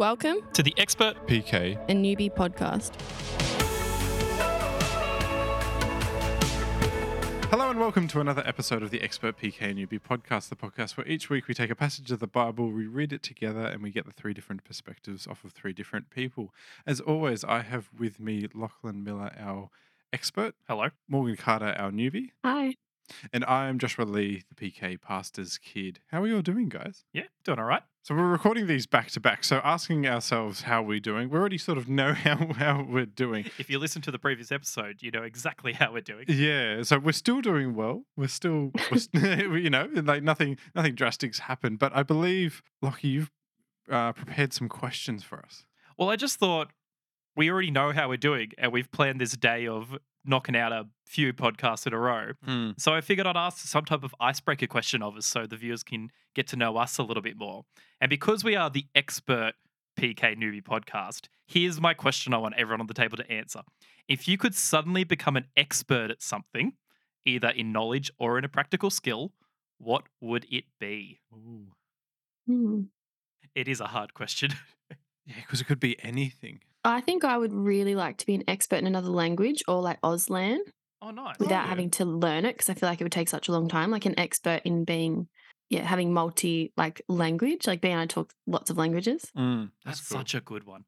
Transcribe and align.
Welcome 0.00 0.38
to 0.54 0.62
the 0.62 0.72
Expert 0.78 1.26
PK. 1.26 1.78
and 1.90 2.02
newbie 2.02 2.34
podcast. 2.34 2.94
Hello 7.50 7.68
and 7.68 7.78
welcome 7.78 8.08
to 8.08 8.18
another 8.18 8.42
episode 8.46 8.82
of 8.82 8.90
the 8.90 9.02
Expert 9.02 9.36
PK 9.36 9.60
and 9.60 9.78
Newbie 9.78 10.00
podcast, 10.00 10.48
the 10.48 10.56
podcast 10.56 10.96
where 10.96 11.06
each 11.06 11.28
week 11.28 11.48
we 11.48 11.52
take 11.52 11.68
a 11.68 11.74
passage 11.74 12.10
of 12.10 12.18
the 12.18 12.26
Bible, 12.26 12.70
we 12.70 12.86
read 12.86 13.12
it 13.12 13.22
together, 13.22 13.66
and 13.66 13.82
we 13.82 13.90
get 13.90 14.06
the 14.06 14.12
three 14.12 14.32
different 14.32 14.64
perspectives 14.64 15.26
off 15.26 15.44
of 15.44 15.52
three 15.52 15.74
different 15.74 16.08
people. 16.08 16.54
As 16.86 17.00
always, 17.00 17.44
I 17.44 17.60
have 17.60 17.90
with 17.98 18.18
me 18.18 18.48
Lachlan 18.54 19.04
Miller, 19.04 19.32
our 19.38 19.68
expert, 20.14 20.54
Hello. 20.66 20.88
Morgan 21.10 21.36
Carter, 21.36 21.74
our 21.78 21.90
newbie, 21.90 22.30
Hi. 22.42 22.76
And 23.32 23.44
I 23.44 23.68
am 23.68 23.78
Joshua 23.78 24.04
Lee, 24.04 24.44
the 24.48 24.54
PK 24.54 25.00
pastor's 25.00 25.58
kid. 25.58 26.00
How 26.08 26.22
are 26.22 26.26
you 26.26 26.36
all 26.36 26.42
doing, 26.42 26.68
guys? 26.68 27.04
Yeah, 27.12 27.24
doing 27.44 27.58
all 27.58 27.64
right. 27.64 27.82
So 28.02 28.14
we're 28.14 28.28
recording 28.28 28.66
these 28.66 28.86
back 28.86 29.10
to 29.10 29.20
back. 29.20 29.44
So 29.44 29.60
asking 29.62 30.06
ourselves 30.06 30.62
how 30.62 30.82
we're 30.82 31.00
doing, 31.00 31.28
we 31.28 31.38
already 31.38 31.58
sort 31.58 31.76
of 31.76 31.88
know 31.88 32.12
how, 32.14 32.52
how 32.54 32.86
we're 32.88 33.06
doing. 33.06 33.44
If 33.58 33.68
you 33.68 33.78
listen 33.78 34.00
to 34.02 34.10
the 34.10 34.18
previous 34.18 34.50
episode, 34.50 35.02
you 35.02 35.10
know 35.10 35.22
exactly 35.22 35.74
how 35.74 35.92
we're 35.92 36.00
doing. 36.00 36.24
Yeah, 36.28 36.82
so 36.82 36.98
we're 36.98 37.12
still 37.12 37.40
doing 37.40 37.74
well. 37.74 38.04
We're 38.16 38.28
still, 38.28 38.72
we're 38.90 39.58
you 39.58 39.70
know, 39.70 39.88
like 39.92 40.22
nothing, 40.22 40.56
nothing 40.74 40.94
drastic's 40.94 41.40
happened. 41.40 41.78
But 41.78 41.94
I 41.94 42.02
believe, 42.02 42.62
Lockie, 42.80 43.08
you've 43.08 43.30
uh, 43.90 44.12
prepared 44.12 44.52
some 44.52 44.68
questions 44.68 45.22
for 45.22 45.38
us. 45.38 45.66
Well, 45.98 46.08
I 46.08 46.16
just 46.16 46.38
thought 46.38 46.70
we 47.36 47.50
already 47.50 47.70
know 47.70 47.92
how 47.92 48.08
we're 48.08 48.16
doing, 48.16 48.52
and 48.56 48.72
we've 48.72 48.90
planned 48.90 49.20
this 49.20 49.36
day 49.36 49.66
of 49.66 49.98
knocking 50.24 50.56
out 50.56 50.72
a 50.72 50.86
few 51.06 51.32
podcasts 51.32 51.86
in 51.86 51.92
a 51.92 51.98
row. 51.98 52.32
So 52.78 52.94
I 52.94 53.00
figured 53.00 53.26
I'd 53.26 53.36
ask 53.36 53.58
some 53.66 53.84
type 53.84 54.04
of 54.04 54.14
icebreaker 54.20 54.66
question 54.66 55.02
of 55.02 55.16
us 55.16 55.26
so 55.26 55.46
the 55.46 55.56
viewers 55.56 55.82
can 55.82 56.10
get 56.34 56.46
to 56.48 56.56
know 56.56 56.76
us 56.76 56.98
a 56.98 57.02
little 57.02 57.22
bit 57.22 57.36
more. 57.36 57.64
And 58.00 58.10
because 58.10 58.44
we 58.44 58.54
are 58.56 58.70
the 58.70 58.86
expert 58.94 59.52
PK 59.98 60.36
newbie 60.36 60.62
podcast, 60.62 61.28
here's 61.46 61.80
my 61.80 61.94
question 61.94 62.32
I 62.34 62.38
want 62.38 62.54
everyone 62.56 62.80
on 62.80 62.86
the 62.86 62.94
table 62.94 63.16
to 63.16 63.30
answer. 63.30 63.62
If 64.08 64.28
you 64.28 64.36
could 64.38 64.54
suddenly 64.54 65.04
become 65.04 65.36
an 65.36 65.46
expert 65.56 66.10
at 66.10 66.22
something, 66.22 66.74
either 67.24 67.48
in 67.48 67.72
knowledge 67.72 68.10
or 68.18 68.38
in 68.38 68.44
a 68.44 68.48
practical 68.48 68.90
skill, 68.90 69.32
what 69.78 70.04
would 70.20 70.46
it 70.50 70.64
be? 70.78 71.20
Ooh. 71.32 71.72
Hmm. 72.46 72.82
It 73.54 73.68
is 73.68 73.80
a 73.80 73.86
hard 73.86 74.14
question. 74.14 74.50
Yeah, 75.26 75.36
because 75.42 75.60
it 75.60 75.64
could 75.64 75.78
be 75.78 75.96
anything. 76.02 76.60
I 76.84 77.00
think 77.00 77.24
I 77.24 77.36
would 77.36 77.52
really 77.52 77.94
like 77.94 78.18
to 78.18 78.26
be 78.26 78.34
an 78.34 78.44
expert 78.48 78.76
in 78.76 78.86
another 78.86 79.10
language 79.10 79.62
or 79.68 79.80
like 79.80 80.00
Auslan 80.00 80.58
oh, 81.02 81.10
nice. 81.10 81.38
without 81.38 81.64
yeah. 81.64 81.66
having 81.66 81.90
to 81.92 82.04
learn 82.04 82.44
it 82.44 82.54
because 82.54 82.70
I 82.70 82.74
feel 82.74 82.88
like 82.88 83.00
it 83.00 83.04
would 83.04 83.12
take 83.12 83.28
such 83.28 83.48
a 83.48 83.52
long 83.52 83.68
time. 83.68 83.90
Like 83.90 84.06
an 84.06 84.18
expert 84.18 84.62
in 84.64 84.84
being, 84.84 85.28
yeah, 85.68 85.84
having 85.84 86.12
multi 86.12 86.72
like 86.76 87.02
language, 87.08 87.66
like 87.66 87.80
being 87.80 87.94
able 87.94 88.06
to 88.06 88.14
talk 88.14 88.32
lots 88.46 88.70
of 88.70 88.78
languages. 88.78 89.30
That's 89.34 90.00
cool. 90.08 90.18
such 90.18 90.34
a 90.34 90.40
good 90.40 90.64
one. 90.64 90.84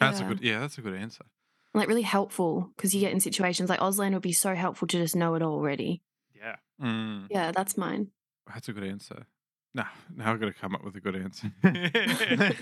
That's 0.00 0.20
a 0.20 0.24
good. 0.24 0.40
Yeah, 0.40 0.60
that's 0.60 0.78
a 0.78 0.82
good 0.82 0.94
answer. 0.94 1.24
Like 1.72 1.88
really 1.88 2.02
helpful 2.02 2.70
because 2.76 2.94
you 2.94 3.00
get 3.00 3.12
in 3.12 3.20
situations 3.20 3.68
like 3.68 3.80
Auslan 3.80 4.12
would 4.12 4.22
be 4.22 4.32
so 4.32 4.54
helpful 4.54 4.86
to 4.88 4.98
just 4.98 5.16
know 5.16 5.34
it 5.34 5.42
already. 5.42 6.02
Yeah. 6.34 6.56
Mm, 6.80 7.26
Yeah, 7.30 7.52
that's 7.52 7.76
mine. 7.76 8.08
that's 8.52 8.68
a 8.68 8.72
good 8.72 8.84
answer. 8.84 9.26
Nah, 9.74 9.86
now 10.14 10.32
I've 10.32 10.38
got 10.38 10.46
to 10.46 10.52
come 10.52 10.74
up 10.74 10.84
with 10.84 10.94
a 10.94 11.00
good 11.00 11.16
answer. 11.16 11.50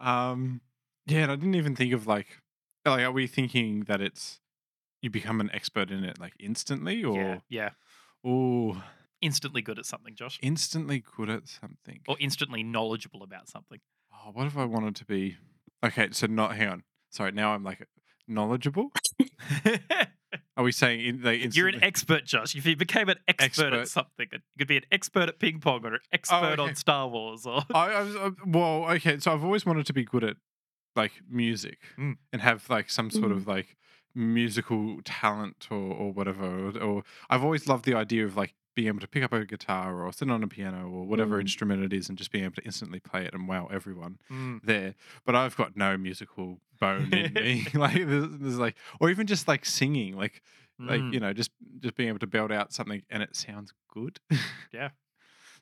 um, 0.00 0.60
yeah, 1.08 1.22
and 1.22 1.32
I 1.32 1.36
didn't 1.36 1.54
even 1.54 1.74
think 1.74 1.92
of 1.92 2.06
like, 2.06 2.26
like, 2.84 3.02
are 3.02 3.12
we 3.12 3.26
thinking 3.26 3.84
that 3.84 4.00
it's 4.00 4.40
you 5.02 5.10
become 5.10 5.40
an 5.40 5.50
expert 5.52 5.90
in 5.90 6.04
it 6.04 6.18
like 6.20 6.34
instantly, 6.38 7.02
or 7.04 7.16
yeah. 7.16 7.38
Yeah. 7.48 7.70
oh, 8.24 8.82
Instantly 9.20 9.62
good 9.62 9.78
at 9.78 9.86
something, 9.86 10.14
Josh. 10.14 10.38
instantly 10.42 11.02
good 11.16 11.28
at 11.28 11.48
something? 11.48 12.00
Or 12.06 12.16
instantly 12.20 12.62
knowledgeable 12.62 13.22
about 13.24 13.48
something. 13.48 13.80
Oh, 14.12 14.30
what 14.32 14.46
if 14.46 14.56
I 14.56 14.64
wanted 14.64 14.94
to 14.96 15.04
be? 15.04 15.36
Okay, 15.84 16.08
so 16.12 16.26
not. 16.26 16.56
Hang 16.56 16.68
on. 16.68 16.82
Sorry, 17.10 17.32
now 17.32 17.52
I'm 17.52 17.64
like 17.64 17.86
knowledgeable. 18.26 18.92
Are 20.56 20.64
we 20.64 20.72
saying 20.72 21.04
in, 21.04 21.22
like 21.22 21.54
You're 21.56 21.68
an 21.68 21.82
expert, 21.82 22.26
Josh. 22.26 22.54
If 22.54 22.66
you 22.66 22.76
became 22.76 23.08
an 23.08 23.18
expert, 23.28 23.44
Expert. 23.44 23.72
at 23.72 23.88
something, 23.88 24.26
you 24.32 24.38
could 24.58 24.68
be 24.68 24.76
an 24.76 24.84
expert 24.92 25.28
at 25.28 25.38
ping 25.38 25.60
pong 25.60 25.84
or 25.84 25.94
an 25.94 26.00
expert 26.12 26.58
okay. 26.58 26.62
on 26.62 26.74
Star 26.74 27.08
Wars 27.08 27.46
or 27.46 27.62
I, 27.72 27.92
I 27.92 28.02
was, 28.02 28.16
uh, 28.16 28.30
well, 28.44 28.84
okay. 28.90 29.18
So 29.18 29.32
I've 29.32 29.44
always 29.44 29.64
wanted 29.64 29.86
to 29.86 29.92
be 29.92 30.04
good 30.04 30.24
at 30.24 30.36
like 30.98 31.12
music 31.28 31.78
Mm. 31.96 32.16
and 32.32 32.42
have 32.42 32.68
like 32.68 32.90
some 32.90 33.10
sort 33.10 33.30
Mm. 33.32 33.36
of 33.36 33.46
like 33.46 33.76
musical 34.14 35.00
talent 35.04 35.68
or, 35.70 35.76
or 35.76 36.12
whatever. 36.12 36.44
Or, 36.68 36.78
or 36.82 37.02
I've 37.30 37.44
always 37.44 37.66
loved 37.68 37.84
the 37.84 37.94
idea 37.94 38.24
of 38.24 38.36
like 38.36 38.54
being 38.74 38.88
able 38.88 39.00
to 39.00 39.08
pick 39.08 39.24
up 39.24 39.32
a 39.32 39.44
guitar 39.44 40.04
or 40.04 40.12
sit 40.12 40.30
on 40.30 40.42
a 40.42 40.48
piano 40.48 40.88
or 40.88 41.04
whatever 41.06 41.38
Mm. 41.38 41.42
instrument 41.42 41.82
it 41.82 41.92
is 41.92 42.08
and 42.08 42.16
just 42.18 42.30
being 42.30 42.44
able 42.44 42.54
to 42.56 42.64
instantly 42.64 43.00
play 43.00 43.24
it 43.24 43.34
and 43.34 43.48
wow 43.48 43.66
everyone 43.72 44.18
Mm. 44.30 44.60
there. 44.62 44.94
But 45.24 45.34
I've 45.34 45.56
got 45.56 45.76
no 45.76 45.96
musical 45.96 46.60
bone 46.80 47.12
in 47.12 47.32
me. 47.34 47.66
like 47.74 47.94
there's, 47.94 48.28
there's 48.38 48.58
like, 48.58 48.76
or 49.00 49.10
even 49.10 49.26
just 49.26 49.48
like 49.48 49.64
singing, 49.64 50.16
like 50.16 50.42
like 50.80 51.00
Mm. 51.00 51.12
you 51.14 51.18
know 51.20 51.32
just 51.32 51.50
just 51.80 51.96
being 51.96 52.08
able 52.08 52.20
to 52.20 52.26
belt 52.28 52.52
out 52.52 52.72
something 52.72 53.02
and 53.10 53.20
it 53.22 53.34
sounds 53.34 53.72
good. 53.92 54.20
Yeah. 54.72 54.90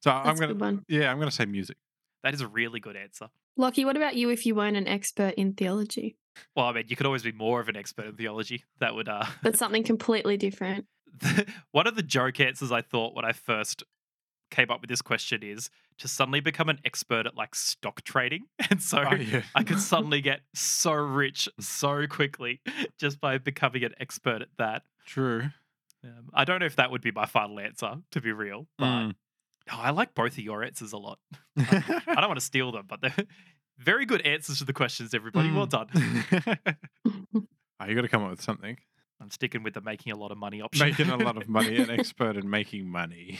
So 0.03 0.11
I'm 0.11 0.37
gonna 0.37 0.83
yeah 0.89 1.11
I'm 1.11 1.19
gonna 1.19 1.31
say 1.31 1.47
music. 1.47 1.79
that 2.23 2.35
is 2.35 2.43
a 2.43 2.47
really 2.47 2.81
good 2.81 2.97
answer. 2.97 3.29
Lockie, 3.57 3.85
what 3.85 3.97
about 3.97 4.17
you 4.17 4.31
if 4.31 4.45
you 4.47 4.55
weren't 4.55 4.77
an 4.77 4.87
expert 4.87 5.35
in 5.37 5.55
theology, 5.55 6.17
Well, 6.55 6.67
I 6.67 6.73
mean, 6.73 6.85
you 6.89 6.97
could 6.97 7.07
always 7.07 7.23
be 7.23 7.33
more 7.33 7.61
of 7.61 7.69
an 7.69 7.77
expert 7.77 8.07
in 8.07 8.17
theology. 8.17 8.65
That 8.81 8.95
would 8.95 9.09
uh 9.09 9.25
but 9.43 9.57
something 9.63 9.83
completely 9.85 10.37
different? 10.37 10.87
one 11.73 11.87
of 11.87 11.97
the 11.97 12.03
joke 12.03 12.41
answers 12.41 12.71
I 12.73 12.83
thought 12.83 13.15
when 13.15 13.25
I 13.25 13.33
first 13.33 13.83
came 14.51 14.71
up 14.71 14.81
with 14.81 14.89
this 14.91 15.03
question 15.03 15.43
is 15.43 15.71
to 15.99 16.07
suddenly 16.09 16.41
become 16.41 16.69
an 16.69 16.79
expert 16.85 17.27
at 17.27 17.35
like 17.37 17.55
stock 17.55 18.03
trading. 18.03 18.45
And 18.71 18.83
so 18.83 19.05
Oh, 19.11 19.15
yeah. 19.15 19.43
I 19.55 19.63
could 19.65 19.81
suddenly 19.81 20.21
get 20.21 20.41
so 20.55 20.93
rich 20.93 21.49
so 21.59 22.07
quickly 22.07 22.61
just 22.99 23.21
by 23.21 23.39
becoming 23.39 23.83
an 23.85 23.95
expert 23.99 24.43
at 24.43 24.49
that. 24.59 24.83
True. 25.07 25.51
Um, 26.05 26.29
I 26.35 26.45
don't 26.45 26.61
know 26.61 26.67
if 26.67 26.77
that 26.77 26.91
would 26.91 27.01
be 27.03 27.11
my 27.11 27.27
final 27.27 27.59
answer, 27.59 27.95
to 28.13 28.21
be 28.21 28.31
real, 28.33 28.67
but 28.79 28.85
Mm. 28.87 29.15
Oh, 29.73 29.79
I 29.81 29.91
like 29.91 30.15
both 30.15 30.33
of 30.33 30.39
your 30.39 30.63
answers 30.63 30.93
a 30.93 30.99
lot. 30.99 31.19
I 31.59 32.03
don't 32.07 32.29
want 32.29 32.39
to 32.41 32.45
steal 32.45 32.73
them, 32.73 32.85
but 32.89 33.01
they're 33.01 33.15
very 33.79 34.07
good 34.07 34.23
answers 34.23 34.59
to 34.59 34.65
the 34.65 34.73
questions, 34.73 35.15
everybody. 35.15 35.51
Well 35.51 35.67
done. 35.67 35.89
oh, 37.07 37.85
you 37.87 37.95
got 37.95 38.03
to 38.03 38.09
come 38.09 38.23
up 38.25 38.31
with 38.31 38.43
something. 38.43 38.77
I'm 39.21 39.31
sticking 39.31 39.63
with 39.63 39.75
the 39.75 39.81
making 39.81 40.13
a 40.13 40.17
lot 40.17 40.31
of 40.31 40.39
money 40.39 40.61
option. 40.61 40.87
Making 40.87 41.09
a 41.11 41.17
lot 41.17 41.37
of 41.37 41.49
money, 41.49 41.77
an 41.77 41.91
expert 41.91 42.37
in 42.37 42.51
making 42.51 42.87
money. 42.89 43.39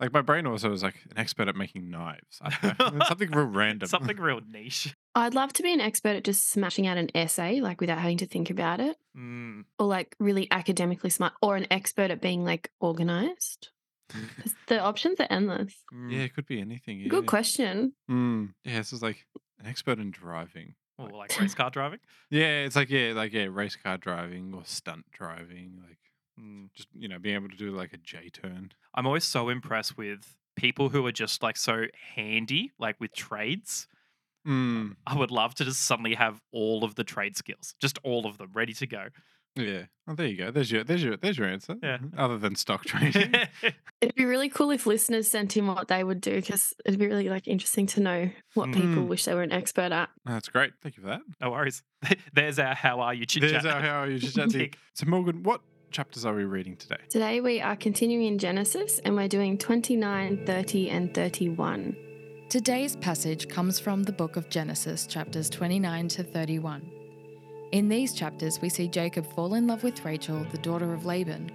Like 0.00 0.12
my 0.12 0.20
brain 0.20 0.48
also 0.48 0.68
was 0.68 0.82
like 0.82 0.96
an 1.10 1.16
expert 1.16 1.46
at 1.46 1.54
making 1.54 1.88
knives. 1.88 2.40
I 2.42 2.74
don't 2.76 2.96
know. 2.96 3.04
something 3.06 3.30
real 3.30 3.46
random. 3.46 3.88
Something 3.88 4.16
real 4.16 4.40
niche. 4.50 4.96
I'd 5.14 5.34
love 5.34 5.52
to 5.52 5.62
be 5.62 5.72
an 5.72 5.80
expert 5.80 6.16
at 6.16 6.24
just 6.24 6.50
smashing 6.50 6.88
out 6.88 6.96
an 6.98 7.08
essay, 7.14 7.60
like 7.60 7.80
without 7.80 7.98
having 7.98 8.16
to 8.18 8.26
think 8.26 8.50
about 8.50 8.80
it, 8.80 8.96
Mm. 9.16 9.64
or 9.78 9.86
like 9.86 10.16
really 10.18 10.48
academically 10.50 11.10
smart, 11.10 11.34
or 11.40 11.54
an 11.54 11.68
expert 11.70 12.10
at 12.10 12.20
being 12.20 12.42
like 12.44 12.70
organized. 12.80 13.68
'Cause 14.12 14.54
The 14.66 14.80
options 14.80 15.20
are 15.20 15.26
endless. 15.30 15.74
Yeah, 15.92 16.20
it 16.22 16.34
could 16.34 16.46
be 16.46 16.60
anything. 16.60 17.00
Yeah. 17.00 17.08
Good 17.08 17.26
question. 17.26 17.94
Mm. 18.10 18.54
Yeah, 18.64 18.78
this 18.78 18.92
is 18.92 19.02
like 19.02 19.26
an 19.58 19.66
expert 19.66 19.98
in 19.98 20.10
driving. 20.10 20.74
Or 20.98 21.08
like 21.10 21.36
race 21.40 21.54
car 21.54 21.70
driving. 21.70 22.00
Yeah, 22.30 22.64
it's 22.64 22.76
like 22.76 22.90
yeah, 22.90 23.12
like 23.14 23.32
yeah, 23.32 23.48
race 23.50 23.76
car 23.76 23.96
driving 23.98 24.52
or 24.54 24.64
stunt 24.64 25.06
driving, 25.10 25.82
like 25.86 25.98
Mm. 26.40 26.72
just 26.74 26.88
you 26.94 27.08
know 27.08 27.18
being 27.18 27.34
able 27.34 27.48
to 27.50 27.56
do 27.56 27.70
like 27.72 27.92
a 27.92 27.98
J 27.98 28.28
turn. 28.30 28.72
I'm 28.94 29.06
always 29.06 29.24
so 29.24 29.48
impressed 29.48 29.96
with 29.98 30.36
people 30.56 30.88
who 30.90 31.04
are 31.06 31.12
just 31.12 31.42
like 31.42 31.56
so 31.56 31.86
handy, 32.14 32.72
like 32.78 33.00
with 33.00 33.12
trades. 33.14 33.86
Mm. 34.46 34.96
I 35.06 35.16
would 35.16 35.30
love 35.30 35.54
to 35.56 35.64
just 35.64 35.82
suddenly 35.84 36.14
have 36.14 36.40
all 36.52 36.84
of 36.84 36.94
the 36.96 37.04
trade 37.04 37.36
skills, 37.36 37.74
just 37.80 37.98
all 38.02 38.26
of 38.26 38.38
them 38.38 38.50
ready 38.52 38.72
to 38.74 38.86
go. 38.86 39.08
Yeah. 39.56 39.82
Oh, 40.08 40.14
there 40.14 40.26
you 40.26 40.36
go. 40.36 40.50
There's 40.50 40.70
your 40.72 40.82
there's 40.82 41.02
your 41.04 41.16
there's 41.16 41.38
your 41.38 41.46
answer. 41.46 41.76
Yeah. 41.82 41.98
Other 42.16 42.38
than 42.38 42.56
stock 42.56 42.84
trading. 42.86 43.34
It'd 44.00 44.14
be 44.14 44.24
really 44.24 44.48
cool 44.48 44.70
if 44.70 44.86
listeners 44.86 45.30
sent 45.30 45.56
in 45.56 45.66
what 45.66 45.88
they 45.88 46.02
would 46.02 46.20
do 46.20 46.36
because 46.36 46.72
it'd 46.84 46.98
be 46.98 47.06
really 47.06 47.28
like 47.28 47.46
interesting 47.46 47.86
to 47.88 48.00
know 48.00 48.30
what 48.54 48.72
people 48.72 49.02
Mm. 49.04 49.06
wish 49.08 49.24
they 49.26 49.34
were 49.34 49.42
an 49.42 49.52
expert 49.52 49.92
at. 49.92 50.08
That's 50.24 50.48
great. 50.48 50.72
Thank 50.82 50.96
you 50.96 51.02
for 51.02 51.08
that. 51.10 51.20
no 51.40 51.50
worries. 51.50 51.82
There's 52.32 52.58
our 52.58 52.74
how 52.74 53.00
are 53.00 53.14
you 53.14 53.26
chit 53.26 53.42
There's 53.42 53.64
our 53.64 53.80
how 53.80 54.00
are 54.02 54.08
you 54.10 54.18
chit 54.18 54.34
chat. 54.50 54.76
So 54.94 55.06
Morgan, 55.06 55.42
what 55.42 55.60
chapters 55.92 56.24
are 56.24 56.34
we 56.34 56.44
reading 56.44 56.76
today? 56.76 56.96
Today 57.10 57.40
we 57.40 57.60
are 57.60 57.76
continuing 57.76 58.24
in 58.26 58.38
Genesis 58.38 58.98
and 59.04 59.14
we're 59.14 59.28
doing 59.28 59.58
29, 59.58 60.46
30, 60.46 60.90
and 60.90 61.14
31. 61.14 61.94
Today's 62.48 62.96
passage 62.96 63.48
comes 63.48 63.78
from 63.78 64.02
the 64.02 64.12
book 64.12 64.36
of 64.36 64.48
Genesis, 64.48 65.06
chapters 65.06 65.48
29 65.50 66.08
to 66.08 66.22
31. 66.24 66.90
In 67.72 67.88
these 67.88 68.12
chapters, 68.12 68.60
we 68.60 68.68
see 68.68 68.86
Jacob 68.86 69.26
fall 69.34 69.54
in 69.54 69.66
love 69.66 69.82
with 69.82 70.04
Rachel, 70.04 70.44
the 70.50 70.58
daughter 70.58 70.92
of 70.92 71.06
Laban. 71.06 71.50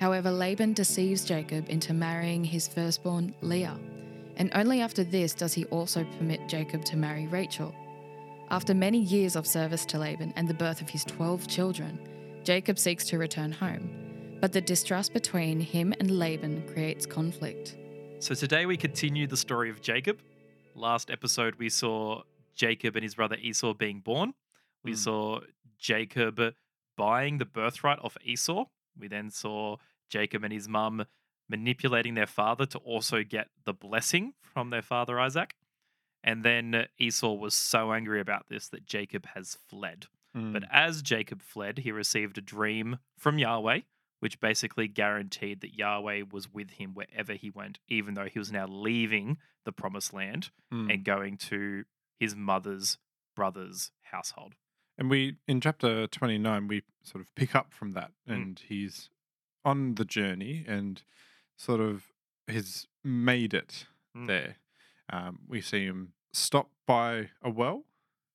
However, 0.00 0.30
Laban 0.30 0.72
deceives 0.72 1.24
Jacob 1.24 1.68
into 1.68 1.94
marrying 1.94 2.42
his 2.42 2.66
firstborn 2.66 3.34
Leah, 3.40 3.78
and 4.36 4.50
only 4.54 4.80
after 4.80 5.04
this 5.04 5.32
does 5.34 5.52
he 5.52 5.66
also 5.66 6.04
permit 6.18 6.48
Jacob 6.48 6.84
to 6.86 6.96
marry 6.96 7.26
Rachel. 7.28 7.74
After 8.50 8.74
many 8.74 8.98
years 8.98 9.36
of 9.36 9.46
service 9.46 9.84
to 9.86 9.98
Laban 9.98 10.32
and 10.34 10.48
the 10.48 10.54
birth 10.54 10.80
of 10.80 10.88
his 10.90 11.04
12 11.04 11.46
children, 11.46 12.00
Jacob 12.42 12.78
seeks 12.78 13.04
to 13.06 13.18
return 13.18 13.52
home, 13.52 14.38
but 14.40 14.52
the 14.52 14.60
distrust 14.60 15.12
between 15.12 15.60
him 15.60 15.94
and 16.00 16.10
Laban 16.10 16.66
creates 16.72 17.06
conflict. 17.06 17.76
So 18.18 18.34
today 18.34 18.66
we 18.66 18.76
continue 18.76 19.28
the 19.28 19.36
story 19.36 19.70
of 19.70 19.80
Jacob. 19.82 20.18
Last 20.74 21.10
episode 21.12 21.54
we 21.56 21.68
saw 21.68 22.22
Jacob 22.56 22.96
and 22.96 23.04
his 23.04 23.14
brother 23.14 23.36
Esau 23.40 23.74
being 23.74 24.00
born. 24.00 24.34
We 24.82 24.92
Mm. 24.92 24.96
saw 24.96 25.40
Jacob 25.80 26.54
buying 26.96 27.38
the 27.38 27.44
birthright 27.44 27.98
off 28.02 28.16
Esau. 28.22 28.66
We 28.98 29.08
then 29.08 29.30
saw 29.30 29.76
Jacob 30.08 30.44
and 30.44 30.52
his 30.52 30.68
mum 30.68 31.06
manipulating 31.48 32.14
their 32.14 32.26
father 32.26 32.66
to 32.66 32.78
also 32.78 33.22
get 33.24 33.48
the 33.64 33.72
blessing 33.72 34.34
from 34.42 34.70
their 34.70 34.82
father 34.82 35.18
Isaac. 35.18 35.54
And 36.22 36.44
then 36.44 36.86
Esau 36.98 37.32
was 37.32 37.54
so 37.54 37.92
angry 37.92 38.20
about 38.20 38.48
this 38.48 38.68
that 38.68 38.84
Jacob 38.86 39.26
has 39.34 39.56
fled. 39.68 40.06
But 40.32 40.62
Mm. 40.62 40.68
as 40.70 41.02
Jacob 41.02 41.42
fled, 41.42 41.78
he 41.78 41.90
received 41.90 42.38
a 42.38 42.42
dream 42.42 42.98
from 43.18 43.38
Yahweh, 43.38 43.80
which 44.20 44.38
basically 44.38 44.86
guaranteed 44.86 45.60
that 45.60 45.74
Yahweh 45.74 46.22
was 46.30 46.48
with 46.52 46.72
him 46.72 46.94
wherever 46.94 47.32
he 47.32 47.50
went, 47.50 47.80
even 47.88 48.14
though 48.14 48.28
he 48.28 48.38
was 48.38 48.52
now 48.52 48.66
leaving 48.68 49.38
the 49.64 49.72
promised 49.72 50.12
land 50.12 50.50
Mm. 50.72 50.92
and 50.92 51.04
going 51.04 51.36
to 51.38 51.84
his 52.20 52.36
mother's 52.36 52.98
brother's 53.34 53.90
household. 54.02 54.54
And 55.00 55.08
we 55.10 55.36
in 55.48 55.60
chapter 55.62 56.06
29 56.06 56.68
we 56.68 56.82
sort 57.02 57.22
of 57.24 57.34
pick 57.34 57.56
up 57.56 57.72
from 57.72 57.92
that 57.92 58.12
Mm. 58.28 58.34
and 58.34 58.58
he's 58.68 59.08
on 59.64 59.94
the 59.96 60.04
journey 60.04 60.64
and 60.68 61.02
sort 61.56 61.80
of 61.80 62.12
has 62.46 62.86
made 63.02 63.54
it 63.54 63.86
Mm. 64.14 64.26
there. 64.26 64.56
Um, 65.08 65.40
we 65.48 65.60
see 65.62 65.84
him 65.86 66.12
stop 66.32 66.70
by 66.86 67.30
a 67.42 67.48
well 67.50 67.84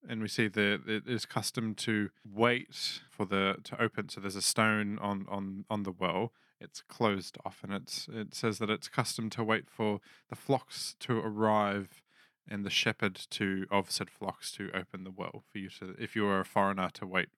and 0.08 0.22
we 0.22 0.28
see 0.28 0.48
that 0.48 0.82
it 0.88 1.08
is 1.08 1.26
custom 1.26 1.76
to 1.76 2.10
wait 2.26 3.02
for 3.10 3.26
the 3.26 3.58
to 3.64 3.82
open 3.82 4.10
so 4.10 4.20
there's 4.20 4.36
a 4.36 4.42
stone 4.42 4.98
on 5.00 5.26
on 5.30 5.66
on 5.70 5.84
the 5.84 5.92
well 5.92 6.34
it's 6.60 6.82
closed 6.82 7.38
off 7.46 7.64
and 7.64 7.72
it's 7.74 8.08
it 8.10 8.34
says 8.36 8.58
that 8.60 8.70
it's 8.70 8.88
custom 8.90 9.30
to 9.30 9.44
wait 9.44 9.70
for 9.70 10.00
the 10.30 10.36
flocks 10.36 10.96
to 11.00 11.18
arrive 11.20 12.02
and 12.50 12.66
the 12.66 12.70
shepherd 12.70 13.16
to 13.32 13.66
of 13.72 13.92
said 13.92 14.10
flocks 14.10 14.52
to 14.52 14.70
open 14.74 15.04
the 15.04 15.12
well 15.12 15.44
for 15.52 15.58
you 15.58 15.70
to 15.70 15.96
if 16.00 16.16
you 16.16 16.24
were 16.24 16.40
a 16.40 16.46
foreigner 16.46 16.90
to 16.94 17.06
wait 17.06 17.30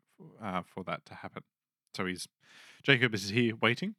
uh, 0.42 0.62
for 0.66 0.84
that 0.84 1.06
to 1.06 1.16
happen 1.16 1.44
so 1.96 2.06
he's 2.06 2.28
jacob 2.84 3.14
is 3.14 3.30
here 3.30 3.54
waiting 3.62 3.96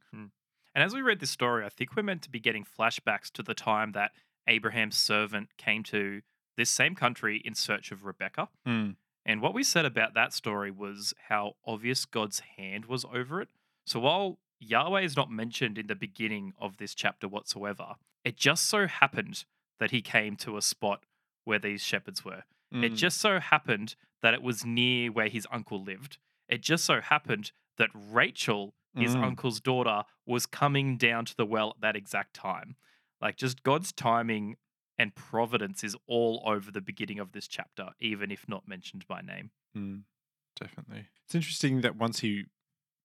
And 0.79 0.85
as 0.85 0.95
we 0.95 1.03
read 1.03 1.19
this 1.19 1.31
story, 1.31 1.65
I 1.65 1.71
think 1.71 1.97
we're 1.97 2.05
meant 2.05 2.23
to 2.23 2.31
be 2.31 2.39
getting 2.39 2.65
flashbacks 2.65 3.33
to 3.33 3.43
the 3.43 3.53
time 3.53 3.93
that 3.93 4.13
Abraham's 4.47 4.97
servant 4.97 5.49
came 5.57 5.83
to 5.85 6.23
this 6.57 6.71
same 6.71 6.95
country 6.95 7.43
in 7.45 7.57
search 7.57 7.91
of 7.91 8.05
Rebecca. 8.05 8.49
Mm. 8.65 8.95
And 9.27 9.43
what 9.43 9.55
we 9.55 9.65
said 9.65 9.85
about 9.85 10.15
that 10.15 10.33
story 10.33 10.71
was 10.71 11.15
how 11.29 11.57
obvious 11.67 12.05
God's 12.05 12.43
hand 12.57 12.87
was 12.87 13.05
over 13.13 13.41
it. 13.41 13.49
So 13.87 13.99
while 13.99 14.39
Yahweh 14.61 15.01
is 15.01 15.17
not 15.17 15.33
mentioned 15.33 15.79
in 15.79 15.89
the 15.89 15.97
beginning 15.97 16.53
of 16.61 16.77
this 16.77 16.95
chapter 16.95 17.27
whatsoever, 17.27 17.97
it 18.25 18.37
just 18.37 18.67
so 18.67 18.87
happened 18.87 19.45
that 19.79 19.91
he 19.91 20.03
came 20.03 20.37
to 20.37 20.57
a 20.57 20.63
spot 20.63 21.05
where 21.45 21.59
these 21.59 21.83
shepherds 21.83 22.25
were. 22.25 22.45
It 22.71 22.93
Mm. 22.93 22.97
just 22.97 23.19
so 23.19 23.41
happened 23.41 23.95
that 24.21 24.35
it 24.35 24.43
was 24.43 24.65
near 24.65 25.11
where 25.11 25.29
his 25.29 25.47
uncle 25.51 25.83
lived. 25.83 26.19
It 26.49 26.61
just 26.63 26.85
so 26.85 27.01
happened 27.01 27.53
that 27.77 27.91
Rachel, 27.95 28.75
his 28.95 29.15
Mm. 29.15 29.23
uncle's 29.25 29.61
daughter, 29.61 30.05
was 30.27 30.45
coming 30.47 30.97
down 30.99 31.25
to 31.27 31.37
the 31.37 31.47
well 31.47 31.71
at 31.71 31.81
that 31.81 31.97
exact 31.97 32.35
time. 32.35 32.77
Like 33.21 33.37
just 33.37 33.63
God's 33.63 33.93
timing 33.93 34.57
and 34.99 35.15
providence 35.15 35.83
is 35.85 35.97
all 36.07 36.43
over 36.45 36.71
the 36.71 36.81
beginning 36.81 37.19
of 37.21 37.33
this 37.33 37.47
chapter, 37.49 37.95
even 38.01 38.31
if 38.31 38.49
not 38.49 38.67
mentioned 38.69 39.07
by 39.07 39.21
name. 39.23 39.51
Mm, 39.77 40.05
definitely. 40.57 41.09
It's 41.25 41.35
interesting 41.37 41.81
that 41.83 41.97
once 41.97 42.21
he 42.21 42.47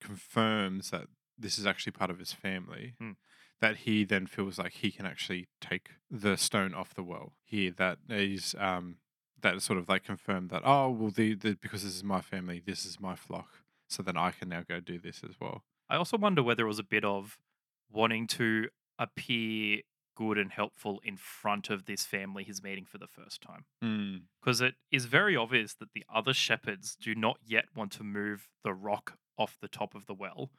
confirms 0.02 0.90
that 0.92 1.08
this 1.38 1.58
is 1.58 1.66
actually 1.66 1.92
part 1.94 2.10
of 2.12 2.20
his 2.20 2.34
family, 2.34 2.96
Mm. 3.00 3.16
That 3.64 3.78
he 3.78 4.04
then 4.04 4.28
feels 4.28 4.60
like 4.60 4.74
he 4.74 4.92
can 4.92 5.06
actually 5.06 5.48
take 5.62 5.92
the 6.12 6.36
stone 6.36 6.74
off 6.74 6.94
the 6.94 7.02
well. 7.02 7.32
Here, 7.46 7.72
that 7.78 7.98
he's 8.10 8.54
um, 8.60 8.98
that 9.42 9.62
sort 9.62 9.80
of 9.80 9.88
like 9.88 10.04
confirmed 10.04 10.50
that 10.50 10.64
oh 10.66 10.90
well, 10.90 11.12
the, 11.12 11.34
the 11.34 11.56
because 11.62 11.82
this 11.82 11.96
is 11.96 12.04
my 12.04 12.20
family, 12.20 12.62
this 12.64 12.86
is 12.86 13.00
my 13.00 13.16
flock, 13.16 13.64
so 13.88 14.04
then 14.04 14.18
I 14.18 14.32
can 14.32 14.50
now 14.50 14.64
go 14.68 14.82
do 14.82 15.00
this 15.00 15.22
as 15.24 15.40
well. 15.40 15.64
I 15.90 15.96
also 15.96 16.18
wonder 16.18 16.44
whether 16.44 16.66
it 16.66 16.68
was 16.68 16.80
a 16.80 16.84
bit 16.84 17.06
of 17.06 17.38
wanting 17.90 18.28
to 18.28 18.68
appear 19.00 19.80
good 20.18 20.38
and 20.38 20.52
helpful 20.52 21.00
in 21.02 21.16
front 21.16 21.70
of 21.70 21.86
this 21.86 22.04
family 22.04 22.44
he's 22.44 22.62
meeting 22.62 22.86
for 22.86 22.98
the 22.98 23.08
first 23.08 23.42
time. 23.42 23.64
Mm. 23.82 24.24
because 24.42 24.60
it 24.60 24.76
is 24.92 25.06
very 25.06 25.38
obvious 25.38 25.74
that 25.76 25.94
the 25.94 26.04
other 26.14 26.34
shepherds 26.34 26.98
do 27.02 27.16
not 27.16 27.38
yet 27.46 27.68
want 27.74 27.94
to 27.94 28.04
move 28.04 28.50
the 28.62 28.74
rock 28.74 29.14
off 29.38 29.58
the 29.62 29.70
top 29.70 29.96
of 29.96 30.06
the 30.06 30.14
well. 30.14 30.52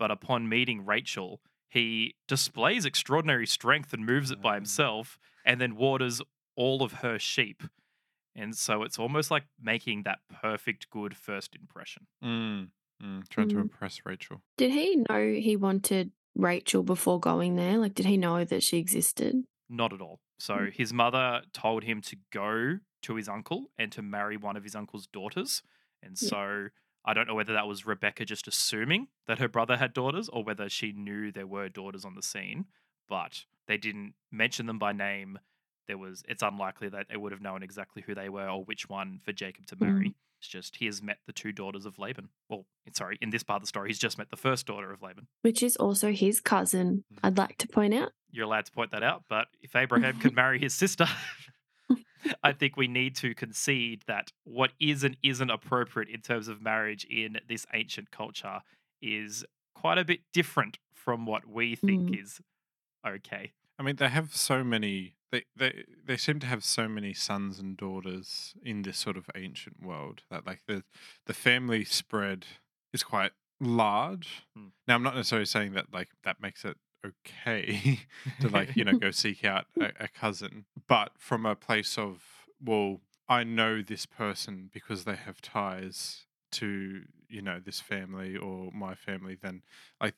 But 0.00 0.10
upon 0.10 0.48
meeting 0.48 0.84
Rachel, 0.84 1.40
he 1.70 2.14
displays 2.28 2.84
extraordinary 2.84 3.46
strength 3.46 3.92
and 3.94 4.04
moves 4.04 4.30
it 4.30 4.42
by 4.42 4.50
Ah. 4.52 4.54
himself 4.56 5.18
and 5.44 5.60
then 5.60 5.76
waters 5.76 6.20
all 6.56 6.82
of 6.82 6.94
her 6.94 7.18
sheep. 7.18 7.62
And 8.34 8.54
so 8.56 8.82
it's 8.82 8.98
almost 8.98 9.30
like 9.30 9.44
making 9.60 10.02
that 10.02 10.20
perfect 10.28 10.90
good 10.90 11.16
first 11.16 11.54
impression. 11.56 12.06
Mm. 12.22 12.70
Mm. 13.02 13.28
Trying 13.28 13.48
to 13.50 13.56
Mm. 13.56 13.62
impress 13.62 14.04
Rachel. 14.04 14.42
Did 14.58 14.72
he 14.72 14.96
know 15.08 15.32
he 15.32 15.56
wanted 15.56 16.12
Rachel 16.34 16.82
before 16.82 17.18
going 17.18 17.56
there? 17.56 17.78
Like, 17.78 17.94
did 17.94 18.06
he 18.06 18.16
know 18.16 18.44
that 18.44 18.62
she 18.62 18.76
existed? 18.78 19.44
Not 19.68 19.92
at 19.92 20.00
all. 20.00 20.20
So 20.38 20.54
Mm. 20.56 20.72
his 20.72 20.92
mother 20.92 21.42
told 21.52 21.84
him 21.84 22.00
to 22.02 22.16
go 22.30 22.80
to 23.02 23.14
his 23.14 23.28
uncle 23.28 23.70
and 23.78 23.90
to 23.92 24.02
marry 24.02 24.36
one 24.36 24.56
of 24.56 24.64
his 24.64 24.74
uncle's 24.74 25.06
daughters. 25.06 25.62
And 26.02 26.20
Yeah. 26.20 26.28
so 26.28 26.68
I 27.04 27.14
don't 27.14 27.26
know 27.26 27.34
whether 27.34 27.52
that 27.54 27.66
was 27.66 27.86
Rebecca 27.86 28.24
just 28.24 28.46
assuming 28.46 29.08
that 29.26 29.38
her 29.38 29.48
brother 29.48 29.76
had 29.76 29.92
daughters 29.92 30.28
or 30.28 30.44
whether 30.44 30.68
she 30.68 30.92
knew 30.92 31.32
there 31.32 31.46
were 31.46 31.68
daughters 31.68 32.04
on 32.04 32.14
the 32.14 32.22
scene, 32.22 32.66
but 33.08 33.44
they 33.66 33.76
didn't 33.76 34.14
mention 34.30 34.66
them 34.66 34.78
by 34.78 34.92
name. 34.92 35.38
There 35.88 35.98
was 35.98 36.22
it's 36.28 36.42
unlikely 36.42 36.88
that 36.90 37.06
they 37.08 37.16
would 37.16 37.32
have 37.32 37.40
known 37.40 37.62
exactly 37.62 38.02
who 38.06 38.14
they 38.14 38.28
were 38.28 38.48
or 38.48 38.64
which 38.64 38.88
one 38.88 39.20
for 39.24 39.32
Jacob 39.32 39.66
to 39.66 39.76
marry. 39.80 40.08
Mm. 40.08 40.14
It's 40.40 40.48
just 40.48 40.76
he 40.76 40.86
has 40.86 41.02
met 41.02 41.18
the 41.26 41.32
two 41.32 41.52
daughters 41.52 41.84
of 41.84 41.98
Laban. 41.98 42.30
Well, 42.48 42.64
sorry, 42.94 43.18
in 43.20 43.28
this 43.28 43.42
part 43.42 43.58
of 43.58 43.62
the 43.62 43.68
story, 43.68 43.90
he's 43.90 43.98
just 43.98 44.16
met 44.16 44.30
the 44.30 44.36
first 44.36 44.66
daughter 44.66 44.90
of 44.90 45.02
Laban. 45.02 45.26
Which 45.42 45.62
is 45.62 45.76
also 45.76 46.12
his 46.12 46.40
cousin, 46.40 47.04
mm-hmm. 47.12 47.26
I'd 47.26 47.36
like 47.36 47.58
to 47.58 47.68
point 47.68 47.92
out. 47.92 48.12
you're 48.30 48.46
allowed 48.46 48.64
to 48.64 48.72
point 48.72 48.90
that 48.92 49.02
out. 49.02 49.24
But 49.28 49.48
if 49.60 49.76
Abraham 49.76 50.18
could 50.18 50.34
marry 50.34 50.58
his 50.58 50.72
sister, 50.74 51.06
I 52.42 52.52
think 52.52 52.76
we 52.76 52.88
need 52.88 53.16
to 53.16 53.34
concede 53.34 54.02
that 54.06 54.32
what 54.44 54.72
is 54.80 55.04
and 55.04 55.16
isn't 55.22 55.50
appropriate 55.50 56.08
in 56.08 56.20
terms 56.20 56.48
of 56.48 56.60
marriage 56.62 57.04
in 57.04 57.38
this 57.48 57.66
ancient 57.72 58.10
culture 58.10 58.60
is 59.02 59.44
quite 59.74 59.98
a 59.98 60.04
bit 60.04 60.20
different 60.32 60.78
from 60.92 61.26
what 61.26 61.46
we 61.46 61.74
think 61.74 62.10
Mm. 62.10 62.22
is 62.22 62.40
okay. 63.06 63.52
I 63.78 63.82
mean, 63.82 63.96
they 63.96 64.08
have 64.08 64.34
so 64.36 64.62
many. 64.62 65.14
They, 65.32 65.44
they 65.56 65.84
they 66.04 66.16
seem 66.16 66.40
to 66.40 66.46
have 66.46 66.64
so 66.64 66.88
many 66.88 67.14
sons 67.14 67.58
and 67.58 67.76
daughters 67.76 68.54
in 68.62 68.82
this 68.82 68.98
sort 68.98 69.16
of 69.16 69.30
ancient 69.34 69.80
world 69.82 70.22
that 70.30 70.44
like 70.46 70.60
the 70.66 70.82
the 71.26 71.32
family 71.34 71.84
spread 71.84 72.44
is 72.92 73.02
quite 73.02 73.32
large. 73.60 74.42
Hmm. 74.56 74.68
Now, 74.86 74.96
I'm 74.96 75.02
not 75.02 75.14
necessarily 75.14 75.46
saying 75.46 75.72
that 75.74 75.86
like 75.92 76.08
that 76.24 76.42
makes 76.42 76.64
it 76.64 76.76
okay 77.04 78.00
to 78.40 78.48
like 78.48 78.76
you 78.76 78.84
know 78.84 78.94
go 79.00 79.10
seek 79.10 79.44
out 79.44 79.66
a, 79.80 79.92
a 80.00 80.08
cousin, 80.08 80.66
but 80.88 81.12
from 81.18 81.46
a 81.46 81.56
place 81.56 81.98
of 81.98 82.22
well, 82.62 83.00
I 83.28 83.44
know 83.44 83.82
this 83.82 84.06
person 84.06 84.70
because 84.72 85.04
they 85.04 85.16
have 85.16 85.40
ties 85.40 86.26
to 86.52 87.02
you 87.28 87.42
know 87.42 87.60
this 87.64 87.80
family 87.80 88.36
or 88.36 88.70
my 88.72 88.94
family. 88.94 89.36
Then 89.40 89.62
like 90.00 90.14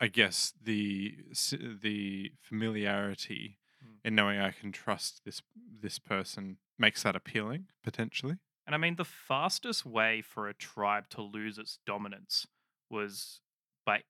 I 0.00 0.08
guess 0.08 0.52
the 0.62 1.16
the 1.82 2.32
familiarity 2.40 3.58
Mm. 3.80 3.98
in 4.04 4.14
knowing 4.16 4.40
I 4.40 4.50
can 4.50 4.72
trust 4.72 5.24
this 5.24 5.40
this 5.54 6.00
person 6.00 6.56
makes 6.78 7.04
that 7.04 7.14
appealing 7.14 7.66
potentially. 7.84 8.38
And 8.66 8.74
I 8.74 8.78
mean, 8.78 8.96
the 8.96 9.04
fastest 9.04 9.86
way 9.86 10.20
for 10.20 10.48
a 10.48 10.52
tribe 10.54 11.08
to 11.10 11.22
lose 11.22 11.58
its 11.58 11.78
dominance 11.86 12.44
was 12.90 13.40
by 13.86 14.02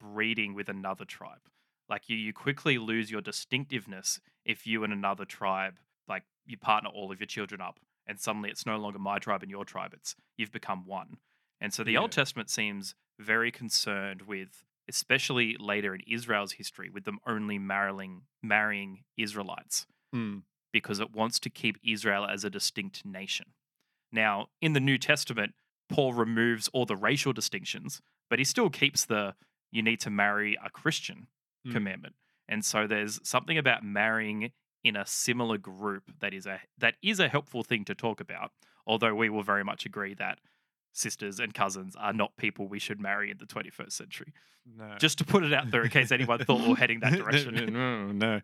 interbreeding 0.00 0.54
with 0.54 0.68
another 0.68 1.04
tribe. 1.04 1.40
Like 1.88 2.08
you, 2.08 2.16
you 2.16 2.32
quickly 2.32 2.78
lose 2.78 3.10
your 3.10 3.20
distinctiveness 3.20 4.20
if 4.44 4.66
you 4.66 4.84
and 4.84 4.92
another 4.92 5.24
tribe, 5.24 5.74
like 6.08 6.22
you 6.46 6.56
partner 6.56 6.90
all 6.90 7.12
of 7.12 7.20
your 7.20 7.26
children 7.26 7.60
up, 7.60 7.78
and 8.06 8.18
suddenly 8.18 8.50
it's 8.50 8.66
no 8.66 8.76
longer 8.76 8.98
my 8.98 9.18
tribe 9.18 9.42
and 9.42 9.50
your 9.50 9.64
tribe. 9.64 9.92
It's 9.94 10.14
you've 10.36 10.52
become 10.52 10.86
one. 10.86 11.18
And 11.60 11.72
so 11.72 11.84
the 11.84 11.96
Old 11.96 12.12
Testament 12.12 12.50
seems 12.50 12.94
very 13.18 13.50
concerned 13.50 14.22
with, 14.22 14.64
especially 14.88 15.56
later 15.58 15.94
in 15.94 16.00
Israel's 16.06 16.52
history, 16.52 16.90
with 16.90 17.04
them 17.04 17.18
only 17.26 17.58
marrying 17.58 18.22
marrying 18.42 19.04
Israelites 19.16 19.86
Mm. 20.14 20.42
because 20.72 21.00
it 21.00 21.12
wants 21.12 21.40
to 21.40 21.50
keep 21.50 21.76
Israel 21.82 22.24
as 22.24 22.44
a 22.44 22.50
distinct 22.50 23.04
nation. 23.04 23.46
Now, 24.12 24.46
in 24.62 24.72
the 24.72 24.80
New 24.80 24.96
Testament, 24.96 25.54
Paul 25.88 26.12
removes 26.14 26.68
all 26.68 26.86
the 26.86 26.94
racial 26.96 27.32
distinctions, 27.32 28.00
but 28.30 28.38
he 28.38 28.44
still 28.44 28.70
keeps 28.70 29.04
the 29.04 29.34
you 29.74 29.82
need 29.82 30.00
to 30.00 30.10
marry 30.10 30.56
a 30.64 30.70
Christian 30.70 31.26
Mm. 31.66 31.72
commandment. 31.72 32.14
And 32.46 32.62
so 32.64 32.86
there's 32.86 33.18
something 33.26 33.56
about 33.58 33.82
marrying 33.82 34.52
in 34.82 34.96
a 34.96 35.06
similar 35.06 35.56
group 35.56 36.04
that 36.20 36.34
is 36.34 36.46
a 36.46 36.60
that 36.76 36.94
is 37.02 37.18
a 37.18 37.28
helpful 37.28 37.62
thing 37.64 37.84
to 37.86 37.94
talk 37.94 38.20
about. 38.20 38.50
Although 38.86 39.14
we 39.14 39.30
will 39.30 39.42
very 39.42 39.64
much 39.64 39.86
agree 39.86 40.12
that 40.14 40.38
sisters 40.92 41.40
and 41.40 41.54
cousins 41.54 41.96
are 41.96 42.12
not 42.12 42.36
people 42.36 42.68
we 42.68 42.78
should 42.78 43.00
marry 43.00 43.30
in 43.30 43.38
the 43.38 43.46
21st 43.46 43.92
century. 43.92 44.32
No. 44.66 44.94
Just 44.98 45.16
to 45.18 45.24
put 45.24 45.42
it 45.42 45.52
out 45.54 45.70
there 45.70 45.82
in 45.84 45.90
case 45.90 46.12
anyone 46.12 46.44
thought 46.44 46.60
we 46.60 46.68
we're 46.68 46.76
heading 46.76 47.00
that 47.00 47.14
direction. 47.22 47.54
no, 47.54 47.64
no, 47.66 48.12
no. 48.12 48.40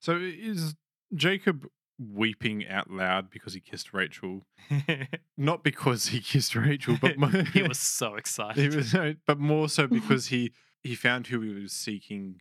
So 0.00 0.16
is 0.16 0.74
Jacob 1.14 1.66
weeping 1.98 2.66
out 2.66 2.90
loud 2.90 3.28
because 3.30 3.52
he 3.54 3.60
kissed 3.60 3.92
Rachel. 3.92 4.46
Not 5.36 5.62
because 5.62 6.06
he 6.06 6.20
kissed 6.20 6.54
Rachel, 6.56 6.96
but 7.00 7.16
he 7.48 7.62
was 7.62 7.78
so 7.78 8.14
excited. 8.16 8.56
he 8.72 8.76
was, 8.76 8.94
but 9.26 9.38
more 9.38 9.68
so 9.68 9.86
because 9.86 10.28
he 10.28 10.52
he 10.82 10.94
found 10.94 11.28
who 11.28 11.40
he 11.40 11.52
was 11.52 11.72
seeking, 11.72 12.40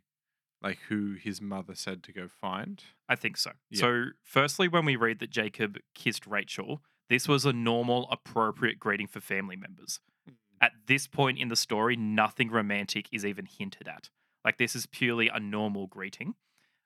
like 0.62 0.80
who 0.90 1.14
his 1.14 1.42
mother 1.42 1.76
said 1.76 2.04
to 2.04 2.14
go 2.14 2.28
find. 2.28 2.84
I 3.08 3.16
think 3.16 3.38
so. 3.38 3.52
Yeah. 3.70 3.80
So, 3.80 4.06
firstly, 4.24 4.68
when 4.68 4.86
we 4.86 4.96
read 4.96 5.20
that 5.20 5.30
Jacob 5.30 5.78
kissed 5.94 6.26
Rachel, 6.26 6.82
this 7.10 7.28
was 7.28 7.46
a 7.46 7.54
normal, 7.54 8.08
appropriate 8.12 8.80
greeting 8.80 9.08
for 9.08 9.20
family 9.20 9.56
members. 9.56 10.00
Mm. 10.30 10.36
At 10.62 10.72
this 10.88 11.08
point 11.08 11.40
in 11.40 11.50
the 11.50 11.56
story, 11.56 11.96
nothing 11.96 12.50
romantic 12.50 13.08
is 13.12 13.26
even 13.26 13.46
hinted 13.46 13.88
at. 13.88 14.10
Like, 14.44 14.58
this 14.58 14.76
is 14.76 14.86
purely 14.86 15.30
a 15.30 15.40
normal 15.40 15.88
greeting. 15.88 16.36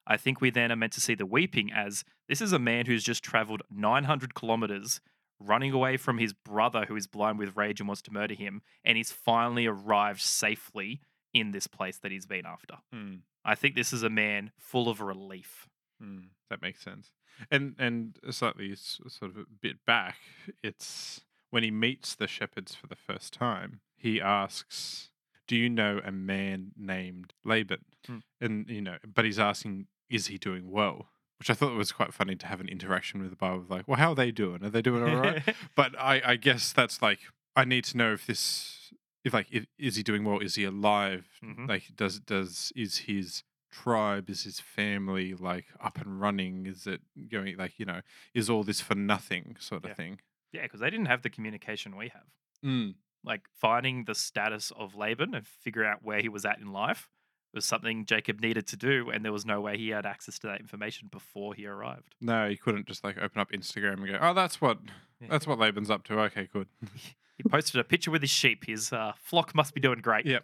I 0.08 0.18
think 0.18 0.40
we 0.40 0.50
then 0.52 0.72
are 0.72 0.76
meant 0.76 0.94
to 0.94 1.02
see 1.02 1.16
the 1.16 1.26
weeping 1.26 1.72
as 1.74 2.04
this 2.28 2.42
is 2.42 2.54
a 2.54 2.60
man 2.60 2.86
who's 2.86 3.04
just 3.04 3.24
traveled 3.24 3.64
900 3.72 4.36
kilometers 4.36 5.02
running 5.40 5.72
away 5.72 5.98
from 5.98 6.18
his 6.18 6.34
brother 6.34 6.86
who 6.88 6.96
is 6.96 7.08
blind 7.08 7.40
with 7.40 7.56
rage 7.56 7.80
and 7.80 7.88
wants 7.88 8.02
to 8.04 8.14
murder 8.14 8.36
him, 8.36 8.62
and 8.84 8.98
he's 8.98 9.12
finally 9.12 9.66
arrived 9.66 10.22
safely 10.22 11.02
in 11.36 11.52
this 11.52 11.68
place 11.68 11.98
that 11.98 12.12
he's 12.12 12.26
been 12.26 12.46
after. 12.46 12.76
Hmm. 12.92 13.18
I 13.44 13.54
think 13.54 13.76
this 13.76 13.94
is 13.94 14.02
a 14.02 14.10
man 14.10 14.52
full 14.58 14.90
of 14.90 15.02
relief. 15.02 15.68
Hmm, 16.02 16.30
that 16.50 16.62
makes 16.62 16.82
sense. 16.82 17.12
And 17.52 17.76
and 17.78 18.18
slightly 18.32 18.74
sort 18.76 19.32
of 19.32 19.38
a 19.38 19.44
bit 19.62 19.86
back, 19.86 20.16
it's 20.64 21.22
when 21.52 21.62
he 21.62 21.70
meets 21.70 22.16
the 22.16 22.28
shepherds 22.28 22.74
for 22.74 22.88
the 22.88 22.96
first 22.96 23.34
time, 23.34 23.82
he 23.98 24.22
asks, 24.22 25.10
"Do 25.46 25.56
you 25.56 25.70
know 25.70 26.00
a 26.04 26.12
man 26.12 26.72
named 26.78 27.34
Laban?" 27.44 27.86
Hmm. 28.08 28.20
And 28.40 28.68
you 28.70 28.82
know, 28.82 28.98
but 29.06 29.26
he's 29.26 29.40
asking, 29.40 29.88
"Is 30.10 30.28
he 30.28 30.38
doing 30.38 30.72
well?" 30.72 31.10
Which 31.38 31.50
I 31.50 31.54
thought 31.54 31.76
was 31.76 31.92
quite 31.92 32.14
funny 32.14 32.38
to 32.38 32.48
have 32.48 32.62
an 32.62 32.70
interaction 32.70 33.20
with 33.20 33.30
the 33.30 33.36
Bible, 33.36 33.66
like, 33.68 33.90
"Well, 33.90 33.98
how 33.98 34.12
are 34.14 34.16
they 34.16 34.32
doing? 34.32 34.64
Are 34.64 34.70
they 34.70 34.82
doing 34.82 35.04
all 35.04 35.22
right?" 35.22 35.44
but 35.76 36.00
I, 36.00 36.22
I 36.26 36.36
guess 36.38 36.72
that's 36.72 37.02
like 37.02 37.20
I 37.56 37.66
need 37.66 37.84
to 37.86 37.98
know 37.98 38.14
if 38.14 38.26
this, 38.26 38.94
if 39.26 39.34
like, 39.34 39.48
is 39.78 39.96
he 39.98 40.04
doing 40.04 40.24
well? 40.24 40.40
Is 40.40 40.56
he 40.56 40.64
alive? 40.64 41.28
Mhm. 41.44 41.68
Like, 41.68 41.94
does 41.98 42.20
does 42.22 42.72
is 42.76 43.00
his 43.00 43.44
tribe, 43.72 44.30
is 44.30 44.44
his 44.44 44.62
family 44.62 45.34
like 45.34 45.66
up 45.82 45.98
and 46.00 46.22
running? 46.22 46.66
Is 46.66 46.88
it 46.88 47.02
going 47.30 47.58
like 47.58 47.78
you 47.80 47.86
know, 47.86 48.02
is 48.34 48.50
all 48.50 48.64
this 48.64 48.80
for 48.80 48.96
nothing 48.96 49.58
sort 49.60 49.84
of 49.84 49.90
Yeah. 49.90 49.96
thing? 49.96 50.22
Yeah, 50.54 50.62
because 50.64 50.80
they 50.80 50.90
didn't 50.90 51.08
have 51.08 51.24
the 51.24 51.30
communication 51.30 51.98
we 51.98 52.08
have. 52.10 52.28
Mm. 52.64 52.96
Like 53.26 53.48
finding 53.60 54.06
the 54.06 54.16
status 54.16 54.72
of 54.72 54.96
Laban 54.96 55.34
and 55.36 55.46
figure 55.46 55.84
out 55.84 56.04
where 56.04 56.22
he 56.22 56.30
was 56.30 56.46
at 56.46 56.60
in 56.60 56.72
life 56.72 57.10
was 57.54 57.66
something 57.66 58.06
Jacob 58.06 58.40
needed 58.42 58.68
to 58.68 58.76
do, 58.78 59.10
and 59.10 59.24
there 59.26 59.32
was 59.32 59.46
no 59.46 59.60
way 59.62 59.78
he 59.78 59.90
had 59.90 60.06
access 60.06 60.38
to 60.40 60.48
that 60.48 60.60
information 60.60 61.08
before 61.10 61.54
he 61.56 61.66
arrived. 61.66 62.14
No, 62.22 62.48
he 62.50 62.58
couldn't 62.58 62.86
just 62.86 63.04
like 63.04 63.18
open 63.18 63.40
up 63.42 63.52
Instagram 63.52 63.96
and 63.96 64.08
go, 64.08 64.18
"Oh, 64.22 64.34
that's 64.34 64.60
what 64.62 64.80
Yeah. 65.22 65.28
that's 65.30 65.48
what 65.48 65.58
Laban's 65.58 65.90
up 65.90 66.04
to." 66.06 66.20
Okay, 66.22 66.48
good. 66.52 66.68
He 67.38 67.44
posted 67.44 67.80
a 67.80 67.84
picture 67.84 68.12
with 68.12 68.22
his 68.22 68.30
sheep. 68.32 68.66
His 68.66 68.94
uh, 68.94 69.14
flock 69.22 69.54
must 69.56 69.74
be 69.74 69.82
doing 69.82 70.00
great. 70.00 70.26
yep. 70.26 70.44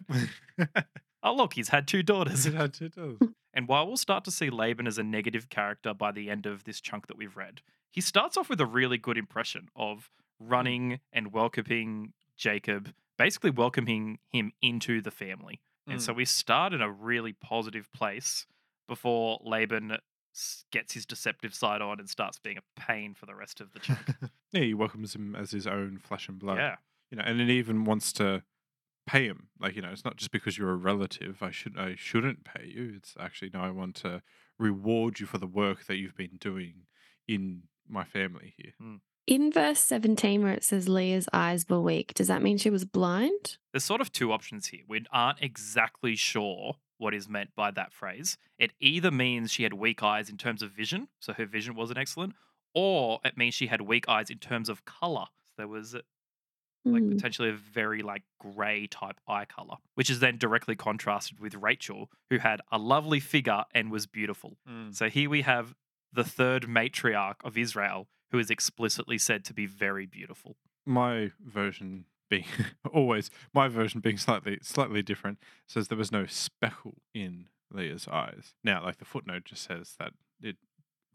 Oh, 1.24 1.34
look, 1.34 1.54
he's 1.54 1.68
had 1.68 1.86
two 1.86 2.02
daughters. 2.02 2.46
It 2.46 2.54
had 2.54 2.74
to 2.74 2.88
do. 2.88 3.16
And 3.54 3.68
while 3.68 3.86
we'll 3.86 3.96
start 3.96 4.24
to 4.24 4.32
see 4.32 4.50
Laban 4.50 4.88
as 4.88 4.98
a 4.98 5.04
negative 5.04 5.48
character 5.48 5.94
by 5.94 6.10
the 6.10 6.28
end 6.28 6.46
of 6.46 6.64
this 6.64 6.80
chunk 6.80 7.06
that 7.06 7.16
we've 7.16 7.36
read, 7.36 7.60
he 7.92 8.00
starts 8.00 8.36
off 8.36 8.48
with 8.50 8.60
a 8.60 8.66
really 8.66 8.98
good 8.98 9.16
impression 9.16 9.68
of 9.76 10.10
running 10.40 10.98
and 11.12 11.32
welcoming 11.32 12.12
Jacob, 12.36 12.92
basically 13.16 13.50
welcoming 13.50 14.18
him 14.32 14.50
into 14.60 15.00
the 15.00 15.12
family. 15.12 15.60
And 15.86 16.02
so 16.02 16.12
we 16.12 16.24
start 16.24 16.72
in 16.72 16.80
a 16.82 16.90
really 16.90 17.32
positive 17.34 17.92
place 17.92 18.46
before 18.88 19.38
Laban 19.44 19.92
s- 19.92 19.98
gets 20.70 20.94
his 20.94 21.06
deceptive 21.06 21.54
side 21.54 21.82
on 21.82 21.98
and 21.98 22.08
starts 22.08 22.38
being 22.38 22.58
a 22.58 22.80
pain 22.80 23.14
for 23.14 23.26
the 23.26 23.34
rest 23.34 23.60
of 23.60 23.72
the 23.72 23.78
chunk. 23.78 24.00
yeah, 24.52 24.62
he 24.62 24.74
welcomes 24.74 25.14
him 25.14 25.34
as 25.34 25.50
his 25.50 25.66
own 25.66 25.98
flesh 26.02 26.28
and 26.28 26.38
blood. 26.38 26.58
yeah. 26.58 26.76
you 27.10 27.18
know, 27.18 27.24
and 27.24 27.40
it 27.40 27.50
even 27.50 27.84
wants 27.84 28.12
to 28.14 28.42
pay 29.06 29.26
him. 29.26 29.48
Like, 29.60 29.76
you 29.76 29.82
know, 29.82 29.90
it's 29.90 30.04
not 30.04 30.16
just 30.16 30.30
because 30.30 30.56
you're 30.56 30.70
a 30.70 30.76
relative. 30.76 31.42
I 31.42 31.50
should 31.50 31.78
I 31.78 31.94
shouldn't 31.96 32.44
pay 32.44 32.66
you. 32.66 32.92
It's 32.96 33.14
actually 33.18 33.50
no, 33.52 33.60
I 33.60 33.70
want 33.70 33.96
to 33.96 34.22
reward 34.58 35.20
you 35.20 35.26
for 35.26 35.38
the 35.38 35.46
work 35.46 35.86
that 35.86 35.96
you've 35.96 36.16
been 36.16 36.38
doing 36.38 36.86
in 37.28 37.64
my 37.88 38.04
family 38.04 38.54
here. 38.56 38.72
Hmm. 38.80 38.96
In 39.26 39.52
verse 39.52 39.78
17, 39.78 40.42
where 40.42 40.52
it 40.52 40.64
says 40.64 40.88
Leah's 40.88 41.28
eyes 41.32 41.64
were 41.68 41.80
weak, 41.80 42.12
does 42.14 42.26
that 42.26 42.42
mean 42.42 42.58
she 42.58 42.70
was 42.70 42.84
blind? 42.84 43.58
There's 43.72 43.84
sort 43.84 44.00
of 44.00 44.10
two 44.10 44.32
options 44.32 44.66
here. 44.66 44.80
We 44.88 45.04
aren't 45.12 45.40
exactly 45.40 46.16
sure 46.16 46.78
what 47.02 47.12
is 47.14 47.28
meant 47.28 47.50
by 47.56 47.70
that 47.72 47.92
phrase. 47.92 48.38
It 48.58 48.72
either 48.80 49.10
means 49.10 49.50
she 49.50 49.64
had 49.64 49.72
weak 49.74 50.02
eyes 50.02 50.30
in 50.30 50.36
terms 50.38 50.62
of 50.62 50.70
vision, 50.70 51.08
so 51.20 51.32
her 51.32 51.44
vision 51.46 51.74
wasn't 51.74 51.98
excellent, 51.98 52.34
or 52.74 53.20
it 53.24 53.36
means 53.36 53.54
she 53.54 53.66
had 53.66 53.80
weak 53.82 54.08
eyes 54.08 54.30
in 54.30 54.38
terms 54.38 54.68
of 54.68 54.84
color. 54.84 55.26
So 55.46 55.52
there 55.58 55.68
was 55.68 55.94
like 56.84 57.02
Hmm. 57.02 57.10
potentially 57.10 57.48
a 57.48 57.52
very 57.52 58.02
like 58.02 58.22
gray 58.40 58.86
type 58.88 59.20
eye 59.28 59.44
color, 59.44 59.76
which 59.94 60.10
is 60.10 60.18
then 60.20 60.36
directly 60.36 60.74
contrasted 60.74 61.38
with 61.38 61.54
Rachel, 61.54 62.10
who 62.30 62.38
had 62.38 62.60
a 62.72 62.78
lovely 62.78 63.20
figure 63.20 63.64
and 63.72 63.90
was 63.90 64.06
beautiful. 64.06 64.56
So 64.90 65.08
here 65.08 65.30
we 65.30 65.42
have 65.42 65.74
the 66.12 66.24
third 66.24 66.64
matriarch 66.64 67.36
of 67.44 67.56
Israel, 67.56 68.08
who 68.32 68.38
is 68.38 68.50
explicitly 68.50 69.16
said 69.18 69.44
to 69.44 69.54
be 69.54 69.66
very 69.66 70.06
beautiful. 70.06 70.56
My 70.84 71.30
version 71.40 72.06
being 72.32 72.44
always 72.92 73.30
my 73.52 73.68
version 73.68 74.00
being 74.00 74.18
slightly 74.18 74.58
slightly 74.62 75.02
different 75.02 75.38
says 75.66 75.88
there 75.88 75.98
was 76.04 76.12
no 76.12 76.24
speckle 76.26 76.94
in 77.14 77.46
Leah's 77.70 78.06
eyes. 78.08 78.54
Now, 78.64 78.82
like 78.86 78.98
the 78.98 79.04
footnote 79.12 79.44
just 79.44 79.62
says 79.64 79.94
that 79.98 80.12
it 80.42 80.56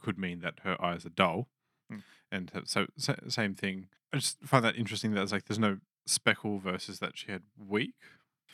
could 0.01 0.17
mean 0.17 0.39
that 0.41 0.55
her 0.63 0.75
eyes 0.89 1.05
are 1.05 1.09
dull, 1.23 1.47
Hmm. 1.89 1.99
and 2.31 2.51
so 2.65 2.87
sa- 2.97 3.15
same 3.27 3.55
thing. 3.55 3.87
I 4.13 4.17
just 4.17 4.37
find 4.43 4.63
that 4.65 4.75
interesting 4.75 5.11
that 5.13 5.21
it's 5.23 5.31
like 5.31 5.45
there's 5.45 5.59
no 5.69 5.77
speckle 6.05 6.59
versus 6.59 6.99
that 6.99 7.17
she 7.17 7.31
had 7.31 7.43
weak, 7.57 7.95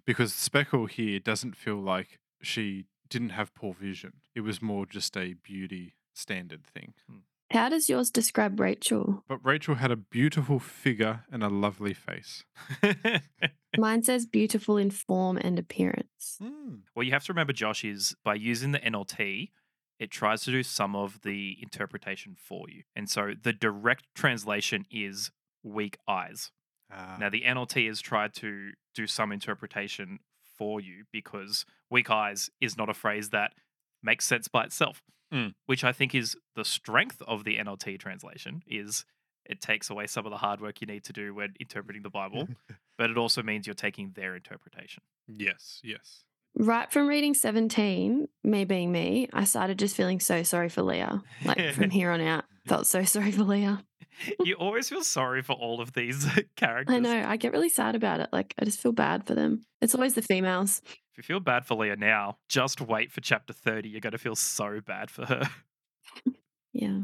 because 0.06 0.34
speckle 0.34 0.86
here 0.88 1.20
doesn't 1.20 1.56
feel 1.56 1.78
like 1.78 2.20
she 2.42 2.86
didn't 3.10 3.30
have 3.40 3.54
poor 3.56 3.74
vision. 3.74 4.14
It 4.36 4.42
was 4.42 4.62
more 4.62 4.86
just 4.86 5.16
a 5.18 5.34
beauty 5.34 5.96
standard 6.14 6.64
thing. 6.66 6.94
How 7.54 7.70
does 7.70 7.88
yours 7.88 8.10
describe 8.10 8.60
Rachel? 8.60 9.24
But 9.28 9.46
Rachel 9.46 9.76
had 9.76 9.92
a 9.92 9.96
beautiful 9.96 10.58
figure 10.58 11.24
and 11.32 11.44
a 11.44 11.50
lovely 11.50 11.94
face. 11.94 12.44
Mine 13.78 14.02
says 14.02 14.26
beautiful 14.26 14.76
in 14.78 14.90
form 14.90 15.38
and 15.38 15.60
appearance. 15.60 16.40
Well, 16.96 17.06
you 17.06 17.12
have 17.12 17.24
to 17.26 17.32
remember, 17.32 17.54
Josh, 17.54 17.86
is 17.86 18.16
by 18.24 18.34
using 18.34 18.72
the 18.72 18.80
NLT, 18.80 19.52
it 20.00 20.10
tries 20.10 20.42
to 20.46 20.52
do 20.52 20.64
some 20.64 20.96
of 20.96 21.22
the 21.22 21.58
interpretation 21.62 22.36
for 22.36 22.66
you. 22.70 22.84
And 22.96 23.08
so 23.08 23.34
the 23.40 23.54
direct 23.54 24.06
translation 24.16 24.86
is 24.90 25.30
weak 25.62 26.00
eyes. 26.08 26.52
Ah, 26.92 27.18
Now, 27.20 27.30
the 27.30 27.42
NLT 27.42 27.88
has 27.88 28.02
tried 28.02 28.34
to 28.36 28.72
do 28.96 29.06
some 29.06 29.32
interpretation 29.32 30.20
for 30.42 30.82
you 30.82 31.04
because 31.12 31.68
weak 31.92 32.10
eyes 32.10 32.50
is 32.60 32.76
not 32.76 32.90
a 32.90 32.96
phrase 32.96 33.30
that 33.30 33.54
makes 34.02 34.26
sense 34.26 34.48
by 34.48 34.64
itself, 34.64 35.04
Mm. 35.34 35.54
which 35.66 35.84
I 35.84 35.92
think 35.92 36.14
is 36.14 36.38
the 36.56 36.64
strength 36.64 37.22
of 37.28 37.44
the 37.44 37.58
NLT 37.58 38.00
translation 38.00 38.62
is 38.68 39.04
it 39.46 39.62
takes 39.62 39.90
away 39.90 40.06
some 40.06 40.26
of 40.26 40.32
the 40.32 40.38
hard 40.38 40.62
work 40.62 40.80
you 40.80 40.88
need 40.88 41.04
to 41.06 41.14
do 41.14 41.34
when 41.34 41.54
interpreting 41.60 42.04
the 42.04 42.10
Bible, 42.10 42.48
but 42.98 43.10
it 43.10 43.18
also 43.18 43.42
means 43.42 43.66
you're 43.66 43.74
taking 43.74 44.12
their 44.16 44.36
interpretation. 44.36 45.04
yes, 45.28 45.82
yes. 45.84 46.24
Right 46.56 46.92
from 46.92 47.08
reading 47.08 47.34
17, 47.34 48.28
me 48.44 48.64
being 48.66 48.92
me, 48.92 49.28
I 49.34 49.46
started 49.46 49.80
just 49.80 49.96
feeling 49.96 50.20
so 50.20 50.44
sorry 50.44 50.70
for 50.70 50.84
Leah. 50.84 51.24
Like 51.44 51.74
from 51.74 51.90
here 51.90 52.12
on 52.12 52.22
out, 52.22 52.46
felt 52.66 52.88
so 52.88 53.04
sorry 53.04 53.32
for 53.32 53.44
Leah. 53.44 53.84
you 54.44 54.56
always 54.56 54.90
feel 54.90 55.04
sorry 55.04 55.42
for 55.42 55.54
all 55.54 55.82
of 55.82 55.94
these 55.94 56.28
characters. 56.56 56.96
I 56.96 57.00
know. 57.00 57.26
I 57.28 57.38
get 57.38 57.52
really 57.52 57.70
sad 57.70 57.96
about 57.96 58.20
it. 58.20 58.30
Like 58.32 58.54
I 58.60 58.66
just 58.66 58.80
feel 58.80 58.92
bad 58.92 59.26
for 59.26 59.36
them. 59.36 59.66
It's 59.82 59.96
always 59.96 60.14
the 60.14 60.22
females. 60.22 60.82
If 60.86 61.18
you 61.18 61.24
feel 61.24 61.40
bad 61.40 61.66
for 61.66 61.76
Leah 61.76 61.96
now, 61.96 62.38
just 62.50 62.82
wait 62.82 63.12
for 63.12 63.22
chapter 63.22 63.54
30. 63.54 63.90
You're 63.90 64.02
going 64.02 64.12
to 64.12 64.18
feel 64.18 64.36
so 64.36 64.82
bad 64.82 65.12
for 65.12 65.26
her. 65.26 65.50
Yeah. 66.74 67.02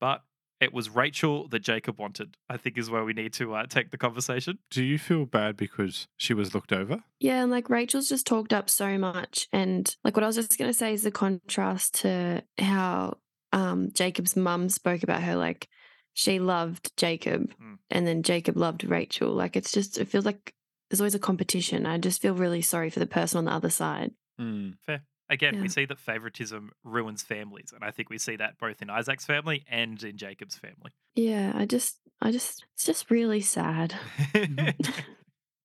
But 0.00 0.22
it 0.60 0.72
was 0.72 0.90
Rachel 0.90 1.48
that 1.48 1.60
Jacob 1.60 1.98
wanted, 1.98 2.36
I 2.50 2.56
think 2.56 2.76
is 2.76 2.90
where 2.90 3.04
we 3.04 3.12
need 3.12 3.32
to 3.34 3.54
uh, 3.54 3.66
take 3.66 3.90
the 3.90 3.98
conversation. 3.98 4.58
Do 4.70 4.82
you 4.84 4.98
feel 4.98 5.24
bad 5.24 5.56
because 5.56 6.08
she 6.16 6.34
was 6.34 6.54
looked 6.54 6.72
over? 6.72 7.04
Yeah, 7.20 7.42
and 7.42 7.50
like 7.50 7.70
Rachel's 7.70 8.08
just 8.08 8.26
talked 8.26 8.52
up 8.52 8.68
so 8.68 8.98
much. 8.98 9.48
And 9.52 9.94
like 10.04 10.16
what 10.16 10.24
I 10.24 10.26
was 10.26 10.36
just 10.36 10.58
going 10.58 10.68
to 10.70 10.76
say 10.76 10.92
is 10.92 11.02
the 11.02 11.10
contrast 11.10 11.94
to 12.00 12.42
how 12.58 13.18
um, 13.52 13.90
Jacob's 13.92 14.36
mum 14.36 14.68
spoke 14.68 15.02
about 15.02 15.22
her. 15.22 15.36
Like 15.36 15.68
she 16.14 16.38
loved 16.38 16.96
Jacob 16.96 17.52
Mm. 17.62 17.78
and 17.90 18.06
then 18.06 18.22
Jacob 18.22 18.56
loved 18.56 18.84
Rachel. 18.84 19.32
Like 19.32 19.56
it's 19.56 19.72
just, 19.72 19.98
it 19.98 20.08
feels 20.08 20.24
like 20.24 20.52
there's 20.90 21.00
always 21.00 21.14
a 21.14 21.18
competition. 21.18 21.86
I 21.86 21.98
just 21.98 22.20
feel 22.22 22.34
really 22.34 22.62
sorry 22.62 22.90
for 22.90 22.98
the 23.00 23.06
person 23.06 23.38
on 23.38 23.44
the 23.44 23.52
other 23.52 23.70
side. 23.70 24.12
Fair. 24.86 25.02
Again, 25.30 25.60
we 25.60 25.68
see 25.68 25.84
that 25.84 25.98
favoritism 25.98 26.70
ruins 26.84 27.22
families. 27.22 27.72
And 27.74 27.84
I 27.84 27.90
think 27.90 28.08
we 28.08 28.16
see 28.16 28.36
that 28.36 28.56
both 28.58 28.80
in 28.80 28.88
Isaac's 28.88 29.26
family 29.26 29.62
and 29.70 30.02
in 30.02 30.16
Jacob's 30.16 30.56
family. 30.56 30.92
Yeah, 31.14 31.52
I 31.54 31.66
just, 31.66 31.98
I 32.22 32.32
just, 32.32 32.64
it's 32.74 32.86
just 32.86 33.10
really 33.10 33.42
sad. 33.42 33.94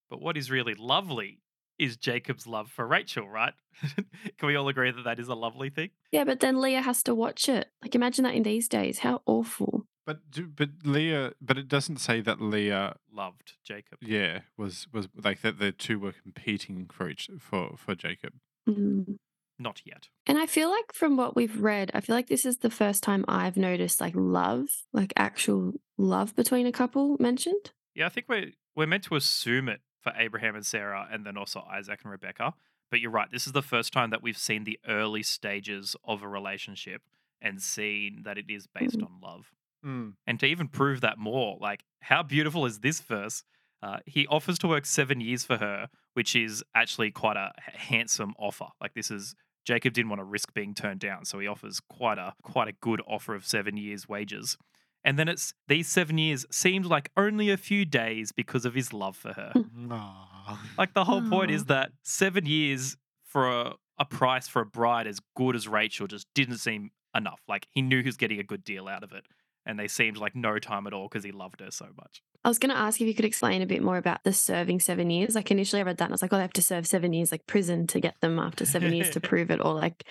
but 0.09 0.21
what 0.21 0.37
is 0.37 0.51
really 0.51 0.75
lovely 0.77 1.39
is 1.79 1.97
Jacob's 1.97 2.47
love 2.47 2.69
for 2.69 2.85
Rachel, 2.87 3.27
right? 3.27 3.53
Can 4.37 4.47
we 4.47 4.55
all 4.55 4.67
agree 4.67 4.91
that 4.91 5.03
that 5.03 5.19
is 5.19 5.27
a 5.27 5.35
lovely 5.35 5.69
thing? 5.69 5.89
Yeah, 6.11 6.23
but 6.23 6.39
then 6.39 6.61
Leah 6.61 6.81
has 6.81 7.03
to 7.03 7.15
watch 7.15 7.49
it. 7.49 7.69
Like, 7.81 7.95
imagine 7.95 8.23
that 8.23 8.35
in 8.35 8.43
these 8.43 8.67
days. 8.67 8.99
How 8.99 9.21
awful. 9.25 9.85
But 10.05 10.29
do, 10.29 10.47
but 10.47 10.69
Leah, 10.83 11.33
but 11.41 11.57
it 11.57 11.67
doesn't 11.67 11.97
say 11.97 12.19
that 12.21 12.41
Leah, 12.41 12.97
Loved 13.11 13.53
Jacob. 13.63 13.99
yeah, 14.01 14.39
was 14.57 14.87
was 14.91 15.07
like 15.23 15.41
that. 15.41 15.59
The 15.59 15.71
two 15.71 15.97
were 15.97 16.11
competing 16.11 16.89
for 16.91 17.09
each 17.09 17.29
for 17.39 17.75
for 17.77 17.95
Jacob. 17.95 18.33
Mm. 18.67 19.17
Not 19.59 19.81
yet. 19.85 20.09
And 20.25 20.37
I 20.37 20.45
feel 20.45 20.69
like 20.69 20.91
from 20.93 21.15
what 21.15 21.35
we've 21.35 21.61
read, 21.61 21.91
I 21.93 22.01
feel 22.01 22.15
like 22.15 22.27
this 22.27 22.45
is 22.45 22.57
the 22.57 22.69
first 22.69 23.03
time 23.03 23.23
I've 23.27 23.55
noticed 23.55 24.01
like 24.01 24.13
love, 24.15 24.67
like 24.91 25.13
actual 25.15 25.73
love 25.97 26.35
between 26.35 26.65
a 26.65 26.71
couple 26.71 27.15
mentioned. 27.19 27.71
Yeah, 27.95 28.07
I 28.07 28.09
think 28.09 28.25
we're 28.27 28.51
we're 28.75 28.87
meant 28.87 29.03
to 29.05 29.15
assume 29.15 29.69
it 29.69 29.79
for 30.03 30.13
Abraham 30.17 30.55
and 30.55 30.65
Sarah, 30.65 31.07
and 31.11 31.25
then 31.25 31.37
also 31.37 31.61
Isaac 31.61 32.01
and 32.03 32.11
Rebecca. 32.11 32.53
But 32.91 32.99
you're 32.99 33.09
right. 33.11 33.31
This 33.31 33.47
is 33.47 33.53
the 33.53 33.61
first 33.63 33.91
time 33.93 34.11
that 34.11 34.21
we've 34.21 34.37
seen 34.37 34.65
the 34.65 34.79
early 34.87 35.23
stages 35.23 35.95
of 36.03 36.21
a 36.21 36.27
relationship 36.27 37.01
and 37.41 37.61
seen 37.61 38.21
that 38.23 38.37
it 38.37 38.45
is 38.49 38.67
based 38.67 38.97
Mm. 38.99 39.05
on 39.05 39.19
love. 39.21 39.51
Mm. 39.83 40.13
And 40.27 40.39
to 40.39 40.45
even 40.45 40.67
prove 40.67 41.01
that 41.01 41.17
more, 41.17 41.57
like 41.59 41.83
how 42.01 42.21
beautiful 42.23 42.65
is 42.65 42.79
this 42.79 43.01
verse? 43.01 43.43
Uh, 43.81 43.97
he 44.05 44.27
offers 44.27 44.57
to 44.59 44.67
work 44.67 44.85
seven 44.85 45.19
years 45.19 45.43
for 45.43 45.57
her, 45.57 45.89
which 46.13 46.35
is 46.35 46.63
actually 46.75 47.11
quite 47.11 47.35
a 47.35 47.51
handsome 47.57 48.33
offer. 48.37 48.67
Like 48.79 48.93
this 48.93 49.09
is 49.11 49.35
Jacob 49.65 49.93
didn't 49.93 50.09
want 50.09 50.19
to 50.19 50.25
risk 50.25 50.53
being 50.53 50.73
turned 50.73 50.99
down, 50.99 51.25
so 51.25 51.39
he 51.39 51.47
offers 51.47 51.79
quite 51.81 52.17
a 52.17 52.33
quite 52.43 52.67
a 52.67 52.73
good 52.73 53.01
offer 53.07 53.33
of 53.35 53.45
seven 53.45 53.75
years' 53.75 54.07
wages. 54.07 54.57
And 55.03 55.19
then 55.19 55.27
it's 55.27 55.53
these 55.67 55.87
seven 55.87 56.17
years 56.17 56.45
seemed 56.49 56.85
like 56.85 57.11
only 57.17 57.49
a 57.49 57.57
few 57.57 57.85
days 57.85 58.31
because 58.31 58.65
of 58.65 58.73
his 58.73 58.93
love 58.93 59.17
for 59.17 59.33
her. 59.33 59.51
Hmm. 59.53 59.91
Aw. 59.91 60.59
like 60.77 60.93
the 60.93 61.03
whole 61.03 61.21
point 61.21 61.51
Aw. 61.51 61.55
is 61.55 61.65
that 61.65 61.91
seven 62.03 62.45
years 62.45 62.97
for 63.25 63.49
a, 63.49 63.73
a 63.99 64.05
price 64.05 64.47
for 64.47 64.61
a 64.61 64.65
bride 64.65 65.07
as 65.07 65.19
good 65.35 65.55
as 65.55 65.67
Rachel 65.67 66.07
just 66.07 66.27
didn't 66.33 66.57
seem 66.57 66.91
enough. 67.15 67.41
Like 67.47 67.67
he 67.71 67.81
knew 67.81 67.99
he 67.99 68.07
was 68.07 68.17
getting 68.17 68.39
a 68.39 68.43
good 68.43 68.63
deal 68.63 68.87
out 68.87 69.03
of 69.03 69.11
it. 69.11 69.25
And 69.65 69.79
they 69.79 69.87
seemed 69.87 70.17
like 70.17 70.35
no 70.35 70.59
time 70.59 70.87
at 70.87 70.93
all 70.93 71.07
because 71.07 71.23
he 71.23 71.31
loved 71.31 71.61
her 71.61 71.71
so 71.71 71.87
much. 71.97 72.21
I 72.43 72.49
was 72.49 72.59
going 72.59 72.71
to 72.71 72.77
ask 72.77 72.99
if 72.99 73.07
you 73.07 73.13
could 73.13 73.23
explain 73.23 73.61
a 73.61 73.65
bit 73.65 73.81
more 73.81 73.95
about 73.95 74.25
the 74.25 74.33
serving 74.33 74.81
seven 74.81 75.09
years. 75.09 75.35
Like 75.35 75.51
initially 75.51 75.81
I 75.81 75.85
read 75.85 75.97
that 75.97 76.05
and 76.05 76.11
I 76.11 76.15
was 76.15 76.21
like, 76.21 76.33
oh, 76.33 76.35
they 76.35 76.41
have 76.41 76.53
to 76.53 76.61
serve 76.61 76.85
seven 76.85 77.13
years, 77.13 77.31
like 77.31 77.47
prison 77.47 77.87
to 77.87 78.01
get 78.01 78.15
them 78.19 78.39
after 78.39 78.65
seven 78.65 78.93
years 78.93 79.09
to 79.11 79.21
prove 79.21 79.51
it, 79.51 79.61
or 79.63 79.73
like 79.73 80.03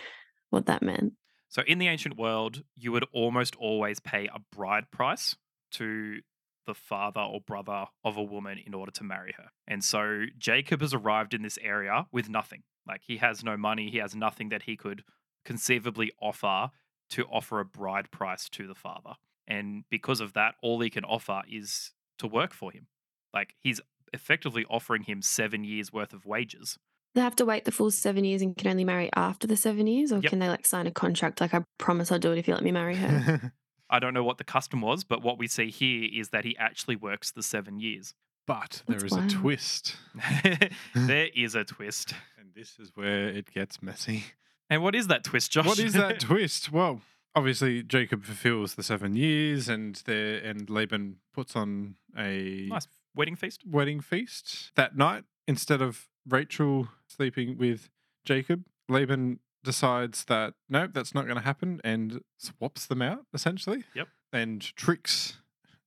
what 0.49 0.67
that 0.67 0.83
meant. 0.83 1.13
So 1.53 1.61
in 1.67 1.79
the 1.79 1.87
ancient 1.87 2.17
world, 2.17 2.63
you 2.75 2.93
would 2.93 3.05
almost 3.13 3.55
always 3.57 4.01
pay 4.01 4.27
a 4.27 4.41
bride 4.57 4.91
price 4.91 5.37
to 5.73 6.21
the 6.67 6.73
father 6.73 7.21
or 7.21 7.43
brother 7.43 7.85
of 8.03 8.17
a 8.17 8.23
woman 8.23 8.57
in 8.57 8.73
order 8.73 8.91
to 8.93 9.05
marry 9.05 9.35
her. 9.37 9.49
And 9.69 9.85
so 9.85 10.25
Jacob 10.39 10.81
has 10.81 10.95
arrived 10.95 11.35
in 11.35 11.43
this 11.43 11.59
area 11.61 12.07
with 12.11 12.31
nothing. 12.31 12.63
Like 12.89 13.03
he 13.07 13.19
has 13.19 13.45
no 13.45 13.59
money, 13.59 13.91
he 13.91 13.99
has 13.99 14.15
nothing 14.15 14.49
that 14.49 14.63
he 14.63 14.79
could 14.79 15.05
conceivably 15.45 16.11
offer 16.23 16.71
to 17.11 17.25
offer 17.25 17.61
a 17.61 17.67
bride 17.67 18.11
price 18.11 18.49
to 18.49 18.67
the 18.67 18.75
father. 18.75 19.13
And 19.47 19.85
because 19.91 20.23
of 20.23 20.33
that, 20.33 20.55
all 20.63 20.81
he 20.81 20.89
can 20.89 21.05
offer 21.05 21.43
is 21.47 21.93
to 22.17 22.27
work 22.27 22.55
for 22.55 22.73
him. 22.73 22.87
Like 23.35 23.57
he's 23.61 23.81
effectively 24.15 24.65
offering 24.71 25.03
him 25.03 25.21
seven 25.21 25.65
years 25.65 25.93
worth 25.93 26.15
of 26.15 26.25
wages. 26.25 26.79
They 27.15 27.21
have 27.21 27.37
to 27.37 27.45
wait 27.45 27.65
the 27.65 27.73
full 27.73 27.91
seven 27.91 28.25
years 28.25 28.41
and 28.43 28.57
can 28.57 28.71
only 28.71 28.85
marry 28.85 29.11
after 29.15 29.47
the 29.47 29.57
seven 29.57 29.87
years, 29.87 30.13
or 30.13 30.17
Yep. 30.21 30.31
can 30.31 30.39
they 30.39 30.49
like 30.49 30.65
sign 30.67 30.87
a 30.87 30.91
contract 30.91 31.41
like 31.41 31.53
I 31.55 31.65
promise 31.79 32.11
I'll 32.11 32.19
do 32.19 32.33
it 32.33 32.39
if 32.39 32.49
you 32.49 32.55
let 32.55 32.63
me 32.63 32.73
marry 32.73 32.97
her? 32.97 33.53
I 33.91 33.99
don't 33.99 34.15
know 34.15 34.25
what 34.25 34.39
the 34.39 34.45
custom 34.45 34.81
was, 34.81 35.05
but 35.05 35.23
what 35.23 35.39
we 35.39 35.47
see 35.47 35.71
here 35.71 36.09
is 36.11 36.31
that 36.31 36.45
he 36.47 36.57
actually 36.57 36.97
works 36.97 37.31
the 37.31 37.43
seven 37.43 37.79
years. 37.79 38.15
but 38.47 38.83
there 38.87 38.95
That's 38.99 39.05
is 39.13 39.19
wild. 39.19 39.31
a 39.31 39.35
twist, 39.35 39.97
there 40.95 41.29
is 41.37 41.55
a 41.55 41.65
twist. 41.65 42.15
and 42.39 42.49
this 42.55 42.79
is 42.79 42.91
where 42.95 43.29
it 43.29 43.53
gets 43.53 43.83
messy. 43.83 44.25
And 44.71 44.83
what 44.83 44.95
is 44.95 45.09
that 45.09 45.25
twist, 45.25 45.53
Josh? 45.53 45.67
What 45.67 45.79
is 45.79 45.93
that 45.93 46.19
twist? 46.21 46.73
Well, 46.73 47.03
obviously 47.35 47.83
Jacob 47.83 48.25
fulfills 48.25 48.75
the 48.75 48.83
seven 48.83 49.15
years, 49.15 49.69
and 49.69 49.97
there 50.07 50.39
and 50.39 50.71
Laban 50.71 51.17
puts 51.35 51.55
on 51.55 51.97
a 52.17 52.67
nice 52.71 52.87
wedding 53.15 53.37
feast. 53.37 53.61
wedding 53.67 54.01
feast 54.01 54.73
that 54.77 54.97
night 54.97 55.25
instead 55.47 55.83
of 55.83 56.09
Rachel 56.29 56.89
sleeping 57.07 57.59
with 57.59 57.91
Jacob. 58.25 58.65
Laban 58.89 59.41
decides 59.65 60.25
that 60.25 60.55
no, 60.69 60.87
that's 60.87 61.15
not 61.15 61.25
going 61.25 61.37
to 61.37 61.43
happen, 61.45 61.81
and 61.85 62.21
swaps 62.39 62.87
them 62.87 63.03
out 63.03 63.27
essentially. 63.33 63.85
Yep. 63.95 64.09
and 64.33 64.61
tricks 64.77 65.39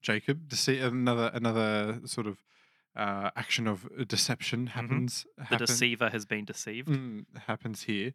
Jacob 0.01 0.49
to 0.49 0.55
see 0.55 0.79
another 0.79 1.31
another 1.33 1.99
sort 2.05 2.27
of 2.27 2.37
uh, 2.95 3.31
action 3.35 3.67
of 3.67 3.87
deception 4.07 4.67
happens. 4.67 5.25
The 5.37 5.43
happen- 5.45 5.65
deceiver 5.65 6.09
has 6.09 6.25
been 6.25 6.45
deceived. 6.45 6.87
Mm, 6.87 7.25
happens 7.47 7.83
here. 7.83 8.13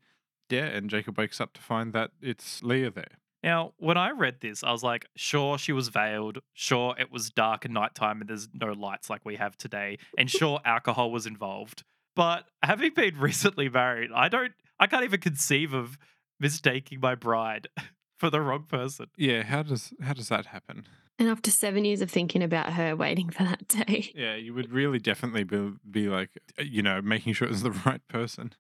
Yeah, 0.48 0.64
and 0.66 0.88
Jacob 0.90 1.18
wakes 1.18 1.40
up 1.40 1.52
to 1.54 1.61
find 1.61 1.92
that 1.92 2.11
it's 2.20 2.62
Leah 2.62 2.90
there. 2.90 3.18
Now, 3.42 3.72
when 3.78 3.96
I 3.96 4.11
read 4.11 4.40
this, 4.40 4.62
I 4.64 4.70
was 4.72 4.83
like, 4.83 5.06
sure, 5.16 5.56
she 5.59 5.72
was 5.72 5.88
veiled. 5.88 6.38
Sure, 6.52 6.94
it 6.98 7.11
was 7.11 7.30
dark 7.30 7.64
and 7.64 7.72
nighttime 7.72 8.20
and 8.20 8.28
there's 8.28 8.48
no 8.52 8.72
lights 8.72 9.09
like 9.09 9.24
we 9.24 9.37
have 9.37 9.56
today. 9.56 9.98
And 10.18 10.30
sure, 10.30 10.61
alcohol 10.64 11.11
was 11.11 11.24
involved. 11.26 11.85
But 12.20 12.44
having 12.62 12.92
been 12.92 13.16
recently 13.18 13.70
married, 13.70 14.11
I 14.14 14.28
don't, 14.28 14.52
I 14.78 14.87
can't 14.87 15.04
even 15.04 15.20
conceive 15.20 15.72
of 15.72 15.96
mistaking 16.38 17.00
my 17.00 17.14
bride 17.14 17.68
for 18.18 18.28
the 18.28 18.42
wrong 18.42 18.64
person. 18.68 19.06
Yeah, 19.16 19.42
how 19.42 19.62
does 19.62 19.94
how 20.02 20.12
does 20.12 20.28
that 20.28 20.44
happen? 20.46 20.85
and 21.18 21.30
after 21.30 21.50
seven 21.50 21.87
years 21.87 22.02
of 22.02 22.11
thinking 22.11 22.42
about 22.42 22.74
her, 22.74 22.94
waiting 22.94 23.30
for 23.30 23.44
that 23.44 23.68
day. 23.68 24.11
Yeah, 24.14 24.35
you 24.35 24.52
would 24.52 24.70
really 24.70 24.98
definitely 24.98 25.44
be 25.44 25.72
be 25.90 26.09
like, 26.09 26.28
uh, 26.59 26.62
you 26.62 26.83
know, 26.83 27.00
making 27.00 27.33
sure 27.33 27.48
it's 27.48 27.62
the 27.62 27.70
right 27.87 28.06
person. 28.09 28.52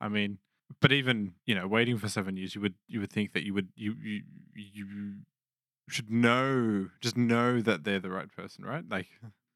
I 0.00 0.08
mean, 0.08 0.38
but 0.80 0.90
even 0.90 1.34
you 1.44 1.54
know, 1.54 1.68
waiting 1.68 1.98
for 1.98 2.08
seven 2.08 2.38
years, 2.38 2.54
you 2.54 2.62
would 2.62 2.76
you 2.88 3.00
would 3.00 3.12
think 3.12 3.34
that 3.34 3.42
you 3.42 3.52
would 3.52 3.68
you 3.76 3.94
you 4.02 4.22
you 4.54 5.14
should 5.90 6.10
know 6.10 6.88
just 7.02 7.18
know 7.18 7.60
that 7.60 7.84
they're 7.84 8.00
the 8.00 8.08
right 8.08 8.32
person, 8.34 8.64
right? 8.64 8.84
Like, 8.88 9.08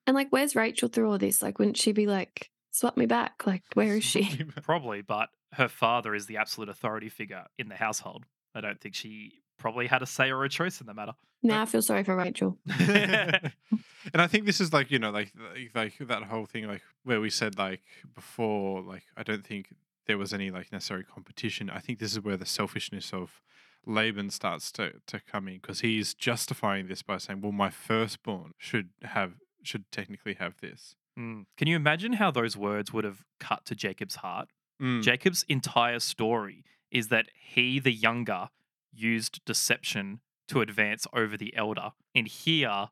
And 0.06 0.14
like, 0.14 0.28
where's 0.28 0.54
Rachel 0.54 0.90
through 0.90 1.10
all 1.10 1.16
this? 1.16 1.40
Like, 1.40 1.58
wouldn't 1.58 1.78
she 1.78 1.92
be 1.92 2.06
like, 2.06 2.50
swap 2.76 2.96
me 2.96 3.06
back? 3.06 3.46
Like, 3.46 3.62
where 3.74 3.96
is 3.96 4.04
she? 4.04 4.44
Probably, 4.62 5.02
but 5.02 5.28
her 5.52 5.68
father 5.68 6.14
is 6.14 6.26
the 6.26 6.36
absolute 6.36 6.68
authority 6.68 7.08
figure 7.08 7.44
in 7.58 7.68
the 7.68 7.74
household. 7.76 8.24
I 8.54 8.60
don't 8.60 8.80
think 8.80 8.94
she 8.94 9.40
probably 9.58 9.86
had 9.86 10.02
a 10.02 10.06
say 10.06 10.30
or 10.30 10.44
a 10.44 10.48
choice 10.48 10.80
in 10.80 10.86
the 10.86 10.94
matter. 10.94 11.12
now 11.42 11.62
I 11.62 11.64
feel 11.66 11.82
sorry 11.82 12.04
for 12.04 12.14
Rachel. 12.16 12.58
and 12.78 13.52
I 14.14 14.26
think 14.26 14.44
this 14.46 14.60
is 14.60 14.72
like 14.72 14.90
you 14.90 14.98
know 14.98 15.10
like 15.10 15.32
like- 15.74 15.74
like 15.74 16.08
that 16.08 16.24
whole 16.24 16.46
thing 16.46 16.66
like 16.66 16.82
where 17.04 17.20
we 17.20 17.30
said 17.30 17.58
like 17.58 17.82
before 18.14 18.82
like 18.82 19.04
I 19.16 19.22
don't 19.22 19.46
think 19.46 19.74
there 20.06 20.18
was 20.18 20.32
any 20.32 20.50
like 20.50 20.70
necessary 20.72 21.04
competition. 21.04 21.68
I 21.70 21.78
think 21.80 21.98
this 21.98 22.12
is 22.12 22.20
where 22.20 22.36
the 22.36 22.46
selfishness 22.46 23.12
of 23.12 23.40
Laban 23.86 24.30
starts 24.30 24.70
to 24.72 24.92
to 25.06 25.20
come 25.20 25.48
in 25.48 25.54
because 25.54 25.80
he's 25.80 26.14
justifying 26.14 26.86
this 26.88 27.02
by 27.02 27.18
saying, 27.18 27.40
"Well, 27.40 27.52
my 27.52 27.70
firstborn 27.70 28.52
should 28.58 28.90
have 29.02 29.34
should 29.62 29.90
technically 29.90 30.34
have 30.34 30.54
this." 30.60 30.94
Mm. 31.18 31.46
Can 31.56 31.68
you 31.68 31.76
imagine 31.76 32.14
how 32.14 32.30
those 32.30 32.56
words 32.56 32.92
would 32.92 33.04
have 33.04 33.24
cut 33.40 33.64
to 33.66 33.74
Jacob's 33.74 34.16
heart? 34.16 34.48
Mm, 34.80 35.02
Jacob's 35.02 35.44
entire 35.48 35.98
story 36.00 36.64
is 36.90 37.08
that 37.08 37.28
he, 37.34 37.78
the 37.78 37.92
younger, 37.92 38.50
used 38.92 39.44
deception 39.44 40.20
to 40.48 40.60
advance 40.60 41.06
over 41.12 41.36
the 41.36 41.54
elder. 41.56 41.90
And 42.14 42.28
here, 42.28 42.88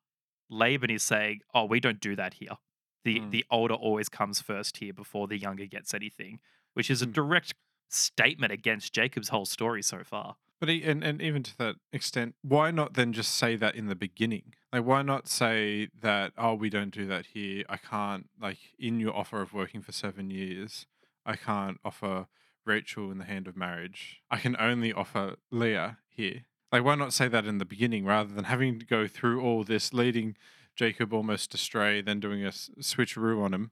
Laban 0.50 0.90
is 0.90 1.02
saying, 1.02 1.40
Oh, 1.54 1.64
we 1.64 1.80
don't 1.80 2.00
do 2.00 2.16
that 2.16 2.34
here. 2.34 2.56
The, 3.04 3.20
Mm. 3.20 3.30
the 3.30 3.44
older 3.50 3.74
always 3.74 4.08
comes 4.08 4.40
first 4.40 4.78
here 4.78 4.92
before 4.94 5.26
the 5.28 5.36
younger 5.38 5.66
gets 5.66 5.92
anything, 5.92 6.40
which 6.72 6.90
is 6.90 7.02
a 7.02 7.06
Mm. 7.06 7.12
direct 7.12 7.54
statement 7.90 8.52
against 8.52 8.92
Jacob's 8.94 9.28
whole 9.28 9.44
story 9.44 9.82
so 9.82 10.02
far. 10.02 10.36
But 10.60 10.68
he, 10.70 10.82
and 10.84 11.04
and 11.04 11.20
even 11.20 11.42
to 11.42 11.58
that 11.58 11.76
extent, 11.92 12.34
why 12.40 12.70
not 12.70 12.94
then 12.94 13.12
just 13.12 13.34
say 13.34 13.56
that 13.56 13.74
in 13.74 13.86
the 13.88 13.94
beginning? 13.94 14.54
Like, 14.74 14.86
why 14.86 15.02
not 15.02 15.28
say 15.28 15.86
that? 16.02 16.32
Oh, 16.36 16.54
we 16.54 16.68
don't 16.68 16.90
do 16.90 17.06
that 17.06 17.26
here. 17.26 17.62
I 17.68 17.76
can't 17.76 18.28
like 18.42 18.58
in 18.76 18.98
your 18.98 19.14
offer 19.14 19.40
of 19.40 19.54
working 19.54 19.82
for 19.82 19.92
seven 19.92 20.30
years. 20.30 20.86
I 21.24 21.36
can't 21.36 21.78
offer 21.84 22.26
Rachel 22.64 23.12
in 23.12 23.18
the 23.18 23.24
hand 23.24 23.46
of 23.46 23.56
marriage. 23.56 24.20
I 24.32 24.38
can 24.38 24.56
only 24.58 24.92
offer 24.92 25.36
Leah 25.52 25.98
here. 26.08 26.46
Like, 26.72 26.82
why 26.82 26.96
not 26.96 27.12
say 27.12 27.28
that 27.28 27.46
in 27.46 27.58
the 27.58 27.64
beginning 27.64 28.04
rather 28.04 28.34
than 28.34 28.46
having 28.46 28.80
to 28.80 28.84
go 28.84 29.06
through 29.06 29.40
all 29.40 29.62
this, 29.62 29.92
leading 29.92 30.34
Jacob 30.74 31.12
almost 31.14 31.54
astray, 31.54 32.00
then 32.00 32.18
doing 32.18 32.44
a 32.44 32.48
switcheroo 32.48 33.44
on 33.44 33.54
him, 33.54 33.70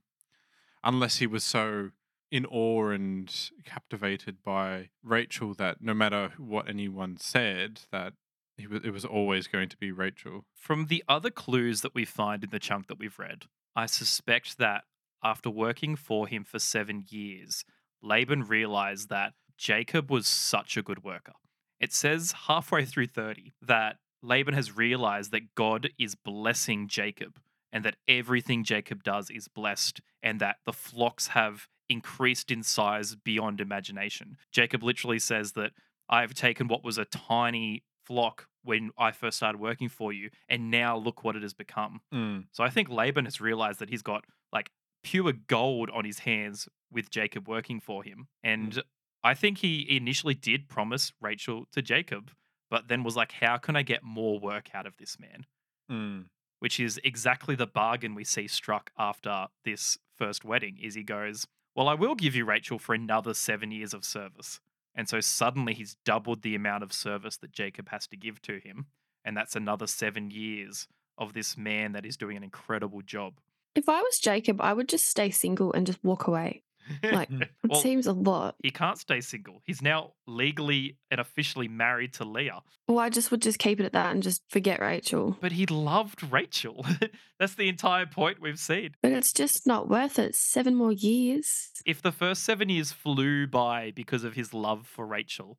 unless 0.85 1.17
he 1.17 1.27
was 1.27 1.43
so 1.43 1.91
in 2.31 2.47
awe 2.47 2.91
and 2.91 3.51
captivated 3.65 4.45
by 4.45 4.91
Rachel 5.03 5.53
that 5.55 5.83
no 5.83 5.95
matter 5.95 6.31
what 6.39 6.69
anyone 6.69 7.17
said, 7.17 7.81
that 7.91 8.13
it 8.59 8.93
was 8.93 9.05
always 9.05 9.47
going 9.47 9.69
to 9.69 9.77
be 9.77 9.93
Rachel. 9.93 10.45
From 10.55 10.87
the 10.87 11.03
other 11.09 11.31
clues 11.31 11.81
that 11.81 11.95
we 11.95 12.05
find 12.05 12.45
in 12.45 12.51
the 12.51 12.59
chunk 12.59 12.87
that 12.89 12.99
we've 12.99 13.19
read, 13.19 13.45
I 13.75 13.87
suspect 13.87 14.59
that 14.59 14.85
after 15.23 15.51
working 15.51 15.97
for 15.97 16.27
him 16.27 16.45
for 16.45 16.59
seven 16.59 17.05
years, 17.09 17.65
Laban 18.03 18.43
realized 18.45 19.09
that 19.09 19.35
Jacob 19.57 20.11
was 20.11 20.27
such 20.27 20.77
a 20.77 20.83
good 20.83 21.05
worker. 21.05 21.33
It 21.81 21.93
says 21.93 22.35
halfway 22.47 22.85
through 22.85 23.09
30 23.09 23.53
that 23.63 23.97
Laban 24.23 24.55
has 24.55 24.77
realized 24.77 25.33
that 25.33 25.55
God 25.55 25.91
is 25.99 26.15
blessing 26.15 26.89
Jacob 26.89 27.41
and 27.73 27.85
that 27.85 27.97
everything 28.07 28.65
Jacob 28.65 29.03
does 29.03 29.31
is 29.31 29.49
blessed 29.49 30.01
and 30.23 30.41
that 30.41 30.57
the 30.67 30.73
flocks 30.73 31.29
have 31.29 31.69
increased 31.89 32.51
in 32.51 32.63
size 32.63 33.17
beyond 33.17 33.61
imagination. 33.61 34.37
Jacob 34.53 34.83
literally 34.83 35.19
says 35.19 35.53
that 35.53 35.73
I've 36.09 36.35
taken 36.35 36.69
what 36.69 36.85
was 36.85 36.99
a 36.99 37.05
tiny 37.05 37.83
flock 38.05 38.47
when 38.65 38.91
I 38.97 39.11
first 39.11 39.37
started 39.37 39.61
working 39.61 39.89
for 39.89 40.13
you, 40.13 40.31
and 40.49 40.71
now 40.71 40.97
look 40.97 41.25
what 41.25 41.37
it 41.37 41.43
has 41.43 41.55
become. 41.55 42.01
Mm. 42.15 42.45
So 42.53 42.63
I 42.63 42.71
think 42.71 42.89
Laban 42.89 43.25
has 43.25 43.41
realized 43.41 43.81
that 43.81 43.91
he's 43.91 44.03
got 44.03 44.25
like 44.53 44.71
pure 45.03 45.33
gold 45.33 45.91
on 45.91 46.05
his 46.05 46.21
hands 46.21 46.69
with 46.91 47.11
Jacob 47.11 47.49
working 47.49 47.81
for 47.81 48.03
him. 48.03 48.29
And 48.43 48.83
I 49.25 49.35
think 49.35 49.59
he 49.59 49.87
initially 49.97 50.35
did 50.35 50.69
promise 50.69 51.13
Rachel 51.21 51.67
to 51.73 51.83
Jacob, 51.83 52.31
but 52.71 52.89
then 52.89 53.03
was 53.03 53.17
like, 53.17 53.33
how 53.33 53.57
can 53.57 53.77
I 53.77 53.83
get 53.83 54.03
more 54.03 54.39
work 54.39 54.71
out 54.75 54.87
of 54.87 54.97
this 54.97 55.19
man? 55.19 55.47
Mm. 55.91 56.25
Which 56.61 56.79
is 56.79 57.01
exactly 57.03 57.55
the 57.55 57.67
bargain 57.67 58.15
we 58.15 58.25
see 58.25 58.47
struck 58.47 58.91
after 58.97 59.47
this 59.65 59.99
first 60.17 60.45
wedding 60.45 60.79
is 60.81 60.95
he 60.95 61.03
goes, 61.03 61.47
Well, 61.75 61.89
I 61.89 61.95
will 61.95 62.15
give 62.15 62.37
you 62.37 62.45
Rachel 62.45 62.79
for 62.79 62.95
another 62.95 63.35
seven 63.35 63.73
years 63.73 63.93
of 63.93 64.05
service. 64.05 64.61
And 64.95 65.09
so 65.09 65.21
suddenly 65.21 65.75
he's 65.75 65.97
doubled 66.05 66.43
the 66.43 66.55
amount 66.55 66.83
of 66.83 66.93
service 66.93 67.37
that 67.39 67.53
Jacob 67.53 67.89
has 67.89 68.07
to 68.09 68.17
give 68.17 68.43
to 68.43 68.59
him. 68.59 68.87
And 69.25 69.37
that's 69.37 69.57
another 69.57 69.87
seven 69.87 70.31
years 70.31 70.89
of 71.17 71.33
this 71.33 71.57
man 71.57 71.93
that 71.93 72.05
is 72.05 72.17
doing 72.17 72.37
an 72.37 72.43
incredible 72.43 73.03
job. 73.03 73.35
If 73.75 73.89
I 73.89 74.01
was 74.01 74.19
Jacob, 74.19 74.61
I 74.61 74.73
would 74.73 74.89
just 74.89 75.09
stay 75.09 75.31
single 75.31 75.73
and 75.73 75.87
just 75.87 76.03
walk 76.05 76.27
away. 76.27 76.63
Like, 77.03 77.31
mm. 77.31 77.43
it 77.43 77.51
Well, 77.67 77.81
seems 77.81 78.07
a 78.07 78.13
lot. 78.13 78.57
he 78.63 78.71
can't 78.71 78.99
stay 78.99 79.21
single. 79.21 79.63
He's 79.65 79.83
now 79.83 80.13
legally 80.27 80.99
and 81.11 81.21
officially 81.21 81.69
married 81.69 82.13
to 82.15 82.25
Leah. 82.25 82.63
Well, 82.89 82.99
I 82.99 83.09
just 83.09 83.31
would 83.31 83.43
just 83.43 83.59
keep 83.59 83.81
it 83.81 83.87
at 83.87 83.93
that 83.93 84.13
and 84.13 84.23
just 84.23 84.43
forget 84.49 84.81
Rachel. 84.81 85.37
But 85.41 85.53
he 85.53 85.67
loved 85.67 86.23
Rachel. 86.31 86.85
That's 87.39 87.55
the 87.55 87.69
entire 87.69 88.07
point 88.07 88.41
we've 88.41 88.59
seen. 88.59 88.91
But 89.03 89.13
it's 89.13 89.33
just 89.33 89.67
not 89.67 89.89
worth 89.89 90.19
it. 90.19 90.35
Seven 90.35 90.75
more 90.75 90.93
years. 90.93 91.71
If 91.87 92.03
the 92.03 92.13
first 92.13 92.45
seven 92.45 92.69
years 92.69 92.93
flew 92.93 93.47
by 93.47 93.93
because 93.95 94.25
of 94.25 94.35
his 94.35 94.53
love 94.53 94.87
for 94.87 95.07
Rachel, 95.07 95.59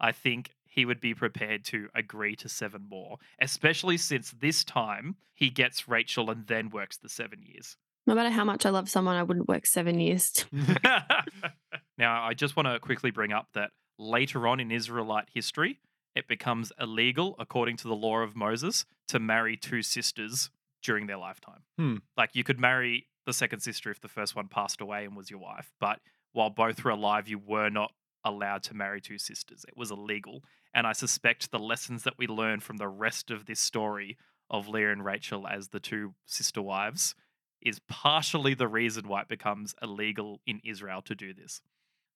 I 0.00 0.12
think 0.12 0.50
he 0.64 0.84
would 0.86 1.00
be 1.00 1.14
prepared 1.14 1.64
to 1.66 1.88
agree 1.94 2.34
to 2.36 2.48
seven 2.48 2.86
more, 2.88 3.18
especially 3.40 3.98
since 3.98 4.30
this 4.30 4.64
time 4.64 5.16
he 5.34 5.50
gets 5.50 5.86
Rachel 5.86 6.30
and 6.30 6.46
then 6.46 6.70
works 6.70 6.96
the 6.96 7.10
seven 7.10 7.42
years. 7.42 7.76
No 8.06 8.14
matter 8.14 8.30
how 8.30 8.44
much 8.44 8.66
I 8.66 8.70
love 8.70 8.88
someone, 8.88 9.16
I 9.16 9.22
wouldn't 9.22 9.48
work 9.48 9.66
seven 9.66 10.00
years. 10.00 10.44
now, 11.98 12.22
I 12.22 12.34
just 12.34 12.56
want 12.56 12.66
to 12.66 12.78
quickly 12.80 13.10
bring 13.10 13.32
up 13.32 13.48
that 13.54 13.70
later 13.98 14.46
on 14.48 14.60
in 14.60 14.70
Israelite 14.70 15.28
history, 15.32 15.78
it 16.14 16.28
becomes 16.28 16.72
illegal, 16.80 17.36
according 17.38 17.76
to 17.78 17.88
the 17.88 17.94
law 17.94 18.18
of 18.18 18.36
Moses, 18.36 18.84
to 19.08 19.18
marry 19.18 19.56
two 19.56 19.82
sisters 19.82 20.50
during 20.82 21.06
their 21.06 21.16
lifetime. 21.16 21.62
Hmm. 21.78 21.96
Like 22.16 22.30
you 22.34 22.44
could 22.44 22.60
marry 22.60 23.06
the 23.24 23.32
second 23.32 23.60
sister 23.60 23.90
if 23.90 24.00
the 24.00 24.08
first 24.08 24.34
one 24.34 24.48
passed 24.48 24.80
away 24.80 25.04
and 25.04 25.16
was 25.16 25.30
your 25.30 25.38
wife, 25.38 25.72
but 25.80 26.00
while 26.32 26.50
both 26.50 26.82
were 26.82 26.90
alive, 26.90 27.28
you 27.28 27.38
were 27.38 27.70
not 27.70 27.92
allowed 28.24 28.62
to 28.64 28.74
marry 28.74 29.00
two 29.00 29.18
sisters. 29.18 29.64
It 29.68 29.76
was 29.76 29.90
illegal. 29.90 30.42
And 30.74 30.86
I 30.86 30.92
suspect 30.92 31.50
the 31.50 31.58
lessons 31.58 32.04
that 32.04 32.14
we 32.18 32.26
learn 32.26 32.60
from 32.60 32.78
the 32.78 32.88
rest 32.88 33.30
of 33.30 33.46
this 33.46 33.60
story 33.60 34.16
of 34.50 34.68
Leah 34.68 34.92
and 34.92 35.04
Rachel 35.04 35.46
as 35.46 35.68
the 35.68 35.80
two 35.80 36.14
sister 36.26 36.62
wives 36.62 37.14
is 37.62 37.80
partially 37.88 38.54
the 38.54 38.68
reason 38.68 39.08
why 39.08 39.22
it 39.22 39.28
becomes 39.28 39.74
illegal 39.82 40.40
in 40.46 40.60
Israel 40.64 41.02
to 41.02 41.14
do 41.14 41.32
this. 41.32 41.60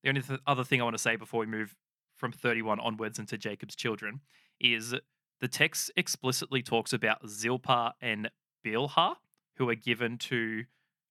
The 0.03 0.09
only 0.11 0.23
th- 0.23 0.41
other 0.47 0.65
thing 0.65 0.81
I 0.81 0.85
want 0.85 0.97
to 0.97 1.03
say 1.03 1.17
before 1.17 1.41
we 1.41 1.47
move 1.47 1.77
from 2.17 2.33
31 2.33 2.81
onwards 2.81 3.19
into 3.19 3.39
Jacob's 3.39 3.77
children 3.77 4.21
is 4.61 4.95
the 5.41 5.49
text 5.49 5.91
explicitly 5.97 6.63
talks 6.63 6.93
about 6.93 7.29
Zilpah 7.29 7.95
and 8.01 8.31
Bilhah, 8.65 9.17
who 9.57 9.69
are 9.69 9.75
given 9.75 10.19
to 10.19 10.65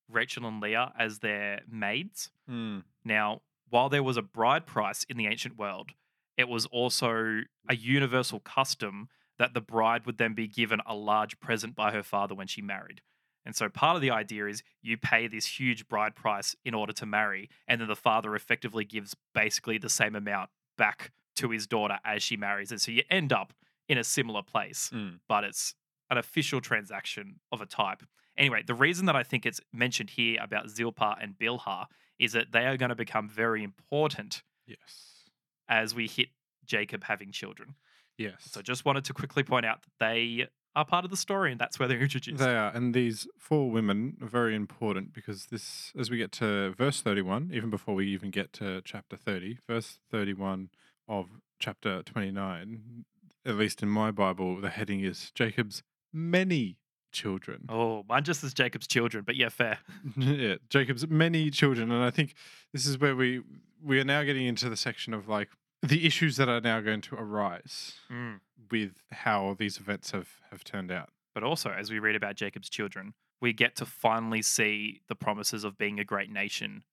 Rachel 0.10 0.46
and 0.46 0.62
Leah 0.62 0.94
as 0.98 1.20
their 1.20 1.62
maids. 1.70 2.32
Mm. 2.50 2.84
Now, 3.04 3.42
while 3.70 3.90
there 3.90 4.04
was 4.04 4.18
a 4.18 4.22
bride 4.22 4.66
price 4.66 5.04
in 5.10 5.18
the 5.18 5.28
ancient 5.28 5.58
world, 5.58 5.92
it 6.38 6.48
was 6.48 6.66
also 6.68 7.42
a 7.70 7.76
universal 7.76 8.40
custom 8.40 9.10
that 9.38 9.54
the 9.54 9.62
bride 9.62 10.06
would 10.06 10.18
then 10.18 10.34
be 10.34 10.48
given 10.48 10.80
a 10.86 10.96
large 10.96 11.40
present 11.40 11.76
by 11.76 11.92
her 11.92 12.04
father 12.04 12.36
when 12.36 12.48
she 12.48 12.62
married. 12.62 13.02
And 13.46 13.56
so 13.56 13.70
part 13.70 13.96
of 13.96 14.02
the 14.02 14.12
idea 14.12 14.48
is 14.48 14.64
you 14.82 14.98
pay 14.98 15.28
this 15.28 15.46
huge 15.60 15.88
bride 15.88 16.16
price 16.16 16.56
in 16.66 16.74
order 16.74 16.94
to 16.94 17.06
marry, 17.06 17.50
and 17.68 17.80
then 17.80 17.88
the 17.88 17.96
father 17.96 18.36
effectively 18.36 18.84
gives 18.86 19.16
basically 19.34 19.78
the 19.78 19.90
same 19.90 20.16
amount 20.16 20.50
back 20.78 21.12
to 21.38 21.50
his 21.52 21.68
daughter 21.68 22.00
as 22.04 22.24
she 22.24 22.38
marries. 22.38 22.72
And 22.72 22.82
so 22.82 22.92
you 22.92 23.04
end 23.10 23.32
up 23.32 23.54
in 23.88 23.98
a 23.98 24.04
similar 24.04 24.42
place, 24.42 24.90
Mm. 24.94 25.20
but 25.28 25.44
it's 25.44 25.76
an 26.10 26.18
official 26.18 26.60
transaction 26.62 27.40
of 27.52 27.62
a 27.62 27.66
type. 27.66 28.04
Anyway, 28.38 28.64
the 28.66 28.74
reason 28.74 29.06
that 29.06 29.16
I 29.16 29.24
think 29.24 29.46
it's 29.46 29.62
mentioned 29.72 30.12
here 30.12 30.40
about 30.42 30.70
Zilpah 30.70 31.18
and 31.22 31.38
Bilhah 31.38 31.86
is 32.20 32.32
that 32.34 32.52
they 32.52 32.66
are 32.66 32.78
going 32.78 32.90
to 32.90 32.96
become 32.96 33.30
very 33.30 33.64
important 33.64 34.44
Yes. 34.66 35.30
as 35.68 35.94
we 35.94 36.08
hit 36.08 36.30
Jacob 36.66 37.04
having 37.04 37.32
children. 37.32 37.76
Yes. 38.18 38.50
So 38.52 38.62
just 38.62 38.86
wanted 38.86 39.06
to 39.06 39.14
quickly 39.14 39.44
point 39.44 39.66
out 39.66 39.84
that 39.84 39.92
they 40.00 40.48
are 40.76 40.86
part 40.86 41.06
of 41.06 41.12
the 41.12 41.18
story 41.18 41.52
and 41.52 41.60
that's 41.60 41.80
where 41.80 41.88
they're 41.88 42.02
introduced. 42.02 42.40
They 42.40 42.56
are, 42.56 42.72
and 42.74 42.94
these 42.94 43.28
four 43.38 43.70
women 43.70 44.18
are 44.22 44.28
very 44.28 44.56
important 44.56 45.14
because 45.14 45.48
this, 45.48 45.94
as 45.98 46.10
we 46.10 46.18
get 46.18 46.32
to 46.34 46.72
verse 46.72 47.02
thirty-one, 47.02 47.52
even 47.54 47.70
before 47.70 47.96
we 47.96 48.08
even 48.08 48.30
get 48.32 48.54
to 48.54 48.82
chapter 48.84 49.16
thirty, 49.16 49.60
verse 49.68 50.00
thirty-one 50.12 50.70
of 51.08 51.28
chapter 51.60 52.04
twenty-nine, 52.04 53.06
at 53.46 53.56
least 53.56 53.82
in 53.82 53.90
my 53.90 54.12
Bible, 54.12 54.60
the 54.60 54.70
heading 54.70 55.02
is 55.02 55.32
Jacob's 55.32 55.84
many 56.12 56.78
children. 57.12 57.66
Oh, 57.70 58.04
mine 58.08 58.24
just 58.24 58.42
says 58.42 58.54
Jacob's 58.54 58.88
children, 58.88 59.24
but 59.26 59.36
yeah, 59.36 59.50
fair. 59.50 59.80
yeah, 60.18 60.56
Jacob's 60.70 61.08
many 61.08 61.50
children, 61.50 61.92
and 61.92 62.04
I 62.04 62.12
think 62.12 62.36
this 62.74 62.86
is 62.86 63.00
where 63.00 63.16
we 63.16 63.42
we 63.82 64.00
are 64.00 64.06
now 64.06 64.24
getting 64.24 64.46
into 64.46 64.70
the 64.70 64.78
section 64.78 65.14
of 65.14 65.28
like 65.28 65.50
the 65.88 66.06
issues 66.06 66.38
that 66.38 66.50
are 66.50 66.62
now 66.62 66.82
going 66.82 67.02
to 67.02 67.16
arise 67.16 68.00
Mm. 68.10 68.40
with 68.72 69.04
how 69.12 69.56
these 69.58 69.78
events 69.80 70.12
have 70.12 70.30
have 70.52 70.64
turned 70.64 70.92
out. 70.92 71.10
But 71.34 71.44
also, 71.44 71.70
as 71.72 71.92
we 71.92 72.00
read 72.00 72.16
about 72.16 72.36
Jacob's 72.36 72.70
children, 72.70 73.14
we 73.42 73.52
get 73.54 73.76
to 73.78 73.86
finally 73.86 74.42
see 74.42 75.02
the 75.08 75.16
promises 75.16 75.64
of 75.64 75.78
being 75.78 76.00
a 76.00 76.04
great 76.06 76.30
nation 76.32 76.84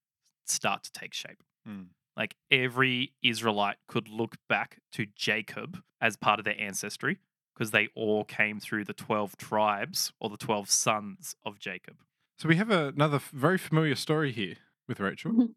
start 0.44 0.82
to 0.84 0.92
take 0.92 1.14
shape. 1.14 1.42
Mm. 1.66 1.86
Like 2.16 2.36
every 2.50 3.12
Israelite 3.22 3.76
could 3.86 4.08
look 4.08 4.36
back 4.48 4.80
to 4.92 5.06
Jacob 5.16 5.82
as 6.00 6.16
part 6.16 6.38
of 6.38 6.44
their 6.44 6.60
ancestry 6.60 7.18
because 7.54 7.70
they 7.70 7.88
all 7.94 8.24
came 8.24 8.58
through 8.60 8.84
the 8.84 8.92
12 8.92 9.36
tribes 9.36 10.12
or 10.20 10.28
the 10.28 10.36
12 10.36 10.68
sons 10.68 11.36
of 11.44 11.58
Jacob. 11.58 11.96
So 12.38 12.48
we 12.48 12.56
have 12.56 12.70
another 12.70 13.20
very 13.32 13.56
familiar 13.58 13.94
story 13.94 14.32
here 14.32 14.56
with 14.88 14.98
Rachel. 15.00 15.50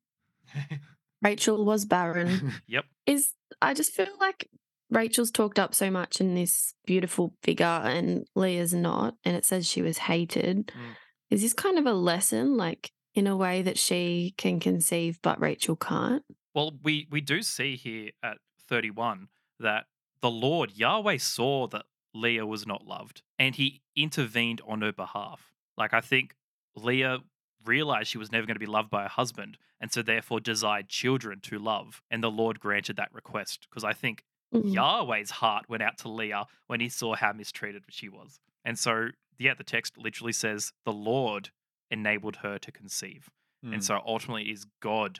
Rachel 1.25 1.65
was 1.65 1.85
barren. 1.85 2.53
Yep. 2.67 2.85
Is 3.07 3.33
I 3.61 3.73
just 3.73 3.93
feel 3.93 4.13
like 4.19 4.47
Rachel's 4.91 5.31
talked 5.31 5.59
up 5.59 5.73
so 5.73 5.89
much 5.89 6.21
in 6.21 6.35
this 6.35 6.75
beautiful 6.85 7.33
figure 7.41 7.65
and 7.65 8.27
Leah's 8.35 8.73
not, 8.73 9.15
and 9.23 9.35
it 9.35 9.45
says 9.45 9.67
she 9.67 9.81
was 9.81 9.97
hated. 9.97 10.67
Mm. 10.67 10.95
Is 11.31 11.41
this 11.41 11.53
kind 11.53 11.79
of 11.79 11.85
a 11.85 11.93
lesson, 11.93 12.57
like 12.57 12.91
in 13.15 13.25
a 13.27 13.35
way 13.35 13.61
that 13.63 13.77
she 13.77 14.35
can 14.37 14.59
conceive 14.59 15.19
but 15.23 15.41
Rachel 15.41 15.75
can't? 15.75 16.23
Well, 16.53 16.77
we 16.83 17.07
we 17.09 17.21
do 17.21 17.41
see 17.41 17.75
here 17.75 18.11
at 18.21 18.37
31 18.67 19.29
that 19.59 19.85
the 20.21 20.29
Lord 20.31 20.71
Yahweh 20.71 21.17
saw 21.17 21.67
that 21.67 21.85
Leah 22.13 22.45
was 22.45 22.65
not 22.65 22.85
loved 22.85 23.21
and 23.37 23.55
he 23.55 23.81
intervened 23.95 24.61
on 24.67 24.81
her 24.81 24.93
behalf. 24.93 25.53
Like 25.77 25.93
I 25.93 26.01
think 26.01 26.35
Leah 26.75 27.19
realized 27.65 28.09
she 28.09 28.17
was 28.17 28.31
never 28.31 28.45
going 28.45 28.55
to 28.55 28.59
be 28.59 28.65
loved 28.65 28.89
by 28.89 29.03
her 29.03 29.09
husband 29.09 29.57
and 29.81 29.91
so 29.91 30.01
therefore 30.01 30.39
desired 30.39 30.87
children 30.87 31.39
to 31.41 31.59
love 31.59 32.01
and 32.09 32.23
the 32.23 32.31
Lord 32.31 32.59
granted 32.59 32.95
that 32.97 33.13
request 33.13 33.67
because 33.69 33.83
I 33.83 33.93
think 33.93 34.23
Mm. 34.53 34.73
Yahweh's 34.73 35.31
heart 35.31 35.65
went 35.67 35.83
out 35.83 35.97
to 35.99 36.09
Leah 36.09 36.45
when 36.67 36.79
he 36.79 36.89
saw 36.89 37.15
how 37.15 37.33
mistreated 37.33 37.83
she 37.89 38.09
was. 38.09 38.39
And 38.63 38.77
so 38.79 39.09
yeah, 39.37 39.53
the 39.53 39.63
text 39.63 39.97
literally 39.97 40.33
says 40.33 40.71
the 40.85 40.93
Lord 40.93 41.49
enabled 41.91 42.37
her 42.37 42.57
to 42.59 42.71
conceive. 42.71 43.29
Mm. 43.65 43.73
And 43.73 43.83
so 43.83 43.99
ultimately 44.05 44.49
it 44.49 44.53
is 44.53 44.65
God 44.81 45.19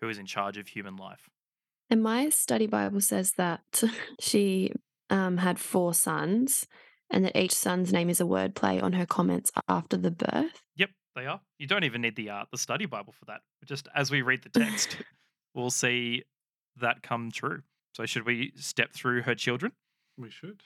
who 0.00 0.08
is 0.08 0.18
in 0.18 0.26
charge 0.26 0.56
of 0.56 0.68
human 0.68 0.96
life. 0.96 1.28
And 1.90 2.02
my 2.02 2.28
study 2.28 2.66
Bible 2.66 3.00
says 3.00 3.32
that 3.32 3.82
she 4.20 4.72
um, 5.10 5.38
had 5.38 5.58
four 5.58 5.94
sons, 5.94 6.66
and 7.10 7.24
that 7.24 7.36
each 7.36 7.52
son's 7.52 7.92
name 7.92 8.10
is 8.10 8.20
a 8.20 8.26
word 8.26 8.56
play 8.56 8.80
on 8.80 8.94
her 8.94 9.06
comments 9.06 9.52
after 9.68 9.96
the 9.96 10.10
birth. 10.10 10.62
Yep, 10.74 10.90
they 11.16 11.26
are. 11.26 11.40
You 11.58 11.66
don't 11.66 11.82
even 11.82 12.02
need 12.02 12.14
the 12.14 12.30
uh, 12.30 12.44
the 12.52 12.58
study 12.58 12.86
Bible 12.86 13.12
for 13.18 13.24
that. 13.24 13.40
Just 13.64 13.88
as 13.94 14.10
we 14.10 14.22
read 14.22 14.42
the 14.42 14.50
text, 14.50 14.98
we'll 15.54 15.70
see 15.70 16.22
that 16.80 17.02
come 17.02 17.30
true. 17.32 17.62
So 17.94 18.06
should 18.06 18.26
we 18.26 18.52
step 18.54 18.92
through 18.92 19.22
her 19.22 19.34
children? 19.34 19.72
we 20.18 20.30
should. 20.30 20.62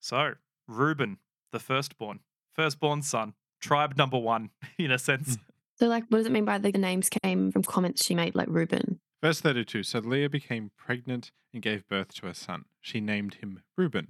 So 0.00 0.34
Reuben, 0.66 1.18
the 1.52 1.58
firstborn, 1.58 2.20
firstborn 2.54 3.02
son, 3.02 3.34
tribe 3.60 3.96
number 3.96 4.18
one, 4.18 4.50
in 4.78 4.90
a 4.90 4.98
sense. 4.98 5.38
So, 5.76 5.86
like, 5.86 6.04
what 6.08 6.18
does 6.18 6.26
it 6.26 6.32
mean 6.32 6.44
by 6.44 6.58
the 6.58 6.72
names 6.72 7.08
came 7.08 7.52
from 7.52 7.62
comments 7.62 8.04
she 8.04 8.14
made, 8.14 8.34
like 8.34 8.48
Reuben? 8.48 9.00
Verse 9.22 9.40
32 9.40 9.82
So 9.82 9.98
Leah 10.00 10.28
became 10.28 10.70
pregnant 10.76 11.30
and 11.52 11.62
gave 11.62 11.88
birth 11.88 12.14
to 12.14 12.28
a 12.28 12.34
son. 12.34 12.64
She 12.80 13.00
named 13.00 13.34
him 13.34 13.62
Reuben, 13.76 14.08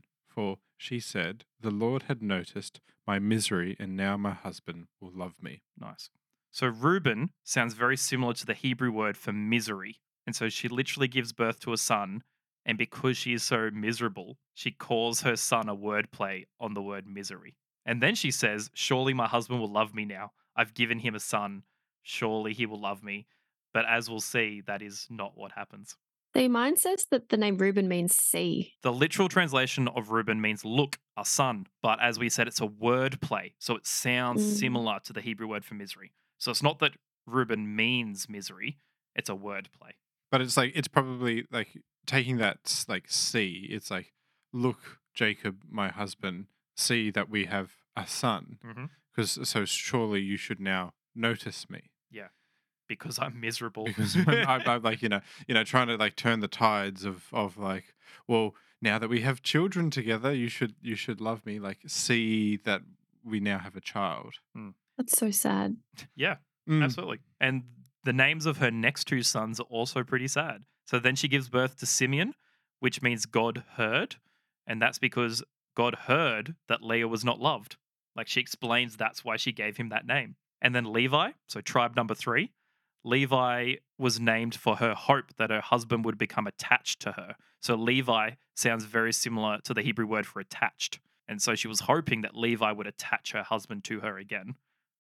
she 0.77 1.01
said, 1.01 1.45
The 1.61 1.71
Lord 1.71 2.05
had 2.05 2.23
noticed 2.23 2.81
my 3.07 3.19
misery, 3.19 3.77
and 3.79 3.97
now 3.97 4.17
my 4.17 4.33
husband 4.33 4.87
will 5.01 5.13
love 5.15 5.35
me. 5.43 5.63
Nice. 5.79 6.11
So 6.51 6.67
Reuben 6.67 7.31
sounds 7.45 7.75
very 7.75 7.97
similar 7.97 8.35
to 8.35 8.47
the 8.47 8.55
Hebrew 8.55 8.91
word 8.91 9.17
for 9.17 9.33
misery. 9.33 10.01
And 10.27 10.35
so 10.35 10.49
she 10.49 10.69
literally 10.69 11.09
gives 11.09 11.33
birth 11.33 11.61
to 11.61 11.73
a 11.73 11.77
son. 11.77 12.23
And 12.65 12.77
because 12.77 13.17
she 13.17 13.33
is 13.33 13.43
so 13.43 13.71
miserable, 13.73 14.39
she 14.55 14.71
calls 14.71 15.23
her 15.23 15.37
son 15.37 15.69
a 15.69 15.77
wordplay 15.77 16.45
on 16.59 16.75
the 16.75 16.83
word 16.83 17.07
misery. 17.07 17.57
And 17.87 18.03
then 18.03 18.15
she 18.15 18.31
says, 18.31 18.71
Surely 18.75 19.15
my 19.15 19.27
husband 19.27 19.61
will 19.61 19.73
love 19.73 19.95
me 19.95 20.05
now. 20.05 20.33
I've 20.57 20.75
given 20.75 20.99
him 20.99 21.15
a 21.15 21.21
son. 21.21 21.63
Surely 22.03 22.53
he 22.53 22.67
will 22.67 22.81
love 22.81 23.03
me. 23.03 23.27
But 23.73 23.87
as 23.89 24.11
we'll 24.11 24.21
see, 24.21 24.63
that 24.67 24.83
is 24.83 25.07
not 25.11 25.37
what 25.37 25.53
happens. 25.53 25.97
The 26.33 26.47
mine 26.49 26.77
says 26.77 27.07
that 27.11 27.29
the 27.29 27.37
name 27.37 27.57
Reuben 27.59 27.89
means 27.89 28.15
sea. 28.15 28.75
The 28.83 28.93
literal 28.93 29.29
translation 29.29 29.89
of 29.89 30.11
Reuben 30.11 30.41
means 30.41 30.65
look, 30.65 30.99
a 31.17 31.25
son. 31.25 31.67
But 31.83 32.01
as 32.01 32.19
we 32.19 32.29
said, 32.29 32.47
it's 32.47 32.61
a 32.61 32.67
word 32.67 33.21
play. 33.21 33.55
So 33.59 33.75
it 33.75 33.87
sounds 33.87 34.43
Mm. 34.43 34.59
similar 34.59 35.01
to 35.05 35.13
the 35.13 35.21
Hebrew 35.21 35.49
word 35.49 35.65
for 35.65 35.75
misery. 35.75 36.13
So 36.39 36.51
it's 36.51 36.63
not 36.63 36.79
that 36.79 36.93
Reuben 37.27 37.75
means 37.75 38.29
misery, 38.29 38.79
it's 39.15 39.29
a 39.29 39.35
word 39.35 39.71
play. 39.79 39.93
But 40.31 40.41
it's 40.41 40.57
like 40.57 40.73
it's 40.75 40.89
probably 40.89 41.47
like 41.51 41.83
taking 42.07 42.37
that 42.39 42.85
like 42.89 43.11
see. 43.11 43.67
It's 43.69 43.91
like, 43.91 44.13
look, 44.53 44.99
Jacob, 45.15 45.63
my 45.69 45.89
husband, 45.89 46.47
see 46.77 47.11
that 47.11 47.29
we 47.29 47.47
have 47.47 47.73
a 47.97 48.07
son. 48.07 48.59
Mm-hmm. 48.65 48.85
Because 49.15 49.39
so 49.49 49.65
surely 49.65 50.21
you 50.21 50.37
should 50.37 50.61
now 50.61 50.95
notice 51.15 51.69
me 51.69 51.91
Because 52.99 53.19
I'm 53.19 53.41
miserable. 53.41 53.85
because 53.85 54.17
I'm, 54.27 54.29
I'm, 54.49 54.63
I'm 54.67 54.83
like 54.83 55.03
you 55.03 55.09
know 55.09 55.21
you 55.47 55.55
know 55.55 55.65
trying 55.65 55.89
to 55.89 55.97
like 55.97 56.17
turn 56.17 56.41
the 56.41 56.49
tides 56.49 57.05
of 57.05 57.25
of 57.33 57.57
like 57.59 57.95
well 58.29 58.55
now 58.83 58.99
that 58.99 59.09
we 59.09 59.21
have 59.23 59.43
children 59.43 59.91
together 59.91 60.33
you 60.33 60.49
should 60.49 60.75
you 60.83 60.95
should 60.97 61.21
love 61.21 61.45
me 61.47 61.59
like 61.59 61.79
see 61.87 62.57
that 62.65 62.83
we 63.25 63.39
now 63.41 63.59
have 63.59 63.77
a 63.77 63.81
child. 63.81 64.35
That's 64.97 65.17
so 65.19 65.31
sad. 65.31 65.77
yeah, 66.15 66.37
Mm. 66.69 66.83
absolutely. 66.85 67.19
And 67.41 67.63
the 68.05 68.13
names 68.13 68.47
of 68.47 68.59
her 68.59 68.71
next 68.71 69.05
two 69.05 69.23
sons 69.23 69.59
are 69.61 69.65
also 69.65 70.03
pretty 70.05 70.29
sad. 70.29 70.65
So 70.87 70.99
then 70.99 71.17
she 71.17 71.29
gives 71.29 71.49
birth 71.49 71.77
to 71.79 71.87
Simeon, 71.87 72.35
which 72.81 73.03
means 73.03 73.27
God 73.27 73.65
heard. 73.77 74.17
And 74.67 74.81
that's 74.81 74.99
because 74.99 75.43
God 75.77 75.95
heard 76.07 76.55
that 76.69 76.83
Leah 76.83 77.09
was 77.09 77.25
not 77.25 77.41
loved. 77.41 77.77
Like 78.17 78.29
she 78.29 78.41
explains 78.41 78.97
that's 78.97 79.25
why 79.25 79.37
she 79.37 79.53
gave 79.53 79.77
him 79.79 79.89
that 79.91 80.07
name. 80.07 80.37
And 80.63 80.75
then 80.75 80.93
Levi, 80.93 81.31
so 81.49 81.61
tribe 81.61 81.95
number 81.97 82.15
three, 82.15 82.53
Levi 83.05 83.75
was 83.99 84.21
named 84.21 84.55
for 84.55 84.77
her 84.77 84.95
hope 84.95 85.37
that 85.37 85.51
her 85.51 85.61
husband 85.61 86.05
would 86.05 86.19
become 86.19 86.47
attached 86.47 87.01
to 87.01 87.13
her. 87.13 87.37
So 87.61 87.75
Levi 87.75 88.33
sounds 88.55 88.85
very 88.85 89.13
similar 89.13 89.59
to 89.65 89.75
the 89.75 89.83
Hebrew 89.83 90.07
word 90.07 90.27
for 90.27 90.41
attached. 90.41 91.01
And 91.29 91.41
so 91.41 91.55
she 91.55 91.69
was 91.69 91.81
hoping 91.81 92.23
that 92.23 92.37
Levi 92.37 92.73
would 92.73 92.87
attach 92.87 93.33
her 93.33 93.43
husband 93.43 93.85
to 93.85 94.01
her 94.01 94.19
again, 94.19 94.57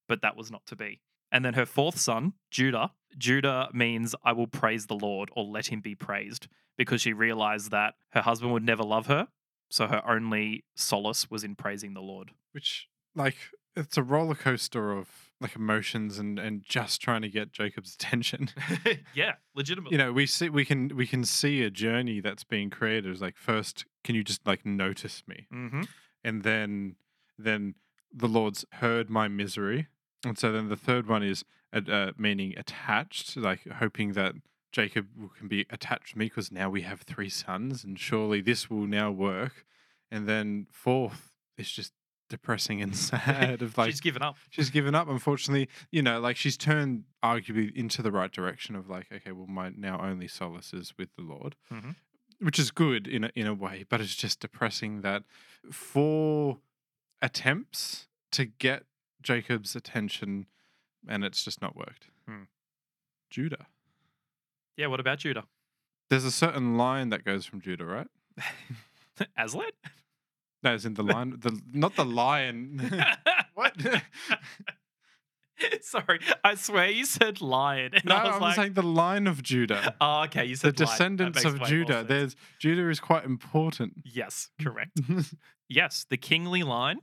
but 0.08 0.22
that 0.22 0.36
was 0.36 0.50
not 0.50 0.64
to 0.66 0.76
be. 0.76 1.00
And 1.32 1.44
then 1.44 1.54
her 1.54 1.66
fourth 1.66 1.98
son, 1.98 2.34
Judah, 2.50 2.92
Judah 3.16 3.68
means 3.72 4.14
I 4.24 4.32
will 4.32 4.46
praise 4.46 4.86
the 4.86 4.94
Lord 4.94 5.30
or 5.34 5.44
let 5.44 5.66
him 5.66 5.80
be 5.80 5.94
praised 5.94 6.48
because 6.76 7.00
she 7.00 7.12
realized 7.12 7.70
that 7.70 7.94
her 8.10 8.22
husband 8.22 8.52
would 8.52 8.64
never 8.64 8.82
love 8.82 9.06
her. 9.06 9.28
So 9.70 9.86
her 9.86 10.02
only 10.08 10.64
solace 10.74 11.30
was 11.30 11.44
in 11.44 11.54
praising 11.54 11.94
the 11.94 12.00
Lord. 12.00 12.32
which 12.52 12.88
like 13.14 13.36
it's 13.76 13.96
a 13.96 14.02
roller 14.02 14.34
coaster 14.34 14.92
of 14.92 15.29
like 15.40 15.56
emotions 15.56 16.18
and 16.18 16.38
and 16.38 16.62
just 16.62 17.00
trying 17.00 17.22
to 17.22 17.28
get 17.28 17.52
Jacob's 17.52 17.94
attention. 18.00 18.50
yeah, 19.14 19.32
legitimately. 19.54 19.96
you 19.96 20.02
know, 20.02 20.12
we 20.12 20.26
see 20.26 20.48
we 20.48 20.64
can 20.64 20.94
we 20.96 21.06
can 21.06 21.24
see 21.24 21.62
a 21.62 21.70
journey 21.70 22.20
that's 22.20 22.44
being 22.44 22.70
created. 22.70 23.10
It's 23.10 23.20
like 23.20 23.36
first, 23.36 23.84
can 24.04 24.14
you 24.14 24.24
just 24.24 24.46
like 24.46 24.64
notice 24.66 25.22
me, 25.26 25.46
hmm 25.50 25.82
and 26.22 26.42
then 26.42 26.96
then 27.38 27.74
the 28.12 28.28
Lord's 28.28 28.64
heard 28.74 29.08
my 29.08 29.28
misery, 29.28 29.86
and 30.24 30.38
so 30.38 30.52
then 30.52 30.68
the 30.68 30.76
third 30.76 31.08
one 31.08 31.22
is 31.22 31.44
uh, 31.72 31.80
uh, 31.90 32.12
meaning 32.18 32.54
attached, 32.56 33.36
like 33.36 33.66
hoping 33.78 34.12
that 34.12 34.34
Jacob 34.72 35.06
can 35.38 35.48
be 35.48 35.64
attached 35.70 36.12
to 36.12 36.18
me 36.18 36.26
because 36.26 36.52
now 36.52 36.68
we 36.68 36.82
have 36.82 37.00
three 37.02 37.28
sons, 37.30 37.84
and 37.84 37.98
surely 37.98 38.40
this 38.40 38.68
will 38.68 38.86
now 38.86 39.10
work. 39.10 39.64
And 40.10 40.28
then 40.28 40.66
fourth 40.72 41.30
is 41.56 41.70
just 41.70 41.92
depressing 42.30 42.80
and 42.80 42.96
sad 43.10 43.60
of 43.60 43.76
like 43.76 43.90
She's 43.90 44.00
given 44.00 44.22
up. 44.22 44.36
she's 44.48 44.70
given 44.70 44.94
up 44.94 45.08
unfortunately 45.08 45.68
you 45.90 46.00
know 46.00 46.18
like 46.20 46.36
she's 46.38 46.56
turned 46.56 47.04
arguably 47.22 47.70
into 47.76 48.00
the 48.00 48.10
right 48.10 48.32
direction 48.32 48.74
of 48.74 48.88
like 48.88 49.06
okay 49.12 49.32
well 49.32 49.46
my 49.46 49.70
now 49.76 50.00
only 50.00 50.26
solace 50.28 50.72
is 50.72 50.94
with 50.98 51.08
the 51.16 51.22
lord 51.22 51.56
Mhm. 51.70 51.96
which 52.38 52.58
is 52.58 52.70
good 52.70 53.06
in 53.06 53.24
a, 53.24 53.30
in 53.34 53.46
a 53.46 53.52
way 53.54 53.84
but 53.88 54.00
it's 54.00 54.14
just 54.14 54.40
depressing 54.40 55.02
that 55.02 55.24
four 55.70 56.60
attempts 57.20 58.08
to 58.32 58.46
get 58.46 58.84
jacob's 59.22 59.76
attention 59.76 60.46
and 61.08 61.24
it's 61.24 61.44
just 61.44 61.60
not 61.60 61.76
worked 61.76 62.06
Hmm. 62.26 62.44
judah 63.28 63.66
Yeah, 64.76 64.86
what 64.86 65.00
about 65.00 65.18
Judah? 65.18 65.44
there's 66.08 66.24
a 66.24 66.30
certain 66.30 66.76
line 66.78 67.10
that 67.10 67.24
goes 67.24 67.44
from 67.44 67.60
judah 67.60 67.84
right 67.84 68.08
Aslan? 69.36 69.70
No 70.62 70.74
it's 70.74 70.84
in 70.84 70.94
the 70.94 71.02
line 71.02 71.36
the 71.40 71.58
not 71.72 71.96
the 71.96 72.04
lion 72.04 72.78
what 73.54 73.74
Sorry, 75.82 76.20
I 76.42 76.54
swear 76.54 76.88
you 76.88 77.04
said 77.04 77.42
lion. 77.42 77.90
And 77.92 78.04
no 78.06 78.14
I 78.14 78.24
was 78.24 78.34
i'm 78.36 78.40
like, 78.40 78.56
saying 78.56 78.72
the 78.72 78.82
line 78.82 79.26
of 79.26 79.42
judah 79.42 79.94
oh, 80.00 80.22
okay, 80.22 80.44
you 80.46 80.54
the 80.54 80.58
said 80.72 80.80
lion. 80.80 80.88
Descendants 80.88 81.44
of 81.44 81.62
Judah. 81.64 82.02
There's 82.02 82.34
Judah 82.58 82.88
is 82.88 82.98
quite 82.98 83.24
important. 83.24 83.92
Yes, 84.04 84.48
correct. 84.60 84.98
yes, 85.68 86.06
the 86.08 86.16
kingly 86.16 86.62
line 86.62 87.00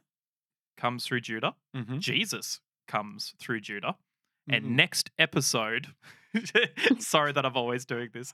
comes 0.75 1.05
through 1.05 1.21
Judah. 1.21 1.53
Mhm. 1.75 1.99
Jesus 1.99 2.59
comes 2.87 3.35
through 3.39 3.61
Judah. 3.61 3.95
Mhm. 4.49 4.57
And 4.57 4.75
next 4.75 5.11
episode, 5.19 5.93
sorry 6.99 7.31
that 7.33 7.45
I'm 7.45 7.55
always 7.55 7.85
doing 7.85 8.09
this. 8.11 8.33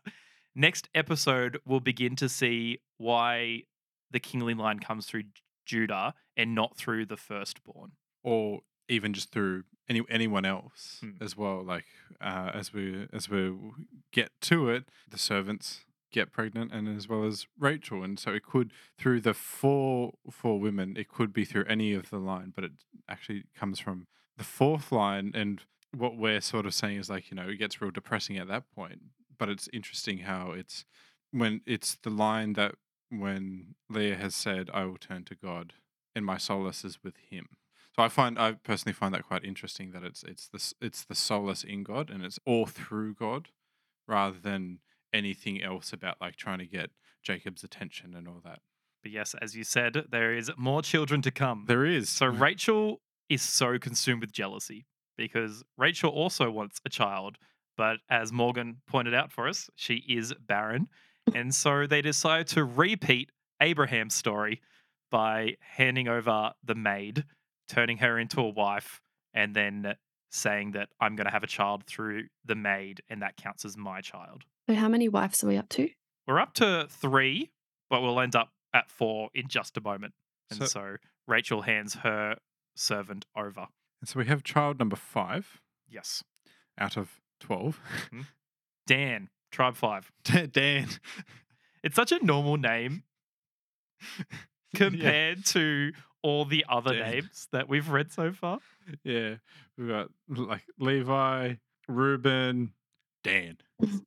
Next 0.56 0.88
episode, 0.96 1.60
we'll 1.66 1.80
begin 1.82 2.16
to 2.18 2.30
see 2.30 2.80
why 2.98 3.64
the 4.14 4.20
kingly 4.22 4.54
line 4.54 4.80
comes 4.80 5.06
through 5.08 5.24
Judah 5.66 6.14
and 6.38 6.56
not 6.56 6.78
through 6.78 7.06
the 7.06 7.18
firstborn. 7.18 7.92
or 8.24 8.62
even 8.90 9.14
just 9.14 9.32
through 9.32 9.64
any 9.90 10.02
anyone 10.10 10.46
else 10.46 10.98
Hmm. 11.02 11.12
as 11.22 11.36
well. 11.38 11.64
Like 11.64 11.86
uh, 12.22 12.52
as 12.54 12.72
we 12.74 13.08
as 13.14 13.30
we 13.30 13.54
get 14.12 14.30
to 14.42 14.70
it, 14.70 14.86
the 15.10 15.18
servants 15.18 15.86
get 16.12 16.32
pregnant, 16.32 16.72
and 16.74 16.88
as 16.88 17.08
well 17.10 17.24
as 17.26 17.48
Rachel, 17.58 18.04
and 18.04 18.20
so 18.20 18.32
it 18.34 18.44
could 18.44 18.72
through 19.00 19.22
the 19.22 19.34
four 19.34 20.14
four 20.30 20.60
women, 20.60 20.96
it 20.98 21.08
could 21.10 21.32
be 21.34 21.44
through 21.46 21.66
any 21.66 21.94
of 21.94 22.10
the 22.12 22.20
line, 22.20 22.52
but 22.56 22.64
it 22.66 22.72
actually 23.10 23.44
comes 23.56 23.80
from 23.80 24.08
the 24.38 24.44
fourth 24.44 24.92
line. 24.92 25.32
And 25.34 25.64
what 25.96 26.18
we're 26.18 26.42
sort 26.42 26.66
of 26.66 26.74
saying 26.74 26.98
is 27.00 27.10
like 27.10 27.32
you 27.32 27.36
know 27.36 27.48
it 27.50 27.56
gets 27.58 27.82
real 27.82 27.92
depressing 27.92 28.38
at 28.38 28.48
that 28.50 28.70
point, 28.76 29.00
but 29.38 29.48
it's 29.50 29.68
interesting 29.74 30.20
how 30.20 30.52
it's 30.52 30.86
when 31.32 31.62
it's 31.66 31.96
the 32.04 32.10
line 32.12 32.54
that 32.54 32.76
when 33.20 33.76
Leah 33.90 34.16
has 34.16 34.36
said, 34.36 34.70
"I 34.74 34.86
will 34.86 34.98
turn 34.98 35.24
to 35.26 35.36
God." 35.36 35.74
And 36.16 36.26
my 36.26 36.38
solace 36.38 36.86
is 36.86 37.04
with 37.04 37.18
Him. 37.18 37.58
So 37.96 38.04
I 38.04 38.10
find 38.10 38.40
I 38.40 38.54
personally 38.54 38.94
find 38.94 39.14
that 39.14 39.28
quite 39.28 39.44
interesting 39.44 39.92
that 39.92 40.04
it's 40.04 40.24
it's 40.24 40.48
the 40.48 40.86
it's 40.86 41.04
the 41.04 41.16
solace 41.16 41.64
in 41.64 41.84
God 41.84 42.10
and 42.10 42.24
it's 42.24 42.40
all 42.46 42.66
through 42.66 43.16
God, 43.16 43.50
rather 44.08 44.38
than 44.40 44.80
anything 45.14 45.62
else 45.62 45.94
about 45.94 46.18
like 46.20 46.36
trying 46.36 46.60
to 46.60 46.66
get 46.66 46.90
Jacob's 47.22 47.64
attention 47.64 48.16
and 48.16 48.28
all 48.28 48.42
that. 48.44 48.60
But 49.04 49.12
yes, 49.12 49.36
as 49.42 49.56
you 49.56 49.64
said, 49.64 50.06
there 50.10 50.34
is 50.34 50.50
more 50.58 50.82
children 50.82 51.22
to 51.24 51.32
come. 51.32 51.66
There 51.68 51.86
is 51.86 52.10
So 52.10 52.26
Rachel 52.48 53.02
is 53.30 53.42
so 53.42 53.78
consumed 53.78 54.22
with 54.22 54.32
jealousy 54.32 54.86
because 55.18 55.64
Rachel 55.78 56.10
also 56.10 56.50
wants 56.50 56.82
a 56.86 56.90
child, 56.90 57.38
but 57.78 57.98
as 58.10 58.32
Morgan 58.32 58.78
pointed 58.88 59.14
out 59.14 59.32
for 59.32 59.48
us, 59.48 59.70
she 59.76 60.04
is 60.08 60.34
barren. 60.40 60.88
And 61.34 61.54
so 61.54 61.88
they 61.88 62.02
decide 62.02 62.48
to 62.48 62.64
repeat 62.64 63.32
Abraham's 63.62 64.14
story 64.14 64.62
by 65.12 65.56
handing 65.62 66.08
over 66.08 66.54
the 66.64 66.76
maid, 66.76 67.26
turning 67.68 67.98
her 67.98 68.18
into 68.20 68.42
a 68.42 68.50
wife, 68.50 69.02
and 69.34 69.56
then 69.56 69.96
saying 70.32 70.72
that 70.72 70.90
I'm 71.00 71.16
going 71.16 71.26
to 71.26 71.32
have 71.32 71.44
a 71.44 71.48
child 71.48 71.86
through 71.86 72.24
the 72.46 72.56
maid, 72.56 73.02
and 73.10 73.22
that 73.22 73.38
counts 73.38 73.66
as 73.66 73.78
my 73.78 74.02
child. 74.02 74.44
So 74.68 74.76
how 74.76 74.90
many 74.90 75.08
wives 75.10 75.44
are 75.44 75.48
we 75.48 75.58
up 75.58 75.70
to? 75.70 75.90
We're 76.28 76.40
up 76.40 76.54
to 76.56 76.88
three, 76.90 77.52
but 77.90 78.02
we'll 78.02 78.20
end 78.20 78.36
up 78.36 78.50
at 78.74 78.90
four 78.90 79.30
in 79.34 79.48
just 79.48 79.78
a 79.78 79.82
moment. 79.82 80.14
And 80.50 80.60
So- 80.60 80.66
so 80.66 80.98
Rachel 81.28 81.62
hands 81.62 81.96
her 81.96 82.38
servant 82.76 83.26
over. 83.36 83.68
and 84.02 84.10
so 84.10 84.20
we 84.20 84.26
have 84.26 84.44
child 84.44 84.80
number 84.80 84.96
five 84.96 85.62
Yes. 85.88 86.24
out 86.78 86.98
of 86.98 87.22
twelve. 87.40 87.80
Mm-hmm. 88.08 88.22
Dan, 88.88 89.30
Tribe 89.54 89.78
5. 89.78 90.12
Dan. 90.52 90.88
It's 91.84 91.96
such 91.96 92.12
a 92.12 92.24
normal 92.26 92.58
name 92.58 93.04
compared 94.76 95.46
to 95.48 95.92
all 96.24 96.46
the 96.46 96.66
other 96.68 96.94
Dan. 96.94 97.12
names 97.12 97.48
that 97.52 97.70
we've 97.70 97.88
read 97.90 98.12
so 98.12 98.32
far. 98.32 98.60
Yeah, 99.04 99.36
we've 99.78 99.88
got 99.88 100.10
like 100.28 100.64
Levi, 100.80 101.54
Reuben, 101.88 102.74
Dan. 103.24 103.58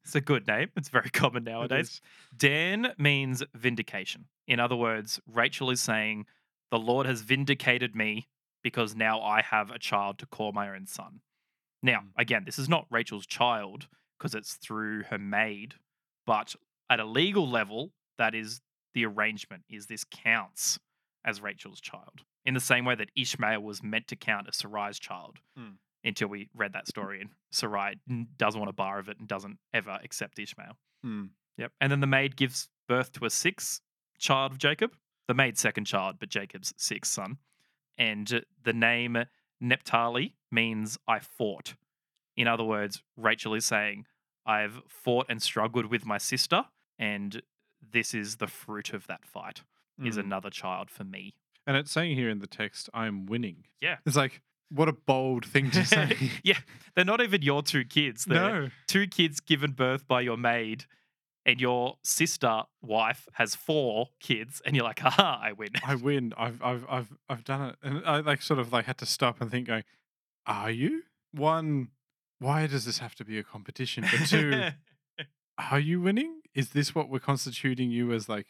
It's 0.02 0.14
a 0.14 0.20
good 0.20 0.46
name. 0.46 0.70
It's 0.76 0.88
very 0.88 1.10
common 1.10 1.44
nowadays. 1.44 2.00
Dan 2.36 2.92
means 2.98 3.42
vindication. 3.54 4.24
In 4.48 4.58
other 4.58 4.76
words, 4.76 5.20
Rachel 5.32 5.70
is 5.70 5.80
saying, 5.80 6.26
The 6.70 6.78
Lord 6.78 7.06
has 7.06 7.20
vindicated 7.20 7.94
me 7.94 8.26
because 8.64 8.96
now 8.96 9.20
I 9.20 9.42
have 9.42 9.70
a 9.70 9.78
child 9.78 10.18
to 10.18 10.26
call 10.26 10.52
my 10.52 10.68
own 10.74 10.86
son. 10.86 11.20
Now, 11.82 12.00
Mm. 12.00 12.10
again, 12.16 12.42
this 12.44 12.58
is 12.58 12.68
not 12.68 12.86
Rachel's 12.90 13.26
child 13.26 13.86
because 14.18 14.34
it's 14.34 14.54
through 14.54 15.02
her 15.04 15.18
maid, 15.18 15.74
but 16.26 16.54
at 16.90 17.00
a 17.00 17.04
legal 17.04 17.48
level, 17.48 17.92
that 18.18 18.34
is 18.34 18.60
the 18.94 19.04
arrangement 19.04 19.64
is 19.68 19.86
this 19.86 20.04
counts 20.04 20.78
as 21.24 21.40
Rachel's 21.42 21.80
child. 21.80 22.22
In 22.44 22.54
the 22.54 22.60
same 22.60 22.84
way 22.84 22.94
that 22.94 23.10
Ishmael 23.16 23.60
was 23.60 23.82
meant 23.82 24.06
to 24.08 24.16
count 24.16 24.46
as 24.48 24.56
Sarai's 24.56 24.98
child 24.98 25.38
Mm. 25.58 25.78
until 26.04 26.28
we 26.28 26.48
read 26.54 26.72
that 26.74 26.86
story 26.86 27.20
and 27.20 27.30
Sarai 27.50 27.96
doesn't 28.38 28.60
want 28.60 28.70
a 28.70 28.72
bar 28.72 28.98
of 29.00 29.08
it 29.08 29.18
and 29.18 29.26
doesn't 29.26 29.58
ever 29.74 29.98
accept 30.04 30.38
Ishmael. 30.38 30.78
Mm. 31.04 31.30
Yep. 31.58 31.72
And 31.80 31.90
then 31.90 32.00
the 32.00 32.06
maid 32.06 32.36
gives 32.36 32.68
birth 32.88 33.10
to 33.12 33.24
a 33.24 33.30
sixth 33.30 33.80
child 34.18 34.52
of 34.52 34.58
Jacob, 34.58 34.92
the 35.26 35.34
maid's 35.34 35.60
second 35.60 35.86
child, 35.86 36.16
but 36.20 36.28
Jacob's 36.28 36.72
sixth 36.76 37.12
son. 37.12 37.38
And 37.98 38.44
the 38.62 38.72
name 38.72 39.16
Naphtali 39.60 40.36
means 40.52 40.98
I 41.08 41.18
fought. 41.18 41.74
In 42.36 42.46
other 42.48 42.64
words, 42.64 43.02
Rachel 43.16 43.54
is 43.54 43.64
saying, 43.64 44.06
I've 44.44 44.80
fought 44.88 45.26
and 45.28 45.42
struggled 45.42 45.86
with 45.86 46.04
my 46.06 46.18
sister, 46.18 46.64
and 46.98 47.42
this 47.92 48.14
is 48.14 48.36
the 48.36 48.46
fruit 48.46 48.92
of 48.92 49.06
that 49.06 49.24
fight, 49.24 49.62
is 50.04 50.16
Mm. 50.16 50.20
another 50.24 50.50
child 50.50 50.90
for 50.90 51.04
me. 51.04 51.34
And 51.66 51.76
it's 51.76 51.90
saying 51.90 52.14
here 52.16 52.28
in 52.30 52.38
the 52.38 52.46
text, 52.46 52.88
I'm 52.94 53.26
winning. 53.26 53.64
Yeah. 53.80 53.96
It's 54.06 54.16
like, 54.16 54.40
what 54.68 54.88
a 54.88 54.92
bold 54.92 55.44
thing 55.44 55.70
to 55.72 55.84
say. 55.94 56.30
yeah. 56.44 56.58
They're 56.94 57.04
not 57.04 57.20
even 57.20 57.42
your 57.42 57.62
two 57.62 57.84
kids. 57.84 58.24
They're 58.24 58.62
no. 58.62 58.68
two 58.86 59.06
kids 59.06 59.40
given 59.40 59.72
birth 59.72 60.06
by 60.06 60.20
your 60.20 60.36
maid, 60.36 60.84
and 61.44 61.60
your 61.60 61.96
sister 62.02 62.62
wife 62.82 63.28
has 63.34 63.54
four 63.54 64.08
kids, 64.20 64.60
and 64.64 64.74
you're 64.76 64.84
like, 64.84 64.98
haha, 65.00 65.38
I 65.42 65.52
win. 65.52 65.70
I 65.84 65.94
win. 65.94 66.32
I've 66.36 66.60
I've 66.62 66.84
I've 66.88 67.12
I've 67.28 67.44
done 67.44 67.70
it. 67.70 67.76
And 67.82 68.02
I 68.06 68.18
like 68.20 68.42
sort 68.42 68.58
of 68.60 68.72
like 68.72 68.84
had 68.86 68.98
to 68.98 69.06
stop 69.06 69.40
and 69.40 69.50
think 69.50 69.66
going, 69.68 69.84
are 70.46 70.70
you? 70.70 71.02
One, 71.32 71.88
why 72.38 72.66
does 72.66 72.84
this 72.84 72.98
have 72.98 73.14
to 73.16 73.24
be 73.24 73.38
a 73.38 73.42
competition? 73.42 74.04
But 74.10 74.28
two, 74.28 74.62
are 75.70 75.80
you 75.80 76.00
winning? 76.00 76.40
Is 76.54 76.70
this 76.70 76.94
what 76.94 77.08
we're 77.08 77.18
constituting 77.18 77.90
you 77.90 78.12
as 78.12 78.28
like 78.28 78.46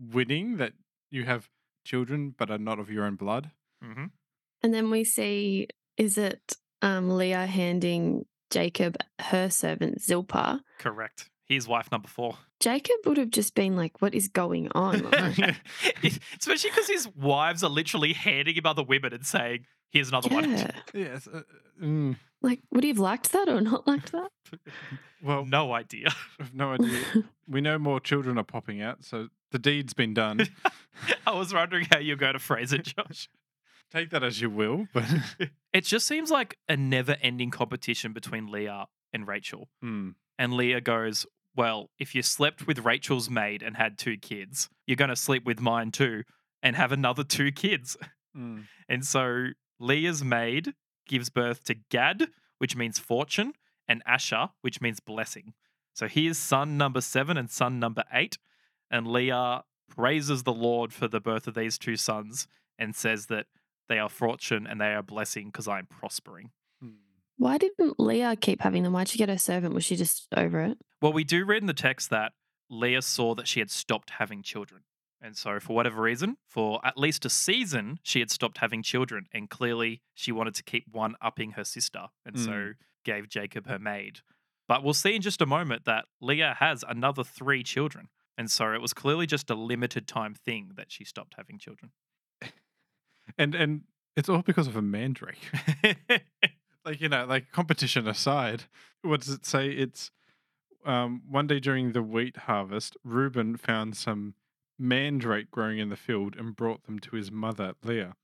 winning 0.00 0.56
that 0.56 0.72
you 1.10 1.24
have 1.24 1.48
children 1.84 2.34
but 2.36 2.50
are 2.50 2.58
not 2.58 2.78
of 2.78 2.90
your 2.90 3.04
own 3.04 3.16
blood? 3.16 3.50
hmm 3.82 4.06
And 4.62 4.72
then 4.72 4.90
we 4.90 5.04
see, 5.04 5.68
is 5.96 6.18
it 6.18 6.56
um, 6.80 7.10
Leah 7.10 7.46
handing 7.46 8.26
Jacob 8.50 8.96
her 9.20 9.50
servant 9.50 10.00
Zilpah? 10.00 10.60
Correct. 10.78 11.30
Here's 11.46 11.68
wife 11.68 11.90
number 11.90 12.08
four. 12.08 12.38
Jacob 12.60 12.96
would 13.04 13.16
have 13.16 13.30
just 13.30 13.54
been 13.54 13.76
like, 13.76 14.00
what 14.00 14.14
is 14.14 14.28
going 14.28 14.68
on? 14.72 15.04
Especially 16.38 16.70
because 16.70 16.88
his 16.88 17.08
wives 17.08 17.64
are 17.64 17.70
literally 17.70 18.12
handing 18.12 18.54
him 18.54 18.64
other 18.64 18.84
women 18.84 19.12
and 19.12 19.26
saying, 19.26 19.66
here's 19.92 20.08
another 20.08 20.28
one. 20.28 20.50
yeah. 20.50 20.70
Yes. 20.94 21.28
Uh, 21.28 21.42
mm, 21.80 22.16
Like, 22.44 22.58
would 22.72 22.82
he 22.82 22.88
have 22.88 22.98
liked 22.98 23.30
that 23.30 23.48
or 23.48 23.60
not 23.60 23.86
liked 23.86 24.10
that? 24.10 24.28
well, 25.22 25.44
No 25.44 25.72
idea. 25.72 26.08
I've 26.40 26.52
no 26.54 26.72
idea. 26.72 27.00
we 27.48 27.60
know 27.60 27.78
more 27.78 28.00
children 28.00 28.36
are 28.36 28.42
popping 28.44 28.82
out, 28.82 29.04
so 29.04 29.28
the 29.52 29.60
deed's 29.60 29.94
been 29.94 30.12
done. 30.12 30.40
I 31.26 31.32
was 31.38 31.54
wondering 31.54 31.86
how 31.92 31.98
you're 32.00 32.16
going 32.16 32.32
to 32.32 32.38
phrase 32.40 32.72
it, 32.72 32.82
Josh. 32.96 33.28
Take 33.92 34.10
that 34.10 34.24
as 34.24 34.40
you 34.40 34.50
will, 34.50 34.88
but 34.92 35.04
It 35.72 35.84
just 35.84 36.06
seems 36.06 36.30
like 36.30 36.56
a 36.68 36.76
never 36.76 37.16
ending 37.22 37.50
competition 37.50 38.12
between 38.12 38.50
Leah 38.50 38.86
and 39.12 39.28
Rachel. 39.28 39.68
Mm, 39.84 40.14
And 40.38 40.54
Leah 40.54 40.80
goes, 40.80 41.26
Well, 41.54 41.90
if 41.98 42.14
you 42.14 42.22
slept 42.22 42.66
with 42.66 42.80
Rachel's 42.80 43.30
maid 43.30 43.62
and 43.62 43.76
had 43.76 43.98
two 43.98 44.16
kids, 44.16 44.68
you're 44.86 44.96
going 44.96 45.10
to 45.10 45.16
sleep 45.16 45.44
with 45.44 45.60
mine 45.60 45.92
too 45.92 46.24
and 46.62 46.74
have 46.74 46.90
another 46.90 47.22
two 47.22 47.52
kids. 47.52 47.96
mm, 48.36 48.64
And 48.88 49.04
so 49.04 49.48
Leah's 49.82 50.22
maid 50.22 50.74
gives 51.06 51.28
birth 51.28 51.64
to 51.64 51.74
Gad, 51.74 52.28
which 52.58 52.76
means 52.76 52.98
fortune, 52.98 53.54
and 53.88 54.02
Asher, 54.06 54.50
which 54.60 54.80
means 54.80 55.00
blessing. 55.00 55.54
So 55.92 56.06
here's 56.06 56.38
son 56.38 56.78
number 56.78 57.00
seven 57.00 57.36
and 57.36 57.50
son 57.50 57.80
number 57.80 58.04
eight. 58.12 58.38
And 58.90 59.08
Leah 59.08 59.64
praises 59.88 60.44
the 60.44 60.52
Lord 60.52 60.92
for 60.92 61.08
the 61.08 61.20
birth 61.20 61.46
of 61.46 61.54
these 61.54 61.78
two 61.78 61.96
sons 61.96 62.46
and 62.78 62.94
says 62.94 63.26
that 63.26 63.46
they 63.88 63.98
are 63.98 64.08
fortune 64.08 64.66
and 64.66 64.80
they 64.80 64.94
are 64.94 65.02
blessing 65.02 65.46
because 65.46 65.66
I'm 65.66 65.86
prospering. 65.86 66.50
mm. 66.82 66.92
Why 67.36 67.58
didn't 67.58 67.98
Leah 67.98 68.36
keep 68.36 68.62
having 68.62 68.84
them? 68.84 68.92
Why'd 68.92 69.08
she 69.08 69.18
get 69.18 69.28
her 69.28 69.38
servant? 69.38 69.74
Was 69.74 69.84
she 69.84 69.96
just 69.96 70.28
over 70.36 70.60
it? 70.60 70.78
Well, 71.00 71.12
we 71.12 71.24
do 71.24 71.44
read 71.44 71.62
in 71.62 71.66
the 71.66 71.74
text 71.74 72.08
that 72.10 72.32
Leah 72.70 73.02
saw 73.02 73.34
that 73.34 73.48
she 73.48 73.58
had 73.58 73.70
stopped 73.70 74.10
having 74.10 74.42
children. 74.42 74.82
And 75.24 75.36
so, 75.36 75.60
for 75.60 75.74
whatever 75.76 76.02
reason, 76.02 76.36
for 76.48 76.80
at 76.84 76.98
least 76.98 77.24
a 77.24 77.30
season, 77.30 77.98
she 78.02 78.18
had 78.18 78.30
stopped 78.30 78.58
having 78.58 78.82
children. 78.82 79.26
And 79.32 79.48
clearly, 79.48 80.02
she 80.14 80.32
wanted 80.32 80.54
to 80.56 80.64
keep 80.64 80.84
one 80.90 81.14
upping 81.22 81.52
her 81.52 81.64
sister. 81.64 82.08
And 82.26 82.38
so, 82.38 82.50
Mm. 82.50 82.74
gave 83.04 83.28
Jacob 83.28 83.68
her 83.68 83.78
maid. 83.78 84.20
But 84.66 84.82
we'll 84.82 84.94
see 84.94 85.14
in 85.14 85.22
just 85.22 85.40
a 85.40 85.46
moment 85.46 85.84
that 85.84 86.06
Leah 86.20 86.56
has 86.58 86.84
another 86.88 87.22
three 87.24 87.62
children. 87.62 88.08
And 88.36 88.50
so, 88.50 88.72
it 88.72 88.80
was 88.80 88.92
clearly 88.92 89.26
just 89.26 89.48
a 89.48 89.54
limited 89.54 90.08
time 90.08 90.34
thing 90.34 90.72
that 90.76 90.90
she 90.90 91.04
stopped 91.04 91.34
having 91.36 91.58
children. 91.58 91.92
And 93.38 93.54
and 93.54 93.82
it's 94.16 94.28
all 94.28 94.42
because 94.42 94.66
of 94.66 94.74
a 94.76 94.82
mandrake. 94.82 95.38
like 96.84 97.00
you 97.00 97.08
know, 97.08 97.24
like 97.24 97.52
competition 97.52 98.08
aside, 98.08 98.64
what 99.02 99.20
does 99.20 99.32
it 99.32 99.46
say? 99.46 99.68
It's 99.70 100.10
um, 100.84 101.22
one 101.30 101.46
day 101.46 101.60
during 101.60 101.92
the 101.92 102.02
wheat 102.02 102.36
harvest, 102.36 102.96
Reuben 103.04 103.56
found 103.56 103.96
some 103.96 104.34
mandrake 104.82 105.50
growing 105.50 105.78
in 105.78 105.88
the 105.88 105.96
field 105.96 106.36
and 106.36 106.56
brought 106.56 106.84
them 106.84 106.98
to 106.98 107.16
his 107.16 107.30
mother 107.30 107.74
Leah. 107.82 108.14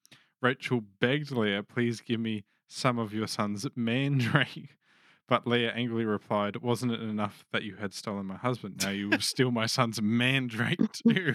Rachel 0.43 0.83
begged 1.01 1.31
Leah, 1.31 1.63
"Please 1.63 2.01
give 2.01 2.21
me 2.21 2.45
some 2.67 2.99
of 2.99 3.15
your 3.15 3.27
son's 3.27 3.67
mandrake." 3.77 4.77
But 5.29 5.47
Leah 5.47 5.73
angrily 5.73 6.07
replied, 6.07 6.57
Wasn't 6.57 6.91
it 6.91 7.03
enough 7.03 7.45
that 7.53 7.63
you 7.63 7.77
had 7.77 7.93
stolen 7.93 8.25
my 8.25 8.37
husband? 8.37 8.81
Now 8.83 8.91
you 8.91 9.11
will 9.11 9.21
steal 9.21 9.51
my 9.51 9.67
son's 9.67 10.01
mandrake 10.01 10.81
too. 11.07 11.35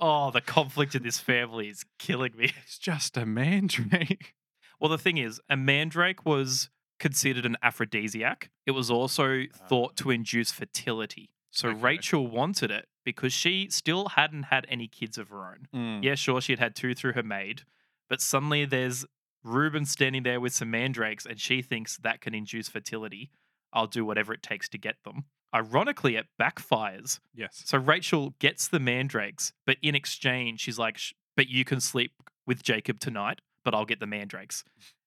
oh, 0.00 0.30
the 0.30 0.40
conflict 0.40 0.94
in 0.94 1.02
this 1.02 1.18
family 1.18 1.68
is 1.68 1.84
killing 1.98 2.36
me. 2.36 2.52
it's 2.64 2.78
just 2.78 3.16
a 3.16 3.26
mandrake. 3.26 4.34
Well, 4.80 4.90
the 4.90 4.98
thing 4.98 5.16
is, 5.16 5.40
a 5.50 5.56
mandrake 5.56 6.24
was 6.24 6.70
considered 7.00 7.44
an 7.44 7.56
aphrodisiac. 7.62 8.50
It 8.64 8.70
was 8.72 8.90
also 8.92 9.42
ah. 9.42 9.66
thought 9.68 9.96
to 9.96 10.10
induce 10.10 10.52
fertility. 10.52 11.30
So 11.50 11.70
Okay. 11.70 11.80
Rachel 11.80 12.28
wanted 12.28 12.70
it 12.70 12.86
because 13.06 13.32
she 13.32 13.68
still 13.70 14.08
hadn't 14.08 14.42
had 14.44 14.66
any 14.68 14.88
kids 14.88 15.16
of 15.16 15.28
her 15.28 15.46
own. 15.46 15.68
Mm. 15.72 16.04
Yeah, 16.04 16.16
sure, 16.16 16.40
she 16.40 16.52
had 16.52 16.58
had 16.58 16.74
two 16.74 16.94
through 16.94 17.12
her 17.12 17.22
maid, 17.22 17.62
but 18.10 18.20
suddenly 18.20 18.66
there's 18.66 19.06
Reuben 19.44 19.86
standing 19.86 20.24
there 20.24 20.40
with 20.40 20.52
some 20.52 20.72
mandrakes 20.72 21.24
and 21.24 21.40
she 21.40 21.62
thinks 21.62 21.96
that 21.98 22.20
can 22.20 22.34
induce 22.34 22.68
fertility. 22.68 23.30
I'll 23.72 23.86
do 23.86 24.04
whatever 24.04 24.34
it 24.34 24.42
takes 24.42 24.68
to 24.70 24.78
get 24.78 24.96
them. 25.04 25.26
Ironically, 25.54 26.16
it 26.16 26.26
backfires. 26.40 27.20
Yes. 27.32 27.62
So 27.64 27.78
Rachel 27.78 28.34
gets 28.40 28.66
the 28.66 28.80
mandrakes, 28.80 29.52
but 29.64 29.76
in 29.82 29.94
exchange, 29.94 30.60
she's 30.60 30.78
like, 30.78 30.98
but 31.36 31.48
you 31.48 31.64
can 31.64 31.80
sleep 31.80 32.12
with 32.44 32.64
Jacob 32.64 32.98
tonight, 32.98 33.40
but 33.64 33.72
I'll 33.72 33.84
get 33.84 34.00
the 34.00 34.06
mandrakes. 34.06 34.64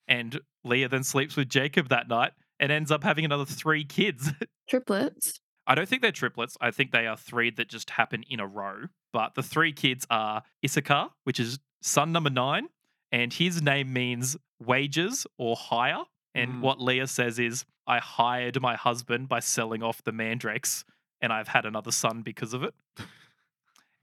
And 0.07 0.39
Leah 0.63 0.88
then 0.88 1.03
sleeps 1.03 1.35
with 1.35 1.49
Jacob 1.49 1.89
that 1.89 2.07
night 2.07 2.31
and 2.62 2.71
ends 2.71 2.91
up 2.91 3.03
having 3.03 3.25
another 3.25 3.45
three 3.45 3.83
kids. 3.83 4.31
Triplets. 4.69 5.41
I 5.69 5.75
don't 5.75 5.88
think 5.88 6.01
they're 6.01 6.12
triplets. 6.12 6.58
I 6.60 6.71
think 6.71 6.91
they 6.91 7.05
are 7.08 7.15
three 7.15 7.49
that 7.51 7.69
just 7.69 7.91
happen 7.91 8.23
in 8.29 8.39
a 8.39 8.47
row. 8.47 8.88
But 9.13 9.36
the 9.36 9.43
three 9.43 9.71
kids 9.71 10.05
are 10.10 10.43
Issachar, 10.65 11.10
which 11.23 11.39
is 11.39 11.60
son 11.82 12.12
number 12.12 12.29
nine, 12.29 12.67
and 13.12 13.32
his 13.32 13.62
name 13.62 13.93
means 13.93 14.36
wages 14.60 15.25
or 15.38 15.55
hire. 15.55 16.03
And 16.36 16.55
Mm. 16.55 16.62
what 16.62 16.82
Leah 16.82 17.08
says 17.08 17.39
is, 17.39 17.65
I 17.88 17.99
hired 17.99 18.60
my 18.62 18.75
husband 18.75 19.29
by 19.29 19.39
selling 19.39 19.82
off 19.82 20.03
the 20.03 20.12
mandrakes, 20.12 20.84
and 21.21 21.32
I've 21.32 21.47
had 21.49 21.65
another 21.65 21.91
son 21.91 22.21
because 22.23 22.53
of 22.53 22.63
it. 22.63 22.73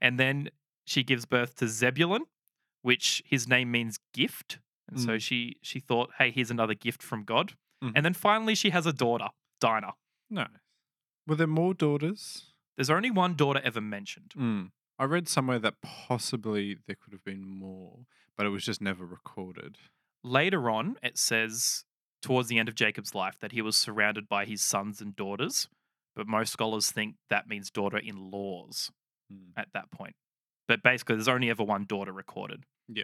and 0.01 0.19
then 0.19 0.49
she 0.85 1.03
gives 1.03 1.25
birth 1.25 1.55
to 1.57 1.67
Zebulun, 1.67 2.25
which 2.81 3.21
his 3.25 3.47
name 3.47 3.71
means 3.71 3.99
gift. 4.13 4.59
And 4.89 4.99
so 4.99 5.09
Mm. 5.17 5.21
she 5.21 5.57
she 5.61 5.79
thought, 5.79 6.11
hey, 6.17 6.31
here's 6.31 6.51
another 6.51 6.73
gift 6.73 7.03
from 7.03 7.23
God. 7.23 7.53
Mhm. 7.83 7.91
And 7.95 8.05
then 8.05 8.13
finally 8.13 8.55
she 8.55 8.69
has 8.69 8.85
a 8.85 8.93
daughter, 8.93 9.29
Dinah. 9.59 9.93
Nice. 10.29 10.47
Were 11.27 11.35
there 11.35 11.47
more 11.47 11.73
daughters? 11.73 12.45
There's 12.77 12.89
only 12.89 13.11
one 13.11 13.35
daughter 13.35 13.59
ever 13.63 13.81
mentioned. 13.81 14.33
Mm. 14.37 14.69
I 14.99 15.03
read 15.03 15.27
somewhere 15.27 15.59
that 15.59 15.75
possibly 15.83 16.77
there 16.87 16.95
could 16.99 17.13
have 17.13 17.23
been 17.23 17.45
more, 17.47 17.99
but 18.35 18.45
it 18.45 18.49
was 18.49 18.63
just 18.63 18.81
never 18.81 19.05
recorded. 19.05 19.77
Later 20.23 20.69
on, 20.69 20.95
it 21.03 21.17
says 21.17 21.83
towards 22.21 22.47
the 22.49 22.57
end 22.57 22.67
of 22.69 22.75
Jacob's 22.75 23.13
life 23.13 23.37
that 23.39 23.51
he 23.51 23.61
was 23.61 23.75
surrounded 23.77 24.27
by 24.27 24.45
his 24.45 24.61
sons 24.61 25.01
and 25.01 25.15
daughters, 25.15 25.67
but 26.15 26.27
most 26.27 26.51
scholars 26.53 26.91
think 26.91 27.15
that 27.29 27.47
means 27.47 27.69
daughter 27.69 27.97
in 27.97 28.31
laws 28.31 28.91
Mm. 29.31 29.51
at 29.57 29.67
that 29.73 29.91
point. 29.91 30.15
But 30.69 30.81
basically, 30.81 31.15
there's 31.15 31.27
only 31.27 31.49
ever 31.49 31.63
one 31.63 31.83
daughter 31.85 32.13
recorded. 32.13 32.63
Yeah. 32.87 33.03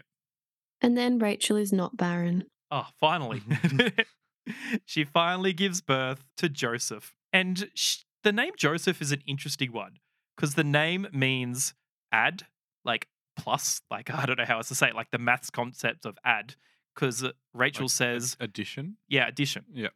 And 0.80 0.96
then 0.98 1.20
Rachel 1.20 1.58
is 1.58 1.74
not 1.74 1.98
barren. 1.98 2.46
Oh, 2.72 2.88
finally. 3.00 3.42
she 4.86 5.04
finally 5.04 5.52
gives 5.52 5.82
birth 5.82 6.24
to 6.38 6.48
Joseph. 6.50 7.14
And 7.34 7.70
sh- 7.76 8.03
the 8.24 8.32
name 8.32 8.54
Joseph 8.58 9.02
is 9.02 9.12
an 9.12 9.22
interesting 9.28 9.72
one 9.72 9.98
because 10.36 10.56
the 10.56 10.64
name 10.64 11.08
means 11.14 11.74
add, 12.12 12.44
like 12.84 13.08
plus, 13.38 13.82
like 13.92 14.10
I 14.14 14.26
don't 14.26 14.38
know 14.38 14.46
how 14.46 14.58
else 14.58 14.70
to 14.70 14.76
say 14.76 14.88
it, 14.90 14.96
like 14.96 15.12
the 15.12 15.18
maths 15.20 15.50
concept 15.50 16.06
of 16.06 16.18
add. 16.26 16.56
Because 16.96 17.26
Rachel 17.56 17.86
Like, 17.86 17.92
says, 17.92 18.38
addition. 18.40 18.98
yeah, 19.08 19.28
addition. 19.28 19.66
Yeah. 19.74 19.88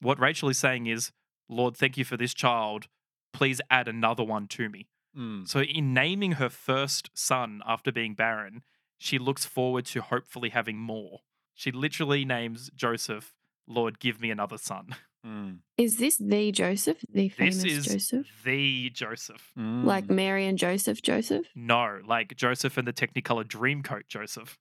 What 0.00 0.18
Rachel 0.18 0.48
is 0.48 0.56
saying 0.56 0.86
is, 0.86 1.12
Lord, 1.46 1.76
thank 1.76 1.98
you 1.98 2.04
for 2.06 2.16
this 2.16 2.32
child. 2.32 2.86
Please 3.34 3.60
add 3.70 3.86
another 3.86 4.24
one 4.24 4.46
to 4.48 4.70
me. 4.70 4.88
Mm. 5.14 5.46
So, 5.46 5.60
in 5.60 5.92
naming 5.92 6.32
her 6.32 6.48
first 6.48 7.10
son 7.12 7.60
after 7.66 7.92
being 7.92 8.14
barren, 8.14 8.62
she 8.96 9.18
looks 9.18 9.44
forward 9.44 9.84
to 9.86 10.00
hopefully 10.00 10.48
having 10.48 10.78
more. 10.78 11.20
She 11.54 11.70
literally 11.70 12.24
names 12.24 12.70
Joseph, 12.74 13.34
Lord, 13.66 13.98
give 14.00 14.20
me 14.20 14.30
another 14.30 14.56
son. 14.58 14.94
Mm. 15.26 15.58
Is 15.76 15.96
this 15.98 16.16
the 16.16 16.52
Joseph, 16.52 16.98
the 17.12 17.28
famous 17.28 17.62
This 17.62 17.64
is 17.64 17.86
Joseph? 17.86 18.26
the 18.44 18.90
Joseph. 18.90 19.50
Like 19.56 20.06
Mm. 20.06 20.10
Mary 20.14 20.46
and 20.46 20.56
Joseph, 20.58 21.02
Joseph? 21.02 21.46
No, 21.54 22.00
like 22.06 22.34
Joseph 22.36 22.76
and 22.78 22.86
the 22.86 22.92
Technicolor 22.92 23.44
Dreamcoat 23.44 24.06
Joseph. 24.08 24.58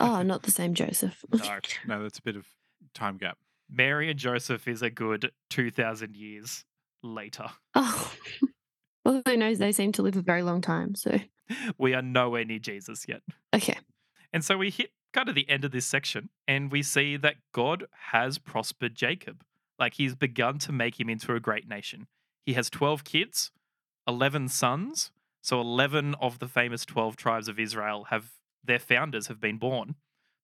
Oh, 0.00 0.22
not 0.22 0.42
the 0.42 0.50
same 0.50 0.74
Joseph. 0.74 1.24
No. 1.32 1.58
no, 1.86 2.02
that's 2.02 2.18
a 2.18 2.22
bit 2.22 2.36
of 2.36 2.46
time 2.94 3.16
gap. 3.16 3.38
Mary 3.70 4.10
and 4.10 4.18
Joseph 4.18 4.68
is 4.68 4.82
a 4.82 4.90
good 4.90 5.32
2,000 5.50 6.14
years 6.16 6.64
later. 7.02 7.46
Oh. 7.74 8.12
Well, 9.04 9.22
who 9.24 9.36
knows? 9.36 9.58
They 9.58 9.70
seem 9.70 9.92
to 9.92 10.02
live 10.02 10.16
a 10.16 10.20
very 10.20 10.42
long 10.42 10.60
time. 10.60 10.96
So, 10.96 11.20
We 11.78 11.94
are 11.94 12.02
nowhere 12.02 12.44
near 12.44 12.58
Jesus 12.58 13.06
yet. 13.08 13.22
okay. 13.54 13.76
And 14.32 14.44
so 14.44 14.58
we 14.58 14.68
hit 14.68 14.90
kind 15.12 15.28
of 15.28 15.36
the 15.36 15.48
end 15.48 15.64
of 15.64 15.70
this 15.70 15.86
section 15.86 16.28
and 16.48 16.72
we 16.72 16.82
see 16.82 17.16
that 17.18 17.36
God 17.52 17.84
has 18.10 18.38
prospered 18.38 18.96
Jacob. 18.96 19.44
Like 19.78 19.94
he's 19.94 20.14
begun 20.14 20.58
to 20.60 20.72
make 20.72 20.98
him 20.98 21.08
into 21.08 21.34
a 21.34 21.40
great 21.40 21.68
nation. 21.68 22.06
He 22.44 22.54
has 22.54 22.70
12 22.70 23.04
kids, 23.04 23.50
11 24.06 24.48
sons. 24.48 25.10
So 25.42 25.60
11 25.60 26.16
of 26.20 26.40
the 26.40 26.48
famous 26.48 26.84
12 26.84 27.16
tribes 27.16 27.46
of 27.46 27.58
Israel 27.60 28.04
have 28.10 28.32
their 28.64 28.80
founders 28.80 29.28
have 29.28 29.40
been 29.40 29.58
born. 29.58 29.94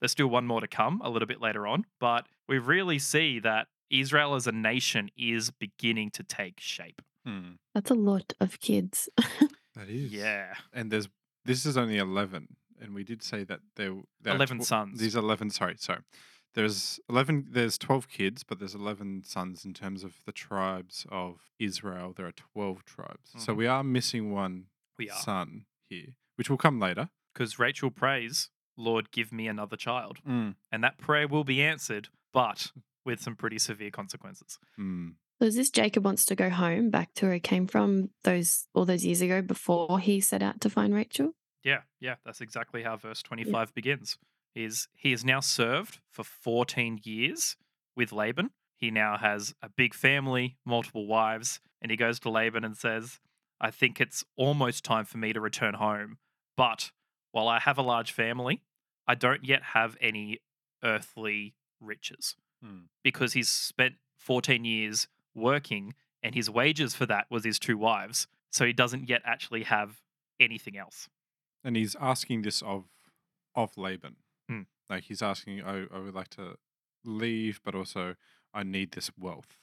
There's 0.01 0.12
still 0.12 0.28
one 0.28 0.47
more 0.47 0.61
to 0.61 0.68
come 0.68 1.01
a 1.05 1.11
little 1.11 1.26
bit 1.26 1.41
later 1.41 1.66
on, 1.66 1.87
but 1.99 2.26
we 2.49 2.59
really 2.59 2.99
see 2.99 3.41
that 3.41 3.66
Israel 3.91 4.35
as 4.35 4.47
a 4.47 4.53
nation 4.53 5.11
is 5.16 5.51
beginning 5.51 6.11
to 6.12 6.22
take 6.22 6.61
shape. 6.61 7.03
Mm. 7.26 7.57
That's 7.74 7.91
a 7.91 7.95
lot 7.95 8.33
of 8.41 8.61
kids. 8.61 9.09
That 9.74 9.89
is. 9.89 10.12
Yeah. 10.12 10.53
And 10.72 10.91
there's 10.91 11.09
this 11.47 11.64
is 11.64 11.78
only 11.78 11.97
eleven, 11.97 12.57
and 12.78 12.95
we 12.95 13.05
did 13.05 13.22
say 13.22 13.43
that 13.45 13.61
there 13.76 13.95
there 14.20 14.35
are 14.35 14.37
11 14.37 14.59
tw- 14.59 14.64
sons. 14.64 15.01
These 15.01 15.16
eleven. 15.16 15.49
Sorry, 15.49 15.76
sorry. 15.78 16.01
There's 16.55 17.00
eleven. 17.09 17.46
There's 17.50 17.78
twelve 17.78 18.09
kids, 18.09 18.42
but 18.44 18.59
there's 18.59 18.74
eleven 18.74 19.22
sons 19.24 19.64
in 19.64 19.72
terms 19.74 20.05
of 20.05 20.16
the 20.26 20.32
tribes 20.32 21.07
of 21.11 21.40
Israel. 21.59 22.12
There 22.16 22.26
are 22.26 22.32
twelve 22.32 22.84
tribes, 22.84 23.30
so 23.38 23.53
Mhm. 23.55 23.57
we 23.57 23.66
are 23.66 23.82
missing 23.82 24.32
one 24.32 24.66
We 24.98 25.09
are. 25.11 25.18
son 25.18 25.66
here, 25.88 26.16
which 26.36 26.50
will 26.50 26.59
come 26.59 26.78
later. 26.78 27.11
Because 27.32 27.59
Rachel 27.59 27.90
prays, 27.90 28.50
Lord, 28.76 29.11
give 29.11 29.32
me 29.32 29.46
another 29.48 29.76
child. 29.76 30.18
Mm. 30.28 30.57
and 30.70 30.84
that 30.84 30.98
prayer 30.98 31.26
will 31.26 31.44
be 31.44 31.62
answered, 31.62 32.09
but 32.32 32.72
with 33.05 33.20
some 33.20 33.34
pretty 33.36 33.59
severe 33.59 33.90
consequences. 33.90 34.59
Mm. 34.78 35.14
So 35.38 35.46
is 35.46 35.57
this 35.57 35.70
Jacob 35.70 36.05
wants 36.05 36.24
to 36.26 36.34
go 36.36 36.50
home 36.50 36.88
back 36.90 37.14
to 37.14 37.26
where 37.26 37.34
he 37.34 37.40
came 37.40 37.66
from 37.66 38.11
those 38.22 38.68
all 38.74 38.84
those 38.84 39.05
years 39.05 39.20
ago 39.22 39.42
before 39.42 39.98
he 39.98 40.20
set 40.20 40.42
out 40.42 40.61
to 40.61 40.70
find 40.70 40.94
Rachel? 40.94 41.34
Yeah, 41.64 41.82
yeah, 42.00 42.16
that's 42.24 42.40
exactly 42.40 42.82
how 42.82 42.96
verse 42.96 43.22
25 43.22 43.72
begins. 43.74 44.18
Is 44.55 44.88
he 44.94 45.12
is 45.12 45.24
now 45.24 45.40
served 45.40 46.00
for 46.11 46.24
14 46.24 47.00
years 47.05 47.57
with 47.96 48.12
Laban. 48.12 48.50
He 48.76 48.90
now 48.90 49.16
has 49.16 49.55
a 49.62 49.68
big 49.68 49.94
family, 49.94 50.57
multiple 50.64 51.07
wives, 51.07 51.61
and 51.80 51.90
he 51.90 51.96
goes 51.96 52.18
to 52.20 52.30
Laban 52.30 52.64
and 52.64 52.76
says, 52.76 53.20
"I 53.61 53.70
think 53.70 54.00
it's 54.00 54.24
almost 54.36 54.84
time 54.84 55.05
for 55.05 55.18
me 55.18 55.32
to 55.32 55.40
return 55.40 55.74
home, 55.74 56.18
but 56.57 56.92
while 57.30 57.48
I 57.48 57.61
have 57.61 57.78
a 57.78 57.82
large 57.82 58.12
family, 58.12 58.62
I 59.07 59.14
don't 59.14 59.44
yet 59.44 59.62
have 59.74 59.96
any 60.00 60.40
earthly 60.82 61.55
riches." 61.80 62.36
Mm. 62.64 62.84
because 63.03 63.32
he's 63.32 63.48
spent 63.48 63.96
14 64.18 64.64
years 64.64 65.09
working 65.34 65.94
and 66.22 66.32
his 66.32 66.48
wages 66.48 66.94
for 66.94 67.07
that 67.07 67.28
was 67.28 67.44
his 67.44 67.59
two 67.59 67.76
wives. 67.76 68.28
So 68.53 68.64
he 68.64 68.72
doesn't 68.72 69.09
yet 69.09 69.22
actually 69.24 69.64
have 69.64 70.00
anything 70.38 70.76
else. 70.76 71.09
And 71.64 71.74
he's 71.74 71.96
asking 71.96 72.42
this 72.42 72.62
of 72.62 72.84
of 73.55 73.76
Laban. 73.76 74.16
Mm. 74.51 74.66
Like 74.90 75.05
he's 75.05 75.22
asking, 75.22 75.62
I, 75.62 75.86
I 75.93 75.99
would 75.99 76.14
like 76.14 76.28
to 76.30 76.57
leave, 77.05 77.61
but 77.64 77.74
also 77.74 78.14
I 78.55 78.62
need 78.62 78.93
this 78.93 79.11
wealth. 79.18 79.59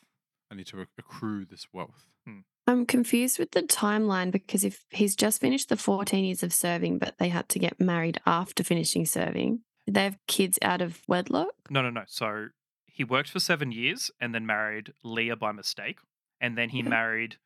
I 0.52 0.56
need 0.56 0.68
to 0.68 0.86
accrue 0.98 1.46
this 1.46 1.68
wealth. 1.74 2.06
I'm 2.68 2.86
confused 2.86 3.40
with 3.40 3.50
the 3.52 3.64
timeline 3.64 4.30
because 4.30 4.64
if 4.64 4.86
he's 4.92 5.16
just 5.16 5.42
finished 5.42 5.70
the 5.70 5.76
14 5.76 6.24
years 6.24 6.44
of 6.44 6.54
serving, 6.54 7.00
but 7.00 7.16
they 7.18 7.30
had 7.30 7.50
to 7.50 7.58
get 7.58 7.80
married 7.80 8.22
after 8.28 8.64
finishing 8.64 9.08
serving, 9.08 9.62
did 9.88 9.96
they 9.96 10.04
have 10.04 10.20
kids 10.28 10.60
out 10.62 10.80
of 10.80 11.02
wedlock? 11.08 11.50
No, 11.72 11.82
no, 11.82 11.90
no. 11.90 12.04
So 12.06 12.50
he 12.86 13.04
worked 13.04 13.32
for 13.32 13.40
seven 13.40 13.72
years 13.72 14.12
and 14.22 14.36
then 14.36 14.46
married 14.46 14.94
Leah 15.04 15.36
by 15.36 15.52
mistake. 15.52 15.98
And 16.40 16.56
then 16.56 16.70
he 16.70 16.82
Okay. 16.82 16.90
married 16.90 17.38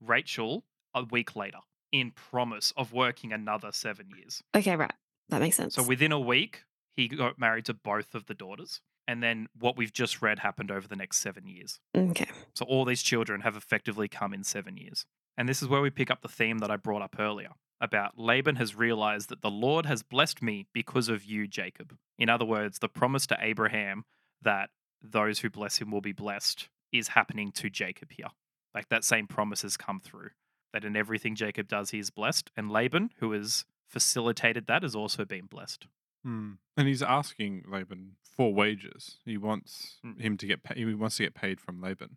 Rachel 0.00 0.64
a 0.92 1.04
week 1.04 1.36
later 1.36 1.58
in 1.92 2.10
promise 2.10 2.72
of 2.76 2.92
working 2.92 3.32
another 3.32 3.70
seven 3.70 4.10
years. 4.16 4.42
Okay, 4.52 4.74
right. 4.74 4.92
That 5.28 5.40
makes 5.40 5.56
sense. 5.56 5.76
So 5.76 5.84
within 5.84 6.10
a 6.10 6.18
week, 6.18 6.64
he 6.94 7.08
got 7.08 7.38
married 7.38 7.64
to 7.66 7.74
both 7.74 8.14
of 8.14 8.26
the 8.26 8.34
daughters. 8.34 8.80
And 9.08 9.22
then 9.22 9.48
what 9.58 9.76
we've 9.76 9.92
just 9.92 10.22
read 10.22 10.38
happened 10.38 10.70
over 10.70 10.86
the 10.86 10.96
next 10.96 11.18
seven 11.18 11.46
years. 11.46 11.80
okay. 11.96 12.28
So 12.54 12.64
all 12.66 12.84
these 12.84 13.02
children 13.02 13.40
have 13.40 13.56
effectively 13.56 14.06
come 14.08 14.32
in 14.32 14.44
seven 14.44 14.76
years. 14.76 15.06
And 15.36 15.48
this 15.48 15.62
is 15.62 15.68
where 15.68 15.80
we 15.80 15.90
pick 15.90 16.10
up 16.10 16.22
the 16.22 16.28
theme 16.28 16.58
that 16.58 16.70
I 16.70 16.76
brought 16.76 17.02
up 17.02 17.16
earlier 17.18 17.50
about 17.82 18.16
Laban 18.16 18.56
has 18.56 18.76
realized 18.76 19.28
that 19.28 19.42
the 19.42 19.50
Lord 19.50 19.86
has 19.86 20.04
blessed 20.04 20.40
me 20.40 20.66
because 20.72 21.08
of 21.08 21.24
you, 21.24 21.48
Jacob. 21.48 21.96
In 22.16 22.28
other 22.28 22.44
words, 22.44 22.78
the 22.78 22.88
promise 22.88 23.26
to 23.26 23.36
Abraham 23.40 24.04
that 24.40 24.70
those 25.02 25.40
who 25.40 25.50
bless 25.50 25.78
him 25.78 25.90
will 25.90 26.00
be 26.00 26.12
blessed 26.12 26.68
is 26.92 27.08
happening 27.08 27.50
to 27.52 27.68
Jacob 27.68 28.12
here. 28.12 28.28
Like 28.72 28.88
that 28.88 29.02
same 29.02 29.26
promise 29.26 29.62
has 29.62 29.76
come 29.76 30.00
through. 30.00 30.30
That 30.72 30.84
in 30.84 30.96
everything 30.96 31.34
Jacob 31.34 31.66
does, 31.66 31.90
he 31.90 31.98
is 31.98 32.10
blessed. 32.10 32.50
And 32.56 32.70
Laban, 32.70 33.10
who 33.18 33.32
has 33.32 33.64
facilitated 33.88 34.68
that, 34.68 34.84
has 34.84 34.94
also 34.94 35.24
been 35.24 35.46
blessed. 35.46 35.88
Mm. 36.26 36.58
And 36.76 36.88
he's 36.88 37.02
asking 37.02 37.64
Laban 37.68 38.16
for 38.22 38.54
wages. 38.54 39.18
He 39.24 39.36
wants 39.36 39.98
Mm. 40.04 40.20
him 40.20 40.36
to 40.38 40.46
get 40.46 40.62
paid. 40.62 40.76
He 40.78 40.94
wants 40.94 41.16
to 41.16 41.24
get 41.24 41.34
paid 41.34 41.60
from 41.60 41.80
Laban. 41.80 42.16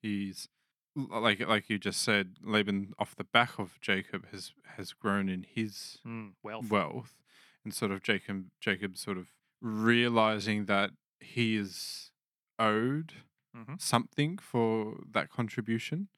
He's 0.00 0.48
like 0.94 1.40
like 1.40 1.68
you 1.70 1.78
just 1.78 2.02
said, 2.02 2.36
Laban 2.42 2.92
off 2.98 3.14
the 3.16 3.24
back 3.24 3.58
of 3.58 3.80
Jacob 3.80 4.26
has 4.30 4.52
has 4.76 4.92
grown 4.92 5.28
in 5.28 5.44
his 5.44 5.98
Mm, 6.04 6.34
wealth. 6.42 6.70
wealth, 6.70 7.14
and 7.64 7.72
sort 7.74 7.90
of 7.92 8.02
Jacob 8.02 8.50
Jacob 8.60 8.96
sort 8.96 9.16
of 9.18 9.32
realizing 9.60 10.66
that 10.66 10.90
he 11.20 11.56
is 11.56 12.10
owed 12.58 13.14
Mhm. 13.54 13.80
something 13.80 14.38
for 14.38 15.02
that 15.10 15.30
contribution, 15.30 16.08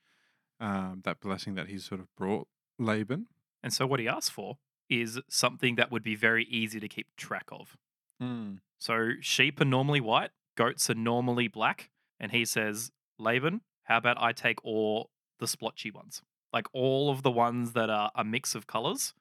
um, 0.59 1.03
that 1.05 1.21
blessing 1.21 1.55
that 1.55 1.69
he's 1.69 1.85
sort 1.85 2.01
of 2.01 2.15
brought 2.17 2.49
Laban. 2.79 3.29
And 3.63 3.73
so 3.73 3.87
what 3.87 4.01
he 4.01 4.09
asked 4.09 4.33
for 4.33 4.59
is 4.91 5.21
something 5.29 5.77
that 5.77 5.91
would 5.91 6.03
be 6.03 6.17
very 6.17 6.45
easy 6.45 6.81
to 6.81 6.89
keep 6.89 7.07
track 7.17 7.47
of. 7.51 7.77
Hmm. 8.21 8.55
So 8.79 9.13
sheep 9.21 9.61
are 9.61 9.65
normally 9.65 10.01
white, 10.01 10.31
goats 10.57 10.91
are 10.91 10.95
normally 10.95 11.49
black. 11.49 11.91
And 12.19 12.33
he 12.33 12.45
says, 12.45 12.91
Laban, 13.19 13.63
how 13.85 13.97
about 13.97 14.21
I 14.21 14.33
take 14.33 14.63
all 14.65 15.11
the 15.39 15.47
splotchy 15.47 15.91
ones? 15.91 16.23
Like 16.53 16.67
all 16.73 17.11
of 17.11 17.23
the 17.23 17.31
ones 17.31 17.73
that 17.73 17.89
are 17.89 18.11
a 18.15 18.25
mix 18.25 18.55
of 18.55 18.67
colors, 18.67 19.15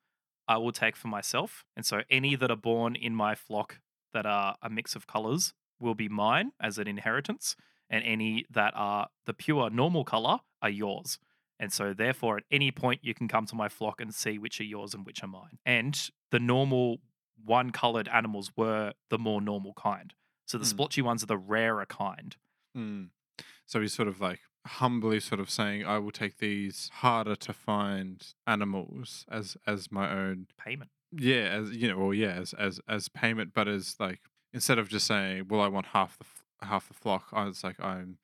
I 0.47 0.57
will 0.57 0.71
take 0.71 0.95
for 0.95 1.07
myself. 1.07 1.63
And 1.77 1.85
so 1.85 2.01
any 2.09 2.35
that 2.35 2.49
are 2.49 2.57
born 2.57 2.95
in 2.95 3.13
my 3.13 3.35
flock 3.35 3.79
that 4.13 4.25
are 4.25 4.55
a 4.61 4.69
mix 4.69 4.95
of 4.95 5.07
colors 5.07 5.53
will 5.79 5.95
be 5.95 6.09
mine 6.09 6.51
as 6.59 6.77
an 6.77 6.87
inheritance. 6.87 7.55
And 7.89 8.03
any 8.03 8.45
that 8.49 8.73
are 8.75 9.07
the 9.25 9.33
pure 9.33 9.69
normal 9.69 10.03
color 10.03 10.39
are 10.61 10.69
yours. 10.69 11.19
And 11.59 11.73
so, 11.73 11.93
therefore, 11.93 12.37
at 12.37 12.43
any 12.51 12.71
point, 12.71 13.01
you 13.03 13.13
can 13.13 13.27
come 13.27 13.45
to 13.47 13.55
my 13.55 13.67
flock 13.69 13.99
and 13.99 14.13
see 14.13 14.37
which 14.39 14.59
are 14.61 14.65
yours 14.65 14.93
and 14.93 15.05
which 15.05 15.21
are 15.23 15.27
mine. 15.27 15.59
And 15.65 15.99
the 16.31 16.39
normal 16.39 16.99
one 17.43 17.71
colored 17.71 18.07
animals 18.07 18.51
were 18.55 18.93
the 19.09 19.17
more 19.19 19.41
normal 19.41 19.73
kind. 19.73 20.13
So 20.45 20.57
the 20.57 20.63
Mm. 20.65 20.69
splotchy 20.69 21.01
ones 21.01 21.21
are 21.23 21.27
the 21.27 21.37
rarer 21.37 21.85
kind. 21.85 22.35
Mm. 22.75 23.09
So 23.65 23.81
he's 23.81 23.93
sort 23.93 24.07
of 24.07 24.19
like 24.21 24.39
humbly 24.65 25.19
sort 25.19 25.39
of 25.39 25.49
saying, 25.49 25.85
I 25.85 25.99
will 25.99 26.11
take 26.11 26.37
these 26.37 26.89
harder 26.95 27.35
to 27.35 27.53
find 27.53 28.25
animals 28.47 29.25
as 29.29 29.57
as 29.67 29.91
my 29.91 30.09
own 30.11 30.47
Payment. 30.57 30.91
yeah, 31.11 31.43
as 31.61 31.71
you 31.71 31.87
know, 31.87 31.95
or 31.97 32.13
yeah, 32.13 32.31
as 32.33 32.53
as 32.53 32.79
as 32.87 33.09
payment, 33.09 33.53
but 33.53 33.67
as 33.67 33.95
like 33.99 34.21
instead 34.53 34.79
of 34.79 34.89
just 34.89 35.07
saying, 35.07 35.47
Well, 35.49 35.61
I 35.61 35.67
want 35.67 35.87
half 35.87 36.17
the 36.17 36.25
f- 36.25 36.43
half 36.69 36.87
the 36.87 36.93
flock, 36.93 37.29
I 37.31 37.45
was 37.45 37.63
like, 37.63 37.79
I'm 37.79 38.17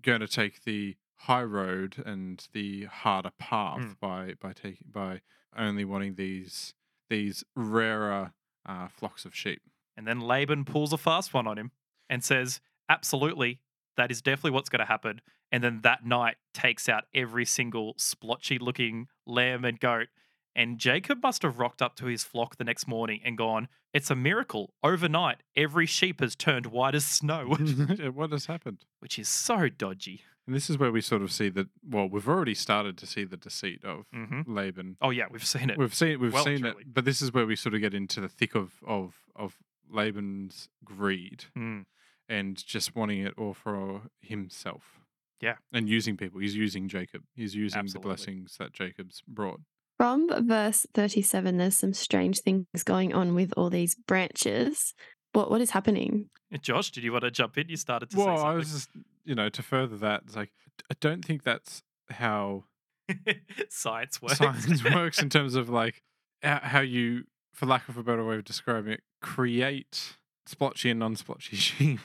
going 0.00 0.20
to 0.20 0.28
take 0.28 0.64
the 0.64 0.96
high 1.16 1.42
road 1.42 2.02
and 2.04 2.46
the 2.52 2.84
harder 2.84 3.30
path 3.38 3.78
Mm. 3.80 4.00
by 4.00 4.34
by 4.40 4.52
taking 4.52 4.86
by 4.90 5.20
only 5.56 5.84
wanting 5.84 6.14
these 6.16 6.74
these 7.08 7.44
rarer 7.54 8.32
uh, 8.66 8.88
flocks 8.88 9.24
of 9.24 9.34
sheep. 9.34 9.62
And 9.96 10.06
then 10.06 10.20
Laban 10.20 10.64
pulls 10.64 10.92
a 10.92 10.98
fast 10.98 11.32
one 11.34 11.46
on 11.46 11.58
him 11.58 11.70
and 12.10 12.24
says, 12.24 12.60
Absolutely, 12.88 13.60
that 13.96 14.10
is 14.10 14.20
definitely 14.22 14.50
what's 14.52 14.68
going 14.68 14.80
to 14.80 14.84
happen. 14.86 15.20
And 15.52 15.62
then 15.62 15.80
that 15.82 16.04
night 16.04 16.36
takes 16.52 16.88
out 16.88 17.04
every 17.14 17.44
single 17.44 17.94
splotchy 17.96 18.58
looking 18.58 19.06
lamb 19.26 19.64
and 19.64 19.78
goat 19.78 20.08
And 20.56 20.78
Jacob 20.78 21.22
must 21.22 21.42
have 21.42 21.58
rocked 21.58 21.80
up 21.82 21.94
to 21.96 22.06
his 22.06 22.24
flock 22.24 22.56
the 22.56 22.64
next 22.64 22.86
morning 22.88 23.20
and 23.24 23.36
gone, 23.38 23.68
It's 23.92 24.10
a 24.10 24.16
miracle. 24.16 24.72
Overnight, 24.82 25.42
every 25.56 25.86
sheep 25.86 26.20
has 26.20 26.34
turned 26.34 26.66
white 26.66 26.94
as 26.94 27.04
snow, 27.04 27.46
what 28.12 28.30
has 28.32 28.46
happened? 28.46 28.84
which 29.00 29.18
is 29.18 29.28
so 29.28 29.68
dodgy. 29.68 30.22
And 30.46 30.54
this 30.54 30.68
is 30.68 30.76
where 30.78 30.92
we 30.92 31.00
sort 31.00 31.22
of 31.22 31.32
see 31.32 31.48
that. 31.50 31.68
Well, 31.88 32.06
we've 32.08 32.28
already 32.28 32.54
started 32.54 32.98
to 32.98 33.06
see 33.06 33.24
the 33.24 33.36
deceit 33.36 33.82
of 33.84 34.06
hmm 34.12 34.42
Laban. 34.46 34.96
Oh, 35.00 35.10
yeah, 35.10 35.24
we've 35.30 35.44
seen 35.46 35.70
it. 35.70 35.78
We've 35.78 35.94
seen 35.94 36.20
we've 36.20 36.32
well 36.34 36.44
seen 36.44 36.54
and 36.56 36.62
truly. 36.64 36.80
it, 36.82 36.92
but 36.94 37.04
this 37.04 37.22
is 37.22 37.32
where 37.32 37.46
we 37.46 37.56
sort 37.56 37.74
of 37.74 37.80
get 37.80 37.94
into 37.94 38.20
the 38.20 38.28
thick 38.28 38.54
of 38.54 38.72
of 38.86 39.14
of 39.34 39.56
Laban's 39.90 40.68
greed 40.84 41.44
Mm. 41.56 41.84
and 42.28 42.56
just 42.66 42.94
wanting 42.96 43.20
it 43.20 43.34
all 43.38 43.54
for 43.54 44.02
himself. 44.20 45.00
Yeah. 45.40 45.56
and 45.72 45.88
using 45.90 46.16
people. 46.16 46.40
He's 46.40 46.56
using 46.56 46.88
Jacob. 46.88 47.22
He's 47.34 47.54
using 47.54 47.78
Absolutely. 47.80 48.00
the 48.02 48.08
blessings 48.08 48.56
that 48.58 48.72
Jacob's 48.72 49.22
brought. 49.28 49.60
From 49.98 50.28
verse 50.48 50.86
37, 50.94 51.58
there's 51.58 51.76
some 51.76 51.92
strange 51.92 52.40
things 52.40 52.66
going 52.84 53.12
on 53.12 53.34
with 53.34 53.52
all 53.56 53.68
these 53.68 53.94
branches. 53.94 54.94
What 55.34 55.50
What 55.50 55.60
is 55.60 55.70
happening? 55.70 56.30
Josh, 56.62 56.90
did 56.90 57.04
you 57.04 57.12
want 57.12 57.24
to 57.24 57.30
jump 57.30 57.58
in? 57.58 57.68
You 57.68 57.76
started 57.76 58.10
to 58.10 58.16
say 58.16 58.24
Well, 58.24 58.44
I 58.44 58.54
was 58.54 58.70
just 58.72 58.88
you 59.24 59.34
know 59.34 59.48
to 59.50 59.62
further 59.62 59.96
that. 59.98 60.22
It's 60.26 60.36
like 60.36 60.50
I 60.90 60.94
don't 61.00 61.24
think 61.24 61.42
that's 61.42 61.82
how 62.10 62.64
Science 63.68 64.22
works. 64.22 64.38
science 64.38 64.82
works 64.94 65.20
in 65.20 65.28
terms 65.30 65.54
of 65.54 65.68
like 65.68 66.02
how, 66.42 66.60
how 66.62 66.80
you, 66.80 67.24
for 67.52 67.66
lack 67.66 67.88
of 67.88 67.96
a 67.96 68.02
better 68.02 68.24
way 68.24 68.36
of 68.36 68.44
describing 68.44 68.92
it, 68.94 69.02
create 69.20 70.16
splotchy 70.46 70.90
and 70.90 71.00
non-splotchy 71.00 71.56
sheep. 71.68 72.00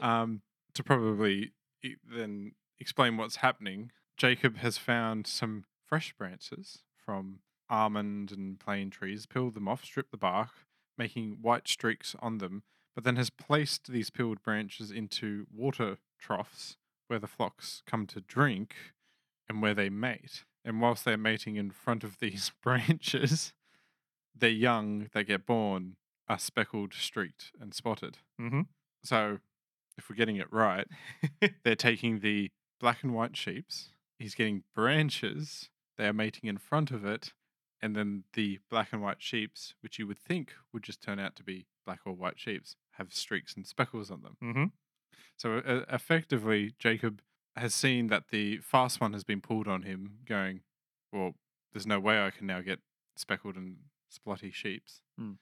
um, 0.00 0.42
to 0.74 0.82
probably 0.82 1.52
e- 1.82 1.94
then 2.14 2.52
explain 2.78 3.16
what's 3.16 3.36
happening, 3.36 3.90
Jacob 4.16 4.58
has 4.58 4.78
found 4.78 5.26
some 5.26 5.64
fresh 5.86 6.12
branches 6.12 6.78
from 6.96 7.40
almond 7.70 8.32
and 8.32 8.58
plane 8.58 8.90
trees, 8.90 9.26
peeled 9.26 9.54
them 9.54 9.68
off, 9.68 9.84
stripped 9.84 10.10
the 10.10 10.16
bark, 10.16 10.50
making 11.02 11.38
white 11.40 11.66
streaks 11.66 12.14
on 12.20 12.38
them, 12.38 12.62
but 12.94 13.02
then 13.02 13.16
has 13.16 13.28
placed 13.28 13.90
these 13.90 14.08
peeled 14.08 14.40
branches 14.42 14.90
into 14.92 15.46
water 15.52 15.98
troughs 16.16 16.76
where 17.08 17.18
the 17.18 17.26
flocks 17.26 17.82
come 17.86 18.06
to 18.06 18.20
drink 18.20 18.76
and 19.48 19.60
where 19.60 19.74
they 19.74 19.90
mate. 19.90 20.44
And 20.64 20.80
whilst 20.80 21.04
they're 21.04 21.16
mating 21.16 21.56
in 21.56 21.72
front 21.72 22.04
of 22.04 22.18
these 22.20 22.52
branches, 22.62 23.52
their 24.32 24.50
young 24.50 25.08
they 25.12 25.24
get 25.24 25.44
born 25.44 25.96
are 26.28 26.38
speckled, 26.38 26.94
streaked, 26.94 27.50
and 27.60 27.74
spotted. 27.74 28.18
hmm 28.38 28.60
So, 29.02 29.38
if 29.98 30.08
we're 30.08 30.16
getting 30.16 30.36
it 30.36 30.52
right, 30.52 30.86
they're 31.64 31.74
taking 31.74 32.20
the 32.20 32.50
black 32.80 33.02
and 33.02 33.12
white 33.12 33.36
sheeps. 33.36 33.88
He's 34.20 34.36
getting 34.36 34.62
branches. 34.72 35.68
They 35.98 36.06
are 36.06 36.12
mating 36.12 36.48
in 36.48 36.58
front 36.58 36.92
of 36.92 37.04
it, 37.04 37.32
and 37.82 37.96
then 37.96 38.24
the 38.34 38.60
black 38.70 38.92
and 38.92 39.02
white 39.02 39.20
sheeps, 39.20 39.74
which 39.80 39.98
you 39.98 40.06
would 40.06 40.18
think 40.18 40.54
would 40.72 40.82
just 40.82 41.02
turn 41.02 41.18
out 41.18 41.34
to 41.36 41.42
be 41.44 41.66
black 41.84 42.00
or 42.06 42.12
white 42.14 42.38
sheeps, 42.38 42.76
have 42.92 43.12
streaks 43.12 43.54
and 43.54 43.66
speckles 43.66 44.10
on 44.10 44.22
them. 44.22 44.36
hmm 44.40 44.64
So 45.36 45.58
uh, 45.58 45.84
effectively, 45.92 46.74
Jacob 46.78 47.20
has 47.56 47.74
seen 47.74 48.06
that 48.06 48.28
the 48.30 48.58
fast 48.58 49.00
one 49.00 49.12
has 49.12 49.24
been 49.24 49.40
pulled 49.40 49.68
on 49.68 49.82
him, 49.82 50.18
going, 50.26 50.60
"Well, 51.12 51.34
there's 51.72 51.86
no 51.86 51.98
way 52.00 52.24
I 52.24 52.30
can 52.30 52.46
now 52.46 52.60
get 52.60 52.78
speckled 53.16 53.56
and 53.56 53.76
splotty 54.10 54.52
sheeps. 54.52 55.00
Hmm. 55.18 55.32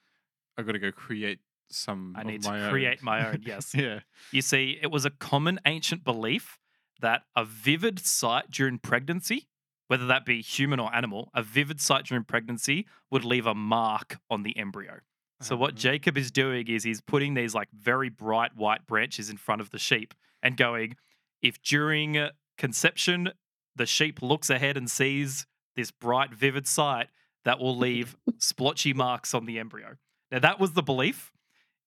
I've 0.57 0.67
got 0.67 0.73
to 0.73 0.79
go 0.79 0.93
create 0.93 1.41
some. 1.71 2.15
I 2.17 2.23
need 2.23 2.43
to 2.43 2.69
create 2.71 2.99
own. 3.01 3.05
my 3.05 3.29
own, 3.31 3.43
yes. 3.45 3.75
yeah. 3.75 4.01
You 4.33 4.43
see, 4.43 4.79
it 4.81 4.91
was 4.91 5.05
a 5.05 5.11
common 5.11 5.61
ancient 5.67 6.05
belief 6.05 6.59
that 7.01 7.23
a 7.37 7.45
vivid 7.45 7.99
sight 7.99 8.51
during 8.51 8.79
pregnancy, 8.79 9.49
whether 9.91 10.07
that 10.07 10.25
be 10.25 10.41
human 10.41 10.79
or 10.79 10.95
animal, 10.95 11.33
a 11.35 11.43
vivid 11.43 11.81
sight 11.81 12.05
during 12.05 12.23
pregnancy 12.23 12.87
would 13.11 13.25
leave 13.25 13.45
a 13.45 13.57
mark 13.57 14.19
on 14.31 14.45
the 14.45 14.57
embryo. 14.57 15.01
So 15.41 15.57
what 15.57 15.73
Uh, 15.73 15.79
Jacob 15.79 16.17
is 16.17 16.31
doing 16.31 16.69
is 16.69 16.85
he's 16.85 17.01
putting 17.01 17.35
these 17.35 17.57
like 17.57 17.69
very 17.73 18.09
bright 18.09 18.55
white 18.55 18.87
branches 18.87 19.29
in 19.29 19.37
front 19.37 19.61
of 19.61 19.71
the 19.71 19.81
sheep 19.81 20.15
and 20.45 20.57
going, 20.57 20.95
if 21.43 21.61
during 21.61 22.29
conception 22.57 23.33
the 23.75 23.85
sheep 23.85 24.23
looks 24.23 24.49
ahead 24.49 24.77
and 24.77 24.89
sees 24.89 25.45
this 25.75 25.91
bright 25.91 26.33
vivid 26.33 26.69
sight, 26.69 27.09
that 27.45 27.59
will 27.59 27.77
leave 27.77 28.17
splotchy 28.39 28.93
marks 28.93 29.35
on 29.35 29.45
the 29.45 29.59
embryo. 29.59 29.97
Now 30.31 30.39
that 30.39 30.61
was 30.61 30.75
the 30.75 30.85
belief. 30.85 31.33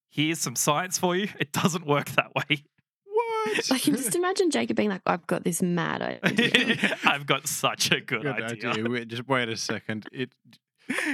Here's 0.10 0.39
some 0.39 0.58
science 0.58 0.97
for 0.97 1.16
you. 1.16 1.30
It 1.39 1.54
doesn't 1.54 1.86
work 1.86 2.10
that 2.10 2.36
way. 2.36 2.66
What? 3.46 3.72
I 3.72 3.80
can 3.80 3.96
just 3.96 4.16
imagine 4.22 4.52
Jacob 4.52 4.78
being 4.78 4.89
like, 4.89 5.02
I've 5.06 5.26
got 5.28 5.44
this 5.44 5.62
mad 5.62 6.02
idea. 6.24 6.98
I've 7.06 7.26
got 7.26 7.48
such 7.48 7.91
a 7.91 8.00
good, 8.02 8.24
Good 8.24 8.41
idea. 8.41 8.70
idea. 8.72 8.89
Wait, 8.89 9.08
just 9.08 9.28
wait 9.28 9.50
a 9.50 9.58
second. 9.58 10.08
It. 10.12 10.32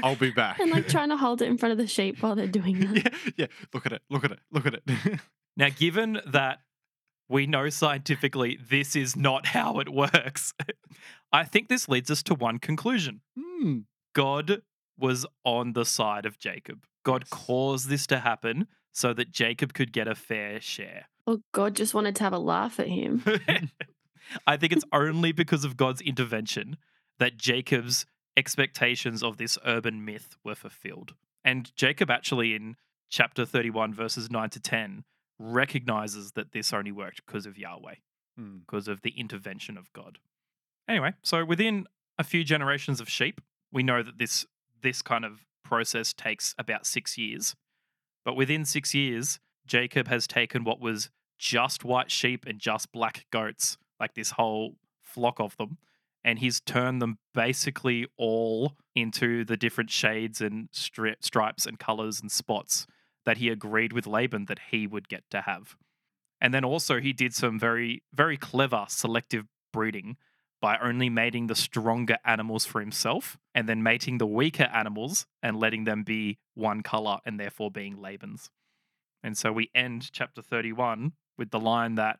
I'll 0.04 0.16
be 0.16 0.32
back. 0.32 0.60
and 0.60 0.72
like 0.72 0.88
trying 0.90 1.10
to 1.10 1.18
hold 1.18 1.42
it 1.42 1.48
in 1.48 1.58
front 1.58 1.72
of 1.72 1.78
the 1.78 1.88
sheep 1.88 2.22
while 2.22 2.36
they're 2.36 2.48
doing 2.48 2.80
that. 2.80 2.96
yeah, 2.98 3.32
yeah. 3.38 3.46
Look 3.74 3.86
at 3.86 3.92
it. 3.94 4.02
Look 4.10 4.26
at 4.26 4.32
it. 4.32 4.40
Look 4.52 4.66
at 4.66 4.74
it. 4.76 5.20
Now, 5.56 5.70
given 5.70 6.20
that 6.26 6.60
we 7.28 7.46
know 7.46 7.70
scientifically 7.70 8.58
this 8.70 8.96
is 8.96 9.16
not 9.16 9.46
how 9.48 9.80
it 9.80 9.90
works, 9.90 10.54
I 11.32 11.44
think 11.44 11.68
this 11.70 11.88
leads 11.88 12.10
us 12.10 12.24
to 12.24 12.34
one 12.34 12.58
conclusion. 12.60 13.22
Hmm. 13.40 13.80
God 14.16 14.62
was 14.98 15.26
on 15.46 15.74
the 15.74 15.86
side 15.86 16.26
of 16.26 16.40
Jacob. 16.40 16.86
God 17.06 17.26
Yes. 17.32 17.46
caused 17.46 17.90
this 17.90 18.08
to 18.08 18.20
happen 18.20 18.68
so 18.92 19.14
that 19.14 19.32
Jacob 19.32 19.74
could 19.74 19.94
get 19.94 20.08
a 20.08 20.16
fair 20.16 20.60
share. 20.60 21.06
Or 21.30 21.38
God 21.52 21.76
just 21.76 21.94
wanted 21.94 22.16
to 22.16 22.24
have 22.24 22.34
a 22.34 22.40
laugh 22.40 22.80
at 22.80 22.88
him. 22.88 23.24
I 24.48 24.58
think 24.58 24.74
it's 24.74 24.86
only 24.92 25.32
because 25.32 25.64
of 25.64 25.78
God's 25.78 26.02
intervention 26.02 26.78
that 27.20 27.38
Jacob's 27.38 28.08
expectations 28.36 29.22
of 29.22 29.38
this 29.38 29.56
urban 29.64 30.04
myth 30.04 30.38
were 30.44 30.56
fulfilled. 30.56 31.14
And 31.46 31.72
Jacob 31.76 32.10
actually 32.10 32.56
in 32.56 32.78
chapter 33.12 33.46
31 33.46 33.94
verses 33.94 34.32
9 34.32 34.50
to 34.50 34.60
10 34.60 35.04
recognizes 35.38 36.32
that 36.32 36.52
this 36.52 36.74
only 36.74 36.92
worked 36.92 37.24
because 37.28 37.46
of 37.46 37.60
Yahweh, 37.60 37.96
Hmm. 38.36 38.58
because 38.60 38.88
of 38.88 39.02
the 39.04 39.12
intervention 39.12 39.78
of 39.78 39.94
God. 39.94 40.18
Anyway, 40.88 41.14
so 41.22 41.46
within 41.46 41.86
a 42.18 42.24
few 42.24 42.44
generations 42.44 43.00
of 43.00 43.08
sheep, 43.08 43.40
we 43.72 43.84
know 43.84 44.02
that 44.02 44.18
this 44.18 44.48
this 44.82 45.04
kind 45.04 45.26
of 45.26 45.46
process 45.64 46.12
takes 46.12 46.56
about 46.58 46.88
6 46.88 47.20
years. 47.20 47.56
But 48.26 48.36
within 48.36 48.66
6 48.66 48.96
years, 48.96 49.40
Jacob 49.68 50.08
has 50.08 50.26
taken 50.26 50.64
what 50.64 50.80
was 50.80 51.12
just 51.40 51.84
white 51.84 52.12
sheep 52.12 52.46
and 52.46 52.60
just 52.60 52.92
black 52.92 53.26
goats, 53.32 53.78
like 54.00 54.14
this 54.14 54.32
whole 54.32 54.76
flock 55.02 55.40
of 55.40 55.58
them, 55.58 55.78
and 56.24 56.40
he's 56.40 56.60
turned 56.60 57.02
them 57.02 57.18
basically 57.34 58.06
all 58.18 58.74
into 58.94 59.46
the 59.46 59.58
different 59.58 59.90
shades 59.90 60.42
and 60.42 60.70
stri- 60.72 61.16
stripes 61.22 61.66
and 61.66 61.80
colors 61.80 62.20
and 62.22 62.32
spots 62.32 62.86
that 63.26 63.38
he 63.38 63.50
agreed 63.50 63.94
with 63.94 64.06
Laban 64.06 64.46
that 64.46 64.60
he 64.72 64.86
would 64.86 65.08
get 65.08 65.24
to 65.32 65.42
have. 65.42 65.76
And 66.42 66.54
then 66.54 66.64
also 66.64 67.00
he 67.00 67.14
did 67.14 67.34
some 67.34 67.60
very 67.60 68.04
very 68.14 68.38
clever 68.38 68.86
selective 68.88 69.46
breeding 69.72 70.18
by 70.62 70.78
only 70.78 71.10
mating 71.10 71.48
the 71.48 71.56
stronger 71.56 72.18
animals 72.26 72.66
for 72.66 72.82
himself 72.82 73.38
and 73.56 73.68
then 73.68 73.82
mating 73.82 74.18
the 74.18 74.28
weaker 74.28 74.70
animals 74.74 75.26
and 75.42 75.58
letting 75.58 75.86
them 75.86 76.04
be 76.04 76.38
one 76.54 76.84
color 76.84 77.20
and 77.26 77.40
therefore 77.40 77.72
being 77.72 78.02
Laban's. 78.02 78.50
And 79.24 79.38
so 79.38 79.52
we 79.52 79.70
end 79.74 80.12
chapter 80.12 80.42
31 80.42 81.14
with 81.40 81.50
the 81.50 81.60
line 81.60 81.96
that 81.96 82.20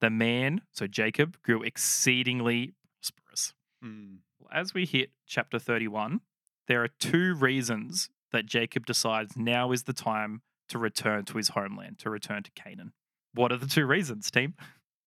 the 0.00 0.08
man, 0.08 0.62
so 0.72 0.86
Jacob, 0.86 1.36
grew 1.42 1.62
exceedingly 1.62 2.72
prosperous. 3.02 3.52
Hmm. 3.82 4.14
As 4.50 4.72
we 4.72 4.86
hit 4.86 5.10
chapter 5.26 5.58
31, 5.58 6.20
there 6.66 6.82
are 6.82 6.88
two 6.88 7.34
reasons 7.34 8.08
that 8.32 8.46
Jacob 8.46 8.86
decides 8.86 9.36
now 9.36 9.72
is 9.72 9.82
the 9.82 9.92
time 9.92 10.42
to 10.68 10.78
return 10.78 11.24
to 11.26 11.36
his 11.36 11.48
homeland, 11.48 11.98
to 11.98 12.08
return 12.10 12.42
to 12.44 12.50
Canaan. 12.52 12.92
What 13.34 13.52
are 13.52 13.56
the 13.56 13.66
two 13.66 13.86
reasons, 13.86 14.30
team? 14.30 14.54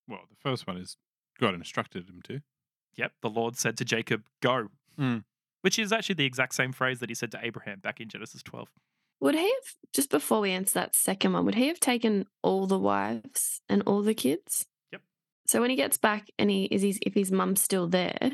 Well, 0.07 0.21
the 0.29 0.35
first 0.35 0.67
one 0.67 0.77
is 0.77 0.97
God 1.39 1.53
instructed 1.53 2.09
him 2.09 2.21
to. 2.25 2.41
Yep, 2.95 3.13
the 3.21 3.29
Lord 3.29 3.57
said 3.57 3.77
to 3.77 3.85
Jacob, 3.85 4.23
Go. 4.41 4.67
Mm. 4.99 5.23
Which 5.61 5.79
is 5.79 5.93
actually 5.93 6.15
the 6.15 6.25
exact 6.25 6.53
same 6.53 6.73
phrase 6.73 6.99
that 6.99 7.09
he 7.09 7.15
said 7.15 7.31
to 7.31 7.39
Abraham 7.41 7.79
back 7.79 8.01
in 8.01 8.09
Genesis 8.09 8.43
12. 8.43 8.69
Would 9.23 9.35
he 9.35 9.41
have, 9.41 9.75
just 9.93 10.09
before 10.09 10.41
we 10.41 10.51
answer 10.51 10.73
that 10.75 10.95
second 10.95 11.31
one, 11.31 11.45
would 11.45 11.55
he 11.55 11.67
have 11.69 11.79
taken 11.79 12.25
all 12.41 12.67
the 12.67 12.77
wives 12.77 13.61
and 13.69 13.81
all 13.85 14.01
the 14.01 14.13
kids? 14.13 14.65
Yep. 14.91 15.01
So 15.47 15.61
when 15.61 15.69
he 15.69 15.77
gets 15.77 15.97
back 15.97 16.29
and 16.37 16.49
he 16.51 16.65
is 16.65 16.81
his, 16.81 16.99
if 17.01 17.13
his 17.13 17.31
mum's 17.31 17.61
still 17.61 17.87
there, 17.87 18.33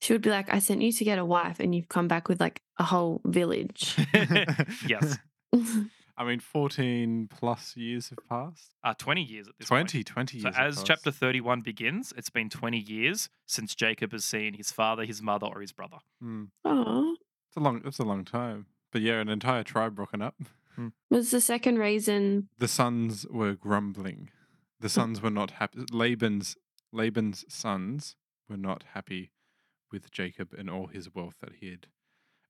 she 0.00 0.12
would 0.12 0.22
be 0.22 0.30
like, 0.30 0.46
I 0.54 0.60
sent 0.60 0.82
you 0.82 0.92
to 0.92 1.04
get 1.04 1.18
a 1.18 1.24
wife 1.24 1.58
and 1.58 1.74
you've 1.74 1.88
come 1.88 2.06
back 2.06 2.28
with 2.28 2.40
like 2.40 2.62
a 2.78 2.84
whole 2.84 3.20
village. 3.24 3.96
yes, 4.86 5.18
I 6.16 6.24
mean, 6.24 6.38
14 6.38 7.28
plus 7.28 7.76
years 7.76 8.10
have 8.10 8.18
passed. 8.28 8.70
uh, 8.84 8.94
20 8.96 9.22
years 9.24 9.48
at 9.48 9.54
this 9.58 9.68
point. 9.68 9.88
20, 9.88 10.04
20 10.04 10.38
So 10.38 10.46
years. 10.48 10.56
have 10.56 10.66
as 10.66 10.74
passed. 10.76 10.86
chapter 10.86 11.10
31 11.10 11.62
begins, 11.62 12.12
it's 12.16 12.30
been 12.30 12.48
20 12.48 12.78
years 12.78 13.28
since 13.46 13.74
Jacob 13.74 14.12
has 14.12 14.24
seen 14.24 14.54
his 14.54 14.70
father, 14.70 15.04
his 15.04 15.20
mother, 15.20 15.46
or 15.48 15.60
his 15.60 15.72
brother. 15.72 15.98
Hmm. 16.22 16.44
oh. 16.64 17.16
It's 17.48 17.56
a 17.56 17.60
long. 17.60 17.82
It's 17.84 17.98
a 17.98 18.04
long 18.04 18.24
time. 18.24 18.66
But 18.92 19.02
yeah, 19.02 19.20
an 19.20 19.28
entire 19.28 19.62
tribe 19.62 19.94
broken 19.94 20.22
up. 20.22 20.36
Was 21.10 21.30
the 21.30 21.40
second 21.40 21.78
reason 21.78 22.48
The 22.58 22.68
sons 22.68 23.26
were 23.28 23.52
grumbling. 23.54 24.30
The 24.80 24.88
sons 24.88 25.20
were 25.20 25.30
not 25.30 25.52
happy. 25.52 25.84
Laban's 25.92 26.56
Laban's 26.92 27.44
sons 27.48 28.16
were 28.48 28.56
not 28.56 28.84
happy 28.94 29.30
with 29.92 30.10
Jacob 30.10 30.54
and 30.56 30.70
all 30.70 30.86
his 30.86 31.14
wealth 31.14 31.34
that 31.40 31.56
he 31.60 31.70
had 31.70 31.86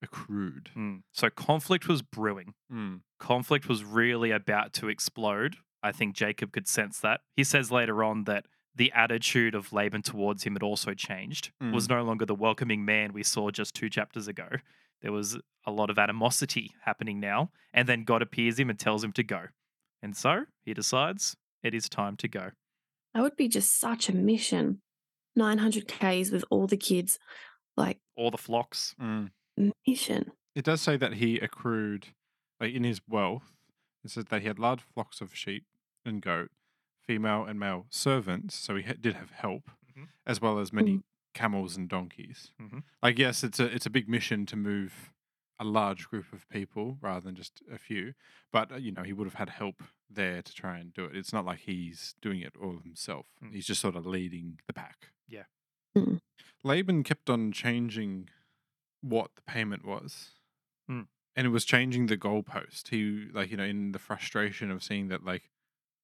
accrued. 0.02 0.70
Mm. 0.76 1.02
So 1.12 1.28
conflict 1.28 1.88
was 1.88 2.02
brewing. 2.02 2.54
Mm. 2.72 3.00
Conflict 3.18 3.68
was 3.68 3.84
really 3.84 4.30
about 4.30 4.72
to 4.74 4.88
explode. 4.88 5.56
I 5.82 5.92
think 5.92 6.14
Jacob 6.14 6.52
could 6.52 6.68
sense 6.68 7.00
that. 7.00 7.20
He 7.36 7.44
says 7.44 7.70
later 7.70 8.04
on 8.04 8.24
that 8.24 8.46
the 8.74 8.92
attitude 8.92 9.54
of 9.54 9.72
Laban 9.72 10.02
towards 10.02 10.44
him 10.44 10.54
had 10.54 10.62
also 10.62 10.94
changed. 10.94 11.50
Was 11.72 11.88
no 11.88 12.02
longer 12.02 12.24
the 12.24 12.34
welcoming 12.34 12.84
man 12.84 13.12
we 13.12 13.22
saw 13.22 13.50
just 13.50 13.74
two 13.74 13.90
chapters 13.90 14.28
ago. 14.28 14.48
There 15.02 15.12
was 15.12 15.38
a 15.66 15.70
lot 15.70 15.90
of 15.90 15.98
animosity 15.98 16.72
happening 16.84 17.20
now, 17.20 17.50
and 17.72 17.88
then 17.88 18.04
God 18.04 18.22
appears 18.22 18.58
him 18.58 18.70
and 18.70 18.78
tells 18.78 19.02
him 19.04 19.12
to 19.12 19.22
go. 19.22 19.46
And 20.02 20.16
so 20.16 20.44
he 20.64 20.74
decides 20.74 21.36
it 21.62 21.74
is 21.74 21.88
time 21.88 22.16
to 22.18 22.28
go. 22.28 22.50
That 23.14 23.22
would 23.22 23.36
be 23.36 23.48
just 23.48 23.78
such 23.78 24.08
a 24.08 24.14
mission. 24.14 24.80
900 25.36 25.86
Ks 25.88 26.30
with 26.30 26.44
all 26.50 26.66
the 26.66 26.76
kids. 26.76 27.18
Like, 27.76 27.98
All 28.16 28.30
the 28.30 28.38
flocks. 28.38 28.94
Mm. 29.00 29.30
mission. 29.86 30.32
It 30.54 30.64
does 30.64 30.80
say 30.80 30.96
that 30.96 31.14
he 31.14 31.38
accrued, 31.38 32.08
like 32.58 32.72
in 32.74 32.84
his 32.84 33.00
wealth, 33.08 33.52
it 34.04 34.10
says 34.10 34.24
that 34.26 34.40
he 34.42 34.48
had 34.48 34.58
large 34.58 34.80
flocks 34.82 35.20
of 35.20 35.34
sheep 35.34 35.64
and 36.04 36.20
goat, 36.22 36.50
female 37.06 37.44
and 37.44 37.58
male 37.60 37.86
servants. 37.90 38.54
So 38.56 38.76
he 38.76 38.82
ha- 38.82 38.94
did 39.00 39.14
have 39.14 39.30
help, 39.30 39.70
Mhm. 39.96 40.08
as 40.26 40.40
well 40.40 40.58
as 40.58 40.72
many 40.72 41.02
camels 41.34 41.76
and 41.76 41.88
donkeys. 41.88 42.52
Mhm. 42.60 42.82
Like, 43.02 43.18
yes, 43.18 43.44
it's 43.44 43.60
a 43.60 43.64
it's 43.64 43.86
a 43.86 43.90
big 43.90 44.08
mission 44.08 44.46
to 44.46 44.56
move 44.56 45.12
a 45.58 45.64
large 45.64 46.08
group 46.08 46.32
of 46.32 46.48
people 46.48 46.96
rather 47.02 47.20
than 47.20 47.34
just 47.34 47.62
a 47.70 47.78
few. 47.78 48.14
But 48.50 48.72
uh, 48.72 48.76
you 48.76 48.92
know, 48.92 49.02
he 49.02 49.12
would 49.12 49.26
have 49.26 49.34
had 49.34 49.50
help 49.50 49.82
there 50.08 50.42
to 50.42 50.54
try 50.54 50.78
and 50.78 50.92
do 50.92 51.04
it. 51.04 51.14
It's 51.14 51.32
not 51.32 51.44
like 51.44 51.60
he's 51.60 52.14
doing 52.22 52.40
it 52.40 52.54
all 52.60 52.78
himself. 52.82 53.26
Mm. 53.44 53.52
He's 53.52 53.66
just 53.66 53.80
sort 53.80 53.94
of 53.94 54.06
leading 54.06 54.58
the 54.66 54.72
pack. 54.72 55.08
Yeah. 55.28 55.44
Mm. 55.96 56.20
Laban 56.64 57.04
kept 57.04 57.28
on 57.30 57.52
changing 57.52 58.28
what 59.02 59.30
the 59.36 59.42
payment 59.42 59.84
was. 59.84 60.30
Mm. 60.90 61.06
And 61.36 61.46
it 61.46 61.50
was 61.50 61.64
changing 61.64 62.06
the 62.06 62.16
goalpost. 62.16 62.88
He 62.88 63.28
like, 63.32 63.50
you 63.50 63.56
know, 63.56 63.64
in 63.64 63.92
the 63.92 63.98
frustration 63.98 64.70
of 64.70 64.82
seeing 64.82 65.08
that 65.08 65.24
like 65.24 65.50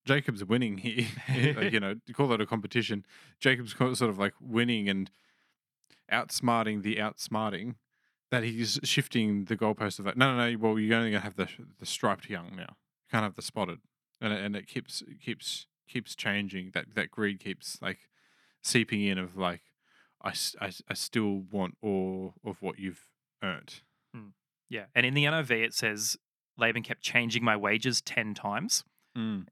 Jacob's 0.06 0.44
winning 0.44 0.78
here, 0.78 1.06
like, 1.56 1.72
you 1.72 1.80
know, 1.80 1.96
you 2.06 2.14
call 2.14 2.28
that 2.28 2.40
a 2.40 2.46
competition. 2.46 3.04
Jacob's 3.40 3.74
sort 3.76 4.02
of 4.02 4.18
like 4.18 4.34
winning 4.40 4.88
and 4.88 5.10
outsmarting 6.10 6.82
the 6.82 6.96
outsmarting. 6.96 7.74
That 8.32 8.42
he's 8.42 8.80
shifting 8.82 9.44
the 9.44 9.56
goalpost 9.56 10.00
of 10.00 10.04
that. 10.04 10.16
no, 10.16 10.36
no, 10.36 10.50
no. 10.50 10.58
Well, 10.58 10.78
you're 10.80 10.96
only 10.96 11.10
gonna 11.10 11.20
have 11.20 11.36
the 11.36 11.48
the 11.78 11.86
striped 11.86 12.28
young 12.28 12.56
now. 12.56 12.70
You 12.70 13.10
can't 13.12 13.22
have 13.22 13.36
the 13.36 13.42
spotted, 13.42 13.78
and 14.20 14.32
it, 14.32 14.44
and 14.44 14.56
it 14.56 14.66
keeps 14.66 15.04
keeps 15.24 15.68
keeps 15.88 16.16
changing. 16.16 16.72
That 16.74 16.86
that 16.96 17.12
greed 17.12 17.38
keeps 17.38 17.78
like 17.80 18.08
seeping 18.66 19.02
in 19.02 19.16
of 19.16 19.36
like, 19.36 19.62
I, 20.22 20.32
I, 20.60 20.72
I 20.88 20.94
still 20.94 21.44
want 21.50 21.76
all 21.80 22.34
of 22.44 22.60
what 22.60 22.78
you've 22.78 23.04
earned. 23.42 23.80
Hmm. 24.12 24.28
Yeah. 24.68 24.86
And 24.94 25.06
in 25.06 25.14
the 25.14 25.24
NIV, 25.24 25.50
it 25.64 25.74
says 25.74 26.16
Laban 26.58 26.82
kept 26.82 27.02
changing 27.02 27.44
my 27.44 27.56
wages 27.56 28.00
10 28.00 28.34
times. 28.34 28.84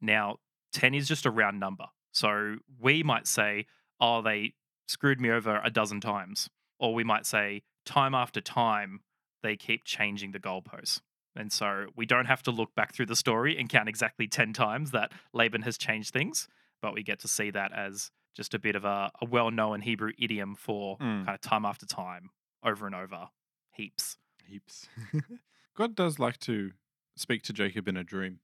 Now, 0.00 0.36
10 0.72 0.94
is 0.94 1.08
just 1.08 1.26
a 1.26 1.30
round 1.30 1.58
number. 1.60 1.86
So 2.12 2.56
we 2.80 3.02
might 3.02 3.26
say, 3.26 3.66
oh, 4.00 4.22
they 4.22 4.54
screwed 4.86 5.20
me 5.20 5.30
over 5.30 5.60
a 5.64 5.70
dozen 5.70 6.00
times. 6.00 6.48
Or 6.78 6.94
we 6.94 7.04
might 7.04 7.26
say, 7.26 7.62
time 7.86 8.14
after 8.14 8.40
time, 8.40 9.00
they 9.42 9.56
keep 9.56 9.84
changing 9.84 10.32
the 10.32 10.38
goalposts. 10.40 11.00
And 11.36 11.52
so 11.52 11.86
we 11.96 12.06
don't 12.06 12.26
have 12.26 12.42
to 12.44 12.50
look 12.50 12.74
back 12.74 12.94
through 12.94 13.06
the 13.06 13.16
story 13.16 13.58
and 13.58 13.68
count 13.68 13.88
exactly 13.88 14.26
10 14.28 14.52
times 14.52 14.90
that 14.92 15.10
Laban 15.32 15.62
has 15.62 15.76
changed 15.76 16.12
things, 16.12 16.46
but 16.80 16.94
we 16.94 17.02
get 17.02 17.18
to 17.20 17.28
see 17.28 17.50
that 17.50 17.72
as 17.72 18.10
just 18.36 18.54
a 18.54 18.58
bit 18.58 18.76
of 18.76 18.84
a, 18.84 19.10
a 19.20 19.24
well 19.26 19.50
known 19.50 19.80
Hebrew 19.80 20.12
idiom 20.18 20.54
for 20.54 20.96
Mm. 20.98 21.24
kind 21.24 21.34
of 21.34 21.40
time 21.40 21.64
after 21.64 21.86
time, 21.86 22.30
over 22.64 22.86
and 22.86 22.94
over, 22.94 23.28
heaps. 23.72 24.16
Heaps. 24.46 24.88
God 25.76 25.94
does 25.96 26.18
like 26.18 26.38
to 26.40 26.72
speak 27.16 27.42
to 27.44 27.52
Jacob 27.52 27.88
in 27.88 27.96
a 27.96 28.04
dream. 28.04 28.40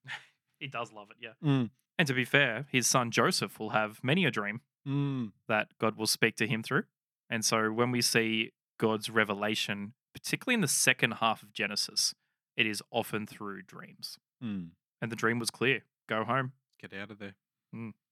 He 0.61 0.69
does 0.69 0.93
love 0.93 1.09
it, 1.11 1.17
yeah. 1.21 1.33
Mm. 1.45 1.71
And 1.99 2.07
to 2.07 2.15
be 2.15 2.25
fair, 2.25 2.67
his 2.71 2.87
son 2.87 3.11
Joseph 3.11 3.59
will 3.59 3.71
have 3.71 3.99
many 4.05 4.25
a 4.25 4.31
dream 4.31 4.61
Mm. 4.87 5.33
that 5.47 5.69
God 5.79 5.97
will 5.97 6.07
speak 6.07 6.37
to 6.37 6.47
him 6.47 6.63
through. 6.63 6.85
And 7.29 7.45
so 7.45 7.71
when 7.71 7.91
we 7.91 8.01
see 8.01 8.53
God's 8.79 9.11
revelation, 9.11 9.93
particularly 10.15 10.55
in 10.55 10.63
the 10.63 10.69
second 10.69 11.13
half 11.21 11.43
of 11.43 11.53
Genesis, 11.53 12.15
it 12.57 12.67
is 12.67 12.83
often 12.91 13.27
through 13.27 13.63
dreams. 13.63 14.19
Mm. 14.43 14.71
And 15.03 15.13
the 15.13 15.17
dream 15.17 15.39
was 15.39 15.51
clear 15.51 15.83
go 16.09 16.25
home. 16.25 16.53
Get 16.81 16.95
out 16.95 17.11
of 17.11 17.19
there. 17.19 17.35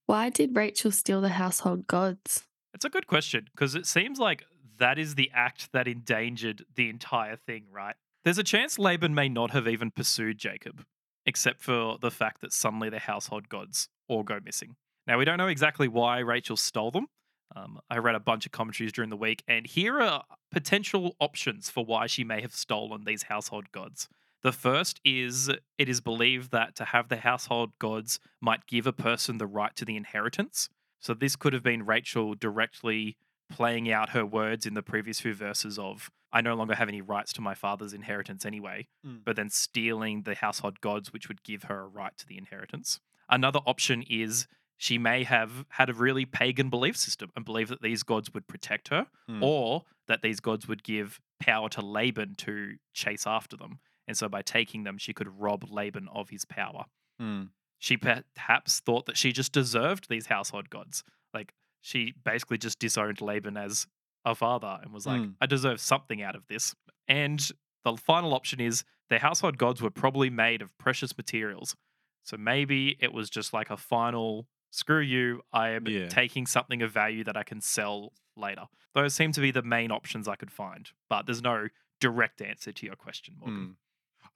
Why 0.07 0.29
did 0.31 0.55
Rachel 0.55 0.91
steal 0.91 1.21
the 1.21 1.31
household 1.31 1.87
gods? 1.87 2.45
It's 2.75 2.85
a 2.85 2.91
good 2.91 3.07
question 3.07 3.49
because 3.51 3.75
it 3.75 3.87
seems 3.87 4.19
like 4.19 4.45
that 4.79 4.99
is 4.99 5.15
the 5.15 5.31
act 5.35 5.73
that 5.73 5.89
endangered 5.89 6.65
the 6.77 6.89
entire 6.89 7.37
thing, 7.37 7.65
right? 7.73 7.97
There's 8.25 8.39
a 8.39 8.45
chance 8.45 8.79
Laban 8.79 9.15
may 9.15 9.29
not 9.29 9.51
have 9.53 9.67
even 9.67 9.91
pursued 9.91 10.39
Jacob, 10.39 10.85
except 11.29 11.61
for 11.61 11.99
the 12.01 12.11
fact 12.11 12.41
that 12.41 12.55
suddenly 12.55 12.89
the 12.89 12.99
household 12.99 13.51
gods 13.51 13.91
all 14.09 14.23
go 14.23 14.41
missing. 14.43 14.77
Now, 15.07 15.19
we 15.19 15.27
don't 15.27 15.37
know 15.37 15.49
exactly 15.49 15.87
why 15.87 16.21
Rachel 16.21 16.57
stole 16.57 16.91
them. 16.91 17.07
Um, 17.55 17.81
I 17.91 17.99
read 17.99 18.15
a 18.15 18.21
bunch 18.21 18.47
of 18.47 18.53
commentaries 18.53 18.93
during 18.93 19.11
the 19.11 19.17
week, 19.17 19.45
and 19.47 19.67
here 19.67 20.01
are 20.01 20.25
potential 20.51 21.17
options 21.21 21.69
for 21.69 21.85
why 21.85 22.07
she 22.07 22.25
may 22.25 22.41
have 22.41 22.55
stolen 22.55 23.05
these 23.05 23.25
household 23.25 23.71
gods. 23.73 24.09
The 24.43 24.53
first 24.53 25.03
is 25.05 25.51
it 25.77 25.89
is 25.89 26.01
believed 26.01 26.51
that 26.53 26.75
to 26.77 26.87
have 26.87 27.11
the 27.11 27.19
household 27.19 27.73
gods 27.79 28.21
might 28.41 28.67
give 28.67 28.87
a 28.87 28.93
person 28.93 29.37
the 29.37 29.47
right 29.47 29.77
to 29.77 29.85
the 29.85 29.97
inheritance. 29.97 30.71
So 30.99 31.13
this 31.13 31.37
could 31.37 31.53
have 31.53 31.63
been 31.63 31.85
Rachel 31.85 32.35
directly 32.35 33.19
playing 33.51 33.91
out 33.91 34.11
her 34.11 34.25
words 34.27 34.67
in 34.67 34.75
the 34.75 34.83
previous 34.83 35.21
few 35.21 35.35
verses 35.35 35.79
of 35.79 36.11
I 36.31 36.43
no 36.43 36.55
longer 36.55 36.75
have 36.75 36.89
any 36.89 37.01
rights 37.01 37.33
to 37.35 37.41
my 37.41 37.55
father's 37.55 37.95
inheritance 37.95 38.45
anyway, 38.45 38.87
Mm. 39.07 39.25
but 39.25 39.37
then 39.37 39.49
stealing 39.49 40.23
the 40.25 40.35
household 40.35 40.81
gods 40.83 41.11
which 41.13 41.27
would 41.29 41.43
give 41.43 41.65
her 41.65 41.81
a 41.81 41.87
right 41.87 42.17
to 42.19 42.27
the 42.27 42.37
inheritance. 42.37 43.01
Another 43.31 43.61
option 43.67 44.03
is 44.03 44.47
she 44.77 44.99
may 44.99 45.25
have 45.25 45.65
had 45.71 45.89
a 45.89 45.95
really 45.95 46.27
pagan 46.27 46.69
belief 46.69 46.97
system 46.97 47.31
and 47.35 47.45
believe 47.47 47.69
that 47.69 47.81
these 47.83 48.03
gods 48.03 48.33
would 48.35 48.47
protect 48.47 48.89
her 48.89 49.07
Mm. 49.29 49.43
or 49.43 49.85
that 50.07 50.21
these 50.23 50.41
gods 50.41 50.69
would 50.69 50.83
give 50.85 51.19
power 51.41 51.69
to 51.71 51.81
Laban 51.81 52.35
to 52.37 52.77
chase 52.93 53.27
after 53.27 53.57
them. 53.57 53.81
And 54.07 54.17
so 54.17 54.29
by 54.29 54.43
taking 54.43 54.85
them 54.85 54.99
she 54.99 55.15
could 55.15 55.29
rob 55.41 55.65
Laban 55.71 56.09
of 56.09 56.29
his 56.31 56.45
power 56.45 56.85
Mm. 57.21 57.51
she 57.79 57.97
perhaps 57.97 58.81
thought 58.81 59.07
that 59.07 59.17
she 59.17 59.33
just 59.33 59.53
deserved 59.53 60.09
these 60.11 60.27
household 60.27 60.69
gods. 60.69 61.03
Like 61.33 61.55
she 61.81 62.15
basically 62.25 62.59
just 62.59 62.79
disowned 62.79 63.21
Laban 63.21 63.57
as 63.57 63.87
a 64.25 64.35
father 64.35 64.79
and 64.83 64.93
was 64.93 65.07
like, 65.07 65.21
Mm. 65.21 65.35
I 65.41 65.47
deserve 65.47 65.81
something 65.81 66.23
out 66.23 66.35
of 66.37 66.47
this. 66.49 66.75
And 67.07 67.41
the 67.85 67.97
final 67.97 68.35
option 68.35 68.61
is 68.61 68.85
the 69.09 69.19
household 69.21 69.57
gods 69.59 69.81
were 69.81 69.91
probably 69.91 70.29
made 70.31 70.61
of 70.61 70.77
precious 70.79 71.17
materials. 71.17 71.77
So 72.25 72.37
maybe 72.37 72.97
it 73.01 73.13
was 73.13 73.31
just 73.31 73.53
like 73.53 73.71
a 73.71 73.77
final 73.77 74.47
screw 74.71 75.01
you, 75.01 75.41
I 75.53 75.71
am 75.71 75.87
Yeah. 75.89 76.09
taking 76.09 76.47
something 76.47 76.83
of 76.83 76.93
value 76.93 77.25
that 77.25 77.37
I 77.37 77.43
can 77.43 77.61
sell 77.63 78.13
later. 78.37 78.67
Those 78.95 79.15
seem 79.15 79.33
to 79.33 79.41
be 79.41 79.51
the 79.51 79.63
main 79.63 79.91
options 79.91 80.29
I 80.29 80.37
could 80.37 80.51
find, 80.51 80.91
but 81.09 81.25
there's 81.25 81.41
no 81.43 81.69
direct 82.01 82.43
answer 82.43 82.71
to 82.73 82.87
your 82.87 82.97
question, 82.97 83.37
Morgan. 83.39 83.57
Mm. 83.59 83.77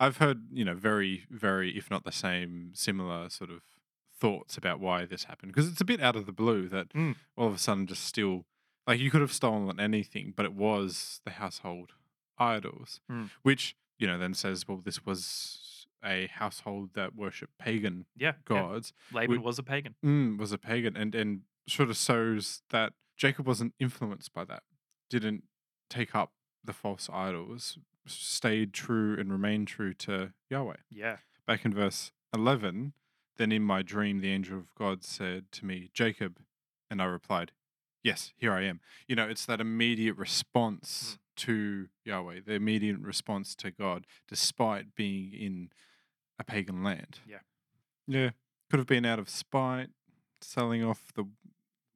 I've 0.01 0.17
heard, 0.17 0.47
you 0.51 0.65
know, 0.65 0.75
very, 0.75 1.27
very, 1.29 1.77
if 1.77 1.91
not 1.91 2.05
the 2.05 2.13
same, 2.13 2.71
similar 2.73 3.29
sort 3.29 3.51
of 3.51 3.63
thoughts 4.23 4.57
about 4.57 4.79
why 4.87 5.05
this 5.05 5.25
happened 5.25 5.51
because 5.53 5.69
it's 5.71 5.81
a 5.81 5.85
bit 5.93 6.01
out 6.01 6.17
of 6.17 6.25
the 6.27 6.33
blue 6.43 6.69
that 6.69 6.89
Mm. 6.95 7.17
all 7.37 7.49
of 7.49 7.55
a 7.55 7.59
sudden 7.59 7.87
just 7.87 8.05
still 8.05 8.47
like 8.87 8.99
you 9.01 9.11
could 9.13 9.21
have 9.21 9.33
stolen 9.33 9.79
anything, 9.81 10.33
but 10.37 10.45
it 10.47 10.55
was 10.55 11.21
the 11.25 11.33
household 11.43 11.89
idols, 12.39 13.01
Mm. 13.11 13.31
which 13.43 13.77
you 13.99 14.07
know 14.09 14.19
then 14.19 14.35
says, 14.35 14.67
well, 14.67 14.79
this 14.89 15.05
was 15.05 15.87
a 16.05 16.27
household 16.29 16.95
that 16.95 17.15
worshipped 17.15 17.57
pagan 17.59 18.07
Yeah, 18.17 18.29
yeah. 18.33 18.33
gods. 18.45 18.93
Laban 19.13 19.31
We- 19.37 19.39
was 19.39 19.59
a 19.59 19.63
pagan. 19.63 19.95
Mm, 20.05 20.39
was 20.39 20.53
a 20.53 20.59
pagan, 20.59 20.97
and 20.97 21.15
and 21.15 21.43
sort 21.69 21.91
of 21.91 21.97
shows 21.97 22.63
that 22.71 22.95
Jacob 23.17 23.47
wasn't 23.47 23.75
influenced 23.79 24.33
by 24.33 24.45
that, 24.47 24.63
didn't 25.11 25.45
take 25.89 26.13
up 26.15 26.33
the 26.65 26.73
false 26.73 27.09
idols, 27.11 27.79
stayed 28.07 28.73
true 28.73 29.17
and 29.19 29.31
remained 29.31 29.69
true 29.69 29.95
to 29.95 30.33
Yahweh. 30.51 30.81
Yeah. 30.91 31.19
Back 31.47 31.65
in 31.65 31.73
verse 31.75 32.11
11, 32.35 32.95
then 33.37 33.53
in 33.53 33.63
my 33.63 33.83
dream, 33.83 34.21
the 34.21 34.31
angel 34.31 34.59
of 34.59 34.75
God 34.75 35.05
said 35.05 35.51
to 35.53 35.67
me, 35.67 35.91
Jacob. 35.93 36.39
And 36.91 37.01
I 37.01 37.07
replied, 37.07 37.53
Yes, 38.03 38.33
here 38.37 38.53
I 38.53 38.65
am. 38.65 38.81
You 39.07 39.17
know, 39.17 39.29
it's 39.29 39.47
that 39.47 39.61
immediate 39.61 40.17
response 40.17 41.19
mm. 41.19 41.37
to 41.45 41.89
Yahweh, 42.05 42.41
the 42.45 42.55
immediate 42.55 42.99
response 42.99 43.55
to 43.57 43.71
God, 43.71 44.07
despite 44.29 44.95
being 44.95 45.33
in 45.33 45.71
a 46.39 46.45
pagan 46.45 46.83
land. 46.83 47.21
Yeah. 47.27 47.39
Yeah. 48.07 48.31
Could 48.71 48.79
have 48.79 48.87
been 48.87 49.07
out 49.07 49.19
of 49.19 49.29
spite, 49.29 49.91
selling 50.41 50.85
off 50.85 51.13
the 51.15 51.25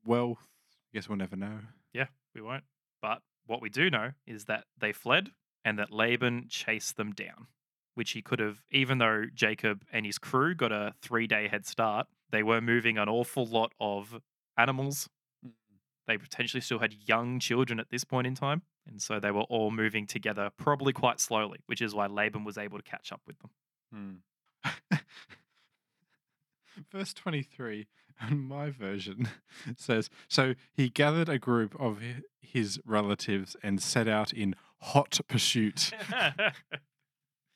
wealth. 0.04 0.46
I 0.70 0.94
Guess 0.94 1.08
we'll 1.08 1.18
never 1.18 1.36
know. 1.36 1.58
Yeah, 1.92 2.06
we 2.34 2.40
won't. 2.40 2.64
But 3.02 3.22
what 3.46 3.60
we 3.60 3.68
do 3.68 3.90
know 3.90 4.12
is 4.26 4.44
that 4.44 4.64
they 4.78 4.92
fled 4.92 5.30
and 5.64 5.78
that 5.78 5.92
Laban 5.92 6.46
chased 6.48 6.96
them 6.96 7.12
down, 7.12 7.48
which 7.96 8.12
he 8.12 8.20
could 8.20 8.38
have, 8.38 8.58
even 8.70 8.98
though 8.98 9.24
Jacob 9.34 9.82
and 9.90 10.04
his 10.04 10.18
crew 10.18 10.54
got 10.54 10.70
a 10.70 10.94
three 11.00 11.26
day 11.26 11.48
head 11.48 11.66
start, 11.66 12.06
they 12.30 12.42
were 12.42 12.60
moving 12.60 12.98
an 12.98 13.08
awful 13.08 13.46
lot 13.46 13.72
of 13.80 14.20
animals. 14.58 15.08
They 16.06 16.18
potentially 16.18 16.60
still 16.60 16.78
had 16.78 16.94
young 17.06 17.40
children 17.40 17.80
at 17.80 17.90
this 17.90 18.04
point 18.04 18.26
in 18.26 18.34
time. 18.34 18.62
And 18.86 19.00
so 19.00 19.18
they 19.18 19.30
were 19.30 19.42
all 19.42 19.70
moving 19.70 20.06
together, 20.06 20.50
probably 20.56 20.92
quite 20.92 21.20
slowly, 21.20 21.60
which 21.66 21.80
is 21.80 21.94
why 21.94 22.06
Laban 22.06 22.44
was 22.44 22.58
able 22.58 22.78
to 22.78 22.84
catch 22.84 23.10
up 23.10 23.22
with 23.26 23.36
them. 23.38 24.20
Hmm. 24.62 24.98
Verse 26.92 27.14
23 27.14 27.86
in 28.30 28.40
my 28.40 28.70
version 28.70 29.28
says 29.76 30.10
So 30.28 30.54
he 30.72 30.90
gathered 30.90 31.28
a 31.30 31.38
group 31.38 31.74
of 31.80 32.00
his 32.40 32.78
relatives 32.84 33.56
and 33.62 33.80
set 33.80 34.06
out 34.06 34.32
in 34.32 34.54
hot 34.80 35.18
pursuit. 35.28 35.92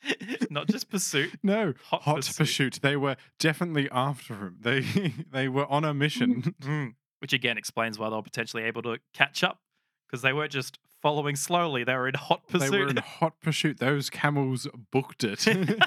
Not 0.51 0.69
just 0.69 0.89
pursuit. 0.91 1.39
No, 1.43 1.75
Hot 1.87 2.03
hot, 2.03 2.17
pursuit. 2.17 2.37
pursuit. 2.37 2.79
They 2.83 2.97
were 2.97 3.17
definitely 3.39 3.89
after 3.91 4.35
him. 4.35 4.57
They 4.61 4.81
they 5.33 5.49
were 5.49 5.67
on 5.67 5.85
a 5.85 5.93
mission. 5.95 6.55
Mm. 6.61 6.95
Which 7.21 7.33
again 7.33 7.59
explains 7.59 7.99
why 7.99 8.09
they 8.09 8.17
were 8.17 8.23
potentially 8.23 8.63
able 8.65 8.83
to 8.83 8.99
catch 9.13 9.45
up 9.45 9.61
because 10.07 10.23
they 10.23 10.33
weren't 10.33 10.53
just 10.53 10.79
following 11.03 11.37
slowly, 11.37 11.85
they 11.85 11.95
were 11.95 12.09
in 12.09 12.15
hot 12.15 12.47
pursuit. 12.49 12.71
They 12.71 12.79
were 12.79 12.89
in 12.89 12.97
hot 12.97 13.41
pursuit. 13.41 13.79
Those 13.79 14.11
camels 14.11 14.67
booked 14.91 15.23
it. 15.25 15.47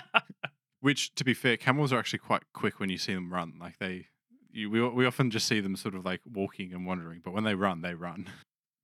Which, 0.80 1.16
to 1.16 1.24
be 1.24 1.34
fair, 1.34 1.56
camels 1.56 1.94
are 1.94 2.00
actually 2.00 2.20
quite 2.20 2.44
quick 2.54 2.80
when 2.80 2.90
you 2.90 2.98
see 2.98 3.14
them 3.14 3.32
run. 3.34 3.54
Like 3.60 3.78
they, 3.80 4.08
you, 4.52 4.70
we 4.70 4.86
we 4.90 5.06
often 5.06 5.32
just 5.32 5.48
see 5.48 5.60
them 5.62 5.76
sort 5.76 5.96
of 5.96 6.04
like 6.06 6.22
walking 6.32 6.74
and 6.74 6.86
wandering, 6.86 7.22
but 7.24 7.32
when 7.34 7.44
they 7.46 7.56
run, 7.56 7.82
they 7.82 7.94
run. 7.94 8.28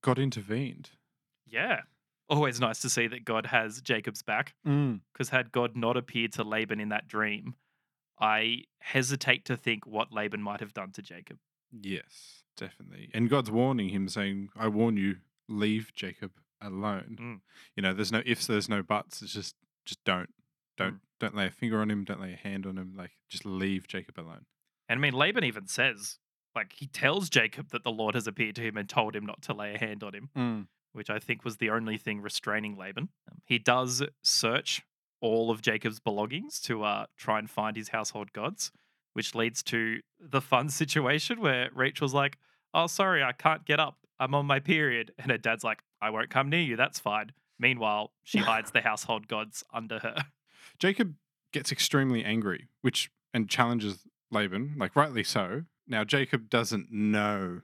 God 0.02 0.18
intervened. 0.18 0.92
yeah. 1.46 1.82
Always 2.30 2.60
nice 2.60 2.80
to 2.82 2.90
see 2.90 3.08
that 3.08 3.26
God 3.26 3.48
has 3.48 3.82
Jacob's 3.82 4.22
back 4.22 4.54
Mm. 4.66 5.02
because 5.14 5.30
had 5.30 5.52
God 5.52 5.76
not 5.76 5.98
appeared 5.98 6.32
to 6.34 6.44
Laban 6.44 6.80
in 6.80 6.90
that 6.90 7.08
dream, 7.08 7.56
I 8.20 8.64
hesitate 8.80 9.46
to 9.46 9.58
think 9.58 9.86
what 9.88 10.12
Laban 10.12 10.42
might 10.42 10.60
have 10.60 10.74
done 10.74 10.92
to 10.94 11.02
Jacob. 11.02 11.40
Yes, 11.72 12.44
definitely. 12.58 13.10
And 13.14 13.30
God's 13.30 13.50
warning 13.52 13.90
him, 13.90 14.08
saying, 14.10 14.50
"I 14.56 14.68
warn 14.68 14.98
you, 14.98 15.18
leave 15.48 15.94
Jacob 15.96 16.32
alone." 16.62 17.18
Mm. 17.20 17.42
You 17.76 17.84
know, 17.84 17.94
there's 17.94 18.12
no 18.12 18.22
ifs, 18.26 18.48
there's 18.48 18.70
no 18.70 18.84
buts. 18.84 19.22
It's 19.22 19.34
just, 19.34 19.56
just 19.86 20.04
don't, 20.04 20.30
don't, 20.78 21.00
don't 21.20 21.36
lay 21.36 21.48
a 21.48 21.52
finger 21.52 21.82
on 21.82 21.90
him. 21.90 22.04
Don't 22.04 22.22
lay 22.22 22.34
a 22.34 22.38
hand 22.38 22.66
on 22.66 22.78
him. 22.78 22.94
Like, 22.96 23.12
just 23.30 23.46
leave 23.46 23.88
Jacob 23.88 24.20
alone. 24.20 24.46
And 24.88 25.00
I 25.00 25.02
mean, 25.02 25.14
Laban 25.14 25.44
even 25.44 25.68
says, 25.68 26.18
like, 26.56 26.74
he 26.74 26.88
tells 26.88 27.30
Jacob 27.30 27.70
that 27.70 27.84
the 27.84 27.92
Lord 27.92 28.16
has 28.16 28.28
appeared 28.28 28.56
to 28.56 28.62
him 28.62 28.76
and 28.78 28.90
told 28.90 29.16
him 29.16 29.26
not 29.26 29.42
to 29.44 29.54
lay 29.54 29.74
a 29.76 29.78
hand 29.78 30.04
on 30.04 30.14
him. 30.14 30.68
Which 30.94 31.10
I 31.10 31.20
think 31.20 31.46
was 31.46 31.58
the 31.58 31.70
only 31.70 31.98
thing 31.98 32.22
restraining 32.22 32.76
Laban. 32.78 33.10
Um, 33.30 33.42
he 33.46 33.60
does 33.60 34.04
search 34.24 34.82
all 35.22 35.52
of 35.52 35.62
Jacob's 35.62 36.00
belongings 36.00 36.60
to 36.62 36.84
uh, 36.84 37.06
try 37.18 37.40
and 37.40 37.50
find 37.50 37.76
his 37.76 37.90
household 37.90 38.34
gods, 38.34 38.72
which 39.14 39.36
leads 39.36 39.62
to 39.64 40.00
the 40.20 40.42
fun 40.42 40.70
situation 40.82 41.40
where 41.42 41.70
Rachel's 41.74 42.14
like, 42.14 42.38
Oh, 42.74 42.88
sorry, 42.88 43.24
I 43.24 43.32
can't 43.32 43.66
get 43.66 43.80
up. 43.80 43.98
I'm 44.20 44.36
on 44.36 44.46
my 44.46 44.60
period. 44.60 45.12
And 45.20 45.32
her 45.32 45.38
dad's 45.38 45.64
like, 45.64 45.80
I 46.02 46.10
won't 46.10 46.30
come 46.30 46.50
near 46.50 46.62
you. 46.62 46.76
That's 46.76 47.00
fine. 47.00 47.32
Meanwhile, 47.60 48.12
she 48.24 48.38
hides 48.50 48.72
the 48.72 48.82
household 48.82 49.28
gods 49.28 49.64
under 49.74 50.00
her. 50.00 50.26
Jacob 50.78 51.16
gets 51.52 51.72
extremely 51.72 52.24
angry, 52.24 52.68
which 52.82 53.10
and 53.34 53.50
challenges 53.50 54.08
Laban, 54.32 54.76
like 54.78 54.96
rightly 54.96 55.24
so. 55.24 55.64
Now 55.88 56.04
Jacob 56.04 56.50
doesn't 56.50 56.92
know 56.92 57.62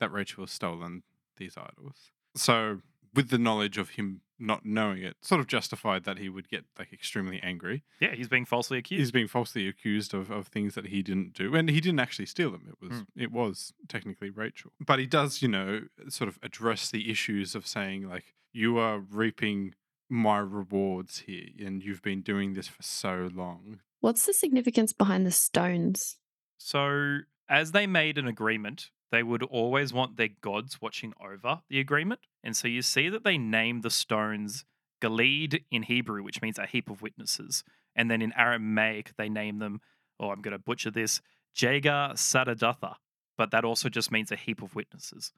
that 0.00 0.12
Rachel 0.12 0.44
has 0.44 0.50
stolen 0.50 1.02
these 1.36 1.56
idols. 1.56 2.10
So, 2.34 2.80
with 3.14 3.28
the 3.30 3.38
knowledge 3.38 3.78
of 3.78 3.90
him 3.90 4.20
not 4.38 4.64
knowing 4.66 5.02
it, 5.02 5.16
sort 5.20 5.40
of 5.40 5.46
justified 5.46 6.02
that 6.04 6.18
he 6.18 6.28
would 6.28 6.48
get 6.48 6.64
like 6.78 6.92
extremely 6.92 7.38
angry. 7.42 7.84
Yeah, 8.00 8.14
he's 8.14 8.28
being 8.28 8.44
falsely 8.44 8.78
accused. 8.78 8.98
He's 8.98 9.12
being 9.12 9.28
falsely 9.28 9.68
accused 9.68 10.12
of, 10.14 10.30
of 10.32 10.48
things 10.48 10.74
that 10.74 10.86
he 10.86 11.00
didn't 11.02 11.34
do, 11.34 11.54
and 11.54 11.68
he 11.70 11.80
didn't 11.80 12.00
actually 12.00 12.26
steal 12.26 12.50
them. 12.50 12.66
It 12.68 12.80
was 12.80 13.00
Mm. 13.02 13.06
it 13.16 13.30
was 13.32 13.72
technically 13.88 14.30
Rachel, 14.30 14.72
but 14.80 14.98
he 14.98 15.06
does, 15.06 15.42
you 15.42 15.48
know, 15.48 15.82
sort 16.08 16.26
of 16.28 16.38
address 16.42 16.90
the 16.90 17.08
issues 17.10 17.54
of 17.54 17.66
saying 17.66 18.08
like 18.08 18.34
you 18.52 18.78
are 18.78 18.98
reaping 18.98 19.74
my 20.10 20.38
rewards 20.38 21.20
here, 21.20 21.48
and 21.64 21.82
you've 21.82 22.02
been 22.02 22.20
doing 22.22 22.54
this 22.54 22.66
for 22.66 22.82
so 22.82 23.30
long. 23.32 23.80
What's 24.00 24.26
the 24.26 24.34
significance 24.34 24.92
behind 24.92 25.24
the 25.24 25.30
stones? 25.30 26.16
So, 26.58 27.20
as 27.48 27.70
they 27.72 27.86
made 27.86 28.18
an 28.18 28.26
agreement, 28.26 28.90
they 29.12 29.22
would 29.22 29.44
always 29.44 29.92
want 29.92 30.16
their 30.16 30.30
gods 30.40 30.80
watching 30.80 31.12
over 31.22 31.60
the 31.68 31.78
agreement. 31.78 32.20
And 32.42 32.56
so 32.56 32.66
you 32.66 32.82
see 32.82 33.08
that 33.10 33.22
they 33.22 33.38
name 33.38 33.82
the 33.82 33.90
stones 33.90 34.64
Galeed 35.00 35.64
in 35.70 35.84
Hebrew, 35.84 36.22
which 36.22 36.40
means 36.42 36.58
a 36.58 36.66
heap 36.66 36.90
of 36.90 37.02
witnesses. 37.02 37.62
And 37.94 38.10
then 38.10 38.22
in 38.22 38.32
Aramaic, 38.36 39.12
they 39.18 39.28
name 39.28 39.58
them, 39.58 39.80
oh, 40.18 40.30
I'm 40.30 40.40
going 40.40 40.52
to 40.52 40.58
butcher 40.58 40.90
this, 40.90 41.20
Jagar 41.54 42.14
Sadadatha. 42.14 42.94
But 43.36 43.50
that 43.50 43.64
also 43.64 43.88
just 43.88 44.10
means 44.10 44.32
a 44.32 44.36
heap 44.36 44.62
of 44.62 44.74
witnesses. 44.74 45.32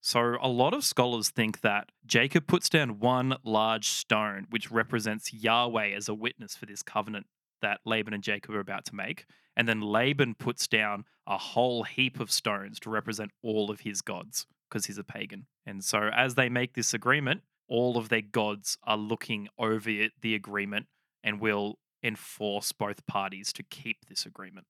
So 0.00 0.36
a 0.40 0.48
lot 0.48 0.74
of 0.74 0.84
scholars 0.84 1.28
think 1.28 1.60
that 1.60 1.90
Jacob 2.06 2.46
puts 2.46 2.68
down 2.68 2.98
one 2.98 3.36
large 3.44 3.88
stone, 3.88 4.46
which 4.48 4.70
represents 4.70 5.34
Yahweh 5.34 5.88
as 5.88 6.08
a 6.08 6.14
witness 6.14 6.56
for 6.56 6.66
this 6.66 6.82
covenant 6.82 7.26
that 7.62 7.80
Laban 7.84 8.14
and 8.14 8.22
Jacob 8.22 8.54
are 8.54 8.60
about 8.60 8.84
to 8.86 8.94
make. 8.94 9.26
And 9.56 9.68
then 9.68 9.80
Laban 9.80 10.34
puts 10.34 10.68
down 10.68 11.04
a 11.26 11.36
whole 11.36 11.82
heap 11.82 12.20
of 12.20 12.30
stones 12.30 12.78
to 12.80 12.90
represent 12.90 13.30
all 13.42 13.70
of 13.70 13.80
his 13.80 14.02
gods 14.02 14.46
because 14.68 14.86
he's 14.86 14.98
a 14.98 15.04
pagan. 15.04 15.46
And 15.66 15.82
so, 15.82 16.10
as 16.14 16.34
they 16.34 16.48
make 16.48 16.74
this 16.74 16.94
agreement, 16.94 17.42
all 17.68 17.96
of 17.96 18.08
their 18.08 18.22
gods 18.22 18.78
are 18.84 18.96
looking 18.96 19.48
over 19.58 19.90
the 20.22 20.34
agreement 20.34 20.86
and 21.22 21.40
will 21.40 21.78
enforce 22.02 22.72
both 22.72 23.06
parties 23.06 23.52
to 23.54 23.62
keep 23.62 24.06
this 24.06 24.24
agreement. 24.24 24.66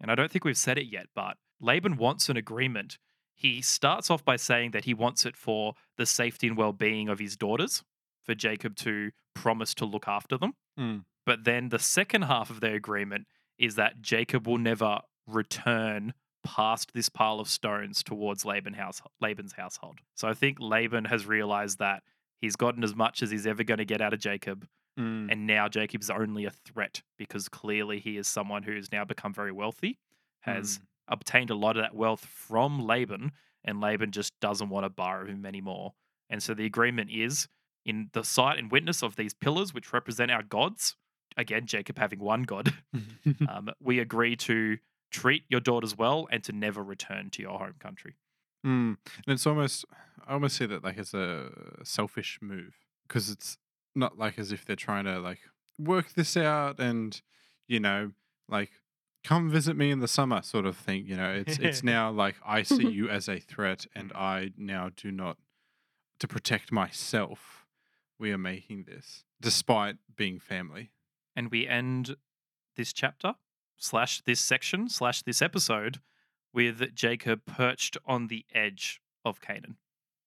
And 0.00 0.10
I 0.10 0.14
don't 0.14 0.30
think 0.30 0.44
we've 0.44 0.56
said 0.56 0.78
it 0.78 0.86
yet, 0.86 1.06
but 1.14 1.36
Laban 1.60 1.96
wants 1.96 2.28
an 2.28 2.36
agreement. 2.36 2.98
He 3.34 3.62
starts 3.62 4.10
off 4.10 4.24
by 4.24 4.36
saying 4.36 4.72
that 4.72 4.84
he 4.84 4.94
wants 4.94 5.24
it 5.24 5.36
for 5.36 5.74
the 5.96 6.06
safety 6.06 6.48
and 6.48 6.56
well 6.56 6.72
being 6.72 7.08
of 7.08 7.18
his 7.18 7.36
daughters, 7.36 7.82
for 8.22 8.34
Jacob 8.34 8.76
to 8.76 9.12
promise 9.34 9.74
to 9.74 9.84
look 9.84 10.08
after 10.08 10.36
them. 10.36 10.54
Mm. 10.78 11.04
But 11.24 11.44
then 11.44 11.68
the 11.68 11.78
second 11.78 12.22
half 12.22 12.50
of 12.50 12.60
their 12.60 12.74
agreement 12.74 13.26
is 13.58 13.76
that 13.76 14.02
Jacob 14.02 14.46
will 14.46 14.58
never 14.58 15.00
return 15.26 16.14
past 16.44 16.92
this 16.94 17.08
pile 17.08 17.38
of 17.38 17.48
stones 17.48 18.02
towards 18.02 18.44
Laban 18.44 18.74
house, 18.74 19.00
Laban's 19.20 19.52
household. 19.52 20.00
So 20.16 20.28
I 20.28 20.34
think 20.34 20.58
Laban 20.60 21.04
has 21.04 21.26
realized 21.26 21.78
that 21.78 22.02
he's 22.40 22.56
gotten 22.56 22.82
as 22.82 22.96
much 22.96 23.22
as 23.22 23.30
he's 23.30 23.46
ever 23.46 23.62
going 23.62 23.78
to 23.78 23.84
get 23.84 24.00
out 24.00 24.12
of 24.12 24.18
Jacob. 24.18 24.66
Mm. 24.98 25.30
And 25.30 25.46
now 25.46 25.68
Jacob's 25.68 26.10
only 26.10 26.44
a 26.44 26.50
threat 26.50 27.02
because 27.16 27.48
clearly 27.48 28.00
he 28.00 28.16
is 28.16 28.26
someone 28.26 28.64
who's 28.64 28.90
now 28.90 29.04
become 29.04 29.32
very 29.32 29.52
wealthy, 29.52 29.98
has 30.40 30.78
Mm. 30.78 30.82
obtained 31.08 31.50
a 31.50 31.54
lot 31.54 31.76
of 31.76 31.82
that 31.84 31.94
wealth 31.94 32.24
from 32.26 32.80
Laban, 32.80 33.32
and 33.64 33.80
Laban 33.80 34.10
just 34.10 34.32
doesn't 34.40 34.68
want 34.68 34.84
to 34.84 34.90
borrow 34.90 35.26
him 35.26 35.46
anymore. 35.46 35.94
And 36.28 36.42
so 36.42 36.52
the 36.52 36.66
agreement 36.66 37.10
is 37.10 37.46
in 37.84 38.10
the 38.12 38.24
sight 38.24 38.58
and 38.58 38.70
witness 38.70 39.02
of 39.02 39.14
these 39.16 39.34
pillars, 39.34 39.72
which 39.72 39.92
represent 39.92 40.30
our 40.30 40.42
gods. 40.42 40.96
Again, 41.36 41.66
Jacob 41.66 41.98
having 41.98 42.18
one 42.18 42.42
god, 42.42 42.74
um, 43.48 43.70
we 43.80 43.98
agree 43.98 44.36
to 44.36 44.78
treat 45.10 45.44
your 45.48 45.60
daughters 45.60 45.96
well 45.96 46.26
and 46.30 46.42
to 46.44 46.52
never 46.52 46.82
return 46.82 47.30
to 47.30 47.42
your 47.42 47.58
home 47.58 47.74
country. 47.78 48.16
Mm. 48.66 48.96
And 49.26 49.26
it's 49.26 49.46
almost, 49.46 49.84
I 50.26 50.34
almost 50.34 50.56
see 50.56 50.66
that 50.66 50.84
like 50.84 50.98
as 50.98 51.14
a 51.14 51.50
selfish 51.84 52.38
move 52.40 52.74
because 53.06 53.28
it's 53.30 53.58
not 53.94 54.18
like 54.18 54.38
as 54.38 54.52
if 54.52 54.64
they're 54.64 54.76
trying 54.76 55.04
to 55.04 55.18
like 55.18 55.40
work 55.78 56.12
this 56.14 56.36
out 56.36 56.78
and, 56.78 57.20
you 57.66 57.80
know, 57.80 58.12
like 58.48 58.70
come 59.24 59.50
visit 59.50 59.76
me 59.76 59.90
in 59.90 60.00
the 60.00 60.08
summer 60.08 60.42
sort 60.42 60.66
of 60.66 60.76
thing. 60.76 61.04
You 61.06 61.16
know, 61.16 61.30
it's 61.30 61.58
it's 61.58 61.82
now 61.94 62.10
like 62.10 62.36
I 62.46 62.62
see 62.62 62.88
you 62.88 63.08
as 63.08 63.28
a 63.28 63.38
threat 63.38 63.86
and 63.94 64.10
Mm. 64.12 64.16
I 64.16 64.52
now 64.56 64.90
do 64.94 65.10
not 65.10 65.36
to 66.20 66.28
protect 66.28 66.72
myself. 66.72 67.66
We 68.18 68.32
are 68.32 68.38
making 68.38 68.84
this 68.84 69.24
despite 69.40 69.96
being 70.16 70.38
family. 70.38 70.92
And 71.34 71.50
we 71.50 71.66
end 71.66 72.16
this 72.76 72.92
chapter 72.92 73.34
slash 73.76 74.22
this 74.24 74.40
section 74.40 74.88
slash 74.88 75.22
this 75.22 75.42
episode 75.42 76.00
with 76.52 76.94
Jacob 76.94 77.44
perched 77.46 77.96
on 78.06 78.28
the 78.28 78.44
edge 78.54 79.00
of 79.24 79.40
Canaan, 79.40 79.76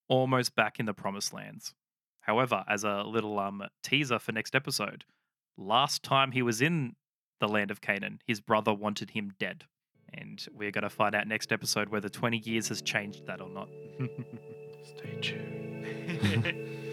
almost 0.08 0.56
back 0.56 0.80
in 0.80 0.86
the 0.86 0.94
promised 0.94 1.34
lands. 1.34 1.74
However, 2.22 2.64
as 2.68 2.84
a 2.84 3.04
little 3.04 3.40
um, 3.40 3.64
teaser 3.84 4.18
for 4.18 4.32
next 4.32 4.56
episode, 4.56 5.06
last 5.58 6.02
time 6.02 6.32
he 6.32 6.42
was 6.42 6.62
in 6.62 6.96
the 7.40 7.48
land 7.48 7.70
of 7.70 7.82
Canaan, 7.82 8.20
his 8.26 8.42
brother 8.42 8.74
wanted 8.74 9.12
him 9.12 9.34
dead. 9.40 9.66
And 10.12 10.44
we're 10.52 10.72
going 10.72 10.84
to 10.84 10.90
find 10.90 11.14
out 11.14 11.28
next 11.28 11.52
episode 11.52 11.90
whether 11.90 12.10
20 12.10 12.38
years 12.38 12.70
has 12.70 12.82
changed 12.82 13.28
that 13.28 13.42
or 13.42 13.50
not. 13.50 13.70
Stay 14.84 15.20
tuned. 15.22 16.72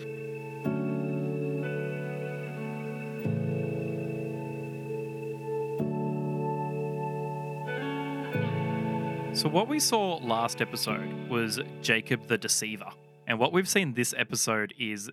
So, 9.35 9.49
what 9.49 9.67
we 9.67 9.81
saw 9.81 10.19
last 10.19 10.61
episode 10.61 11.31
was 11.31 11.59
Jacob 11.81 12.29
the 12.29 12.37
deceiver. 12.37 12.91
And 13.27 13.39
what 13.39 13.51
we've 13.51 13.69
seen 13.69 13.95
this 13.95 14.13
episode 14.19 14.75
is 14.79 15.11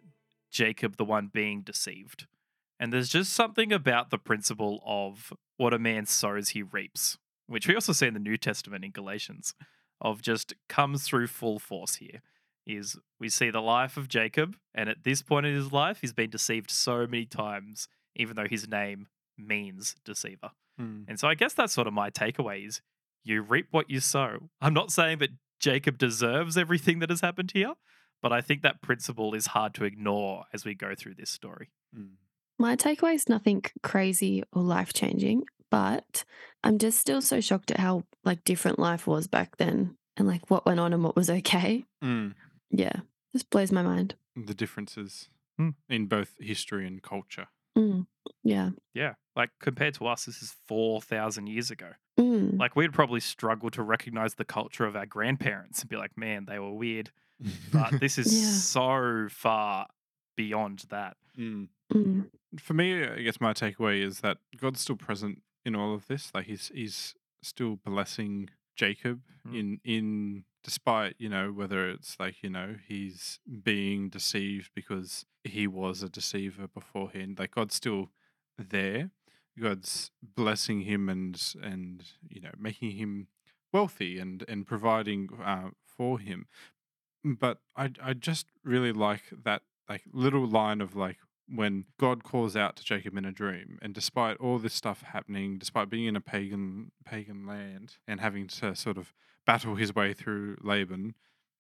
Jacob 0.52 0.98
the 0.98 1.06
one 1.06 1.30
being 1.34 1.62
deceived. 1.62 2.28
And 2.82 2.92
there's 2.92 3.08
just 3.08 3.32
something 3.32 3.72
about 3.72 4.10
the 4.10 4.18
principle 4.18 4.84
of 4.86 5.32
what 5.56 5.74
a 5.74 5.80
man 5.80 6.06
sows, 6.06 6.50
he 6.50 6.62
reaps, 6.62 7.18
which 7.48 7.66
we 7.66 7.76
also 7.76 7.94
see 7.94 8.08
in 8.08 8.14
the 8.14 8.20
New 8.20 8.36
Testament 8.36 8.84
in 8.84 8.92
Galatians, 8.92 9.54
of 10.02 10.22
just 10.22 10.54
comes 10.68 11.04
through 11.04 11.28
full 11.28 11.58
force 11.58 11.96
here. 11.96 12.22
is 12.68 12.98
we 13.22 13.30
see 13.30 13.50
the 13.50 13.62
life 13.62 13.96
of 13.96 14.10
Jacob, 14.10 14.58
and 14.76 14.90
at 14.90 15.06
this 15.06 15.22
point 15.22 15.46
in 15.46 15.56
his 15.56 15.72
life, 15.72 16.00
he's 16.02 16.14
been 16.14 16.30
deceived 16.30 16.72
so 16.72 17.08
many 17.08 17.26
times, 17.26 17.88
even 18.18 18.36
though 18.36 18.48
his 18.50 18.68
name 18.68 19.08
means 19.38 19.96
deceiver. 20.04 20.52
Hmm. 20.78 21.04
And 21.08 21.18
so 21.18 21.30
I 21.30 21.36
guess 21.36 21.54
that's 21.54 21.72
sort 21.72 21.88
of 21.88 21.94
my 21.94 22.10
takeaway 22.10 22.68
is 22.68 22.82
you 23.24 23.42
reap 23.42 23.68
what 23.72 23.90
you 23.90 24.00
sow. 24.00 24.50
I'm 24.62 24.74
not 24.74 24.92
saying 24.92 25.20
that 25.20 25.32
Jacob 25.60 25.98
deserves 25.98 26.58
everything 26.58 27.00
that 27.00 27.10
has 27.10 27.22
happened 27.22 27.52
here, 27.54 27.74
but 28.22 28.32
I 28.32 28.42
think 28.42 28.62
that 28.62 28.82
principle 28.82 29.34
is 29.34 29.48
hard 29.48 29.74
to 29.76 29.84
ignore 29.86 30.46
as 30.54 30.66
we 30.66 30.74
go 30.74 30.94
through 30.96 31.16
this 31.16 31.30
story. 31.30 31.70
Hmm. 31.94 32.14
My 32.58 32.76
takeaway 32.76 33.16
is 33.16 33.30
nothing 33.30 33.64
crazy 33.84 34.44
or 34.52 34.62
life 34.62 34.92
changing, 34.94 35.44
but 35.72 36.24
I'm 36.64 36.78
just 36.78 37.00
still 37.00 37.22
so 37.22 37.40
shocked 37.42 37.72
at 37.72 37.80
how 37.80 38.04
like 38.26 38.44
different 38.44 38.80
life 38.80 39.08
was 39.08 39.28
back 39.28 39.58
then 39.58 39.96
and 40.18 40.28
like 40.28 40.50
what 40.50 40.66
went 40.66 40.80
on 40.80 40.94
and 40.94 41.04
what 41.04 41.16
was 41.16 41.30
okay. 41.30 41.86
Hmm. 42.02 42.30
Yeah, 42.72 43.02
just 43.34 43.50
blows 43.50 43.72
my 43.72 43.82
mind. 43.82 44.16
The 44.36 44.54
differences 44.54 45.30
Hmm. 45.58 45.70
in 45.90 46.06
both 46.08 46.36
history 46.40 46.88
and 46.88 47.02
culture. 47.02 47.48
Mm. 47.78 48.08
Yeah. 48.44 48.72
Yeah. 48.94 49.14
Like 49.36 49.50
compared 49.60 49.94
to 49.96 50.08
us, 50.08 50.26
this 50.26 50.42
is 50.42 50.56
4,000 50.68 51.48
years 51.48 51.70
ago. 51.72 51.92
Mm. 52.20 52.60
Like 52.60 52.76
we'd 52.76 52.94
probably 52.94 53.20
struggle 53.20 53.70
to 53.72 53.82
recognize 53.84 54.36
the 54.36 54.46
culture 54.46 54.86
of 54.86 54.96
our 54.96 55.06
grandparents 55.06 55.82
and 55.82 55.90
be 55.90 55.96
like, 55.96 56.18
man, 56.18 56.46
they 56.46 56.60
were 56.60 56.74
weird. 56.74 57.12
But 57.72 58.00
this 58.00 58.18
is 58.24 58.34
Yeah. 58.42 58.50
so 58.50 59.28
far 59.30 59.88
beyond 60.36 60.86
that. 60.90 61.18
Hmm. 61.36 61.66
Mm. 61.94 62.28
For 62.60 62.74
me, 62.74 63.04
I 63.04 63.22
guess 63.22 63.40
my 63.40 63.54
takeaway 63.54 64.04
is 64.04 64.20
that 64.22 64.38
God's 64.58 64.82
still 64.82 64.96
present 64.98 65.42
in 65.66 65.76
all 65.76 65.94
of 65.94 66.08
this. 66.08 66.32
Like 66.34 66.46
he's 66.48 66.72
he's 66.74 67.16
still 67.42 67.78
blessing 67.78 68.50
Jacob 68.76 69.22
Mm. 69.48 69.58
in 69.60 69.80
in 69.86 70.44
despite 70.66 71.16
you 71.18 71.30
know 71.30 71.54
whether 71.54 71.90
it's 71.90 72.20
like 72.20 72.44
you 72.44 72.50
know 72.50 72.76
he's 72.86 73.40
being 73.64 74.10
deceived 74.10 74.72
because 74.76 75.26
he 75.46 75.66
was 75.68 76.04
a 76.04 76.10
deceiver 76.10 76.68
beforehand. 76.68 77.40
Like 77.40 77.52
God's 77.52 77.76
still 77.76 78.10
there. 78.58 79.12
God's 79.60 80.12
blessing 80.22 80.82
him 80.82 81.10
and 81.10 81.42
and 81.62 82.04
you 82.30 82.42
know 82.42 82.52
making 82.58 82.92
him 82.92 83.28
wealthy 83.72 84.20
and 84.20 84.44
and 84.48 84.66
providing 84.66 85.30
uh, 85.44 85.70
for 85.86 86.20
him. 86.20 86.48
But 87.24 87.60
I 87.76 87.92
I 88.02 88.14
just 88.14 88.48
really 88.64 88.92
like 88.92 89.24
that 89.44 89.64
like 89.88 90.04
little 90.12 90.48
line 90.48 90.82
of 90.82 90.96
like 90.96 91.18
when 91.54 91.86
God 91.98 92.24
calls 92.24 92.56
out 92.56 92.76
to 92.76 92.84
Jacob 92.84 93.18
in 93.18 93.26
a 93.26 93.32
dream, 93.32 93.80
and 93.82 93.94
despite 93.94 94.38
all 94.38 94.60
this 94.60 94.74
stuff 94.74 95.02
happening, 95.02 95.58
despite 95.58 95.90
being 95.90 96.06
in 96.06 96.16
a 96.16 96.22
pagan 96.22 96.92
pagan 97.06 97.46
land 97.46 97.98
and 98.08 98.20
having 98.20 98.48
to 98.48 98.76
sort 98.76 98.98
of 98.98 99.14
battle 99.46 99.76
his 99.76 99.96
way 99.96 100.14
through 100.14 100.58
Laban, 100.62 101.16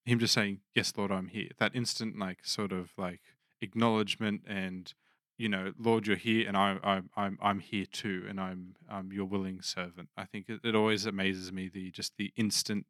him 0.05 0.19
just 0.19 0.33
saying, 0.33 0.59
"Yes, 0.75 0.93
Lord, 0.95 1.11
I'm 1.11 1.27
here." 1.27 1.49
That 1.57 1.75
instant 1.75 2.17
like 2.17 2.45
sort 2.45 2.71
of 2.71 2.93
like 2.97 3.21
acknowledgement 3.61 4.43
and 4.47 4.93
you 5.39 5.47
know, 5.47 5.71
Lord, 5.79 6.05
you're 6.05 6.17
here, 6.17 6.45
and 6.47 6.57
I'm 6.57 6.79
I'm 6.83 7.09
I'm 7.15 7.39
I'm 7.41 7.59
here 7.61 7.85
too, 7.85 8.25
and 8.27 8.41
I'm 8.41 8.75
I'm 8.89 9.13
your 9.13 9.23
willing 9.23 9.61
servant. 9.61 10.09
I 10.17 10.25
think 10.25 10.49
it, 10.49 10.59
it 10.65 10.75
always 10.75 11.05
amazes 11.05 11.51
me 11.53 11.69
the 11.73 11.89
just 11.91 12.17
the 12.17 12.33
instant 12.35 12.85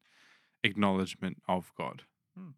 acknowledgement 0.64 1.38
of 1.48 1.72
God. 1.78 2.02
Hmm. 2.36 2.50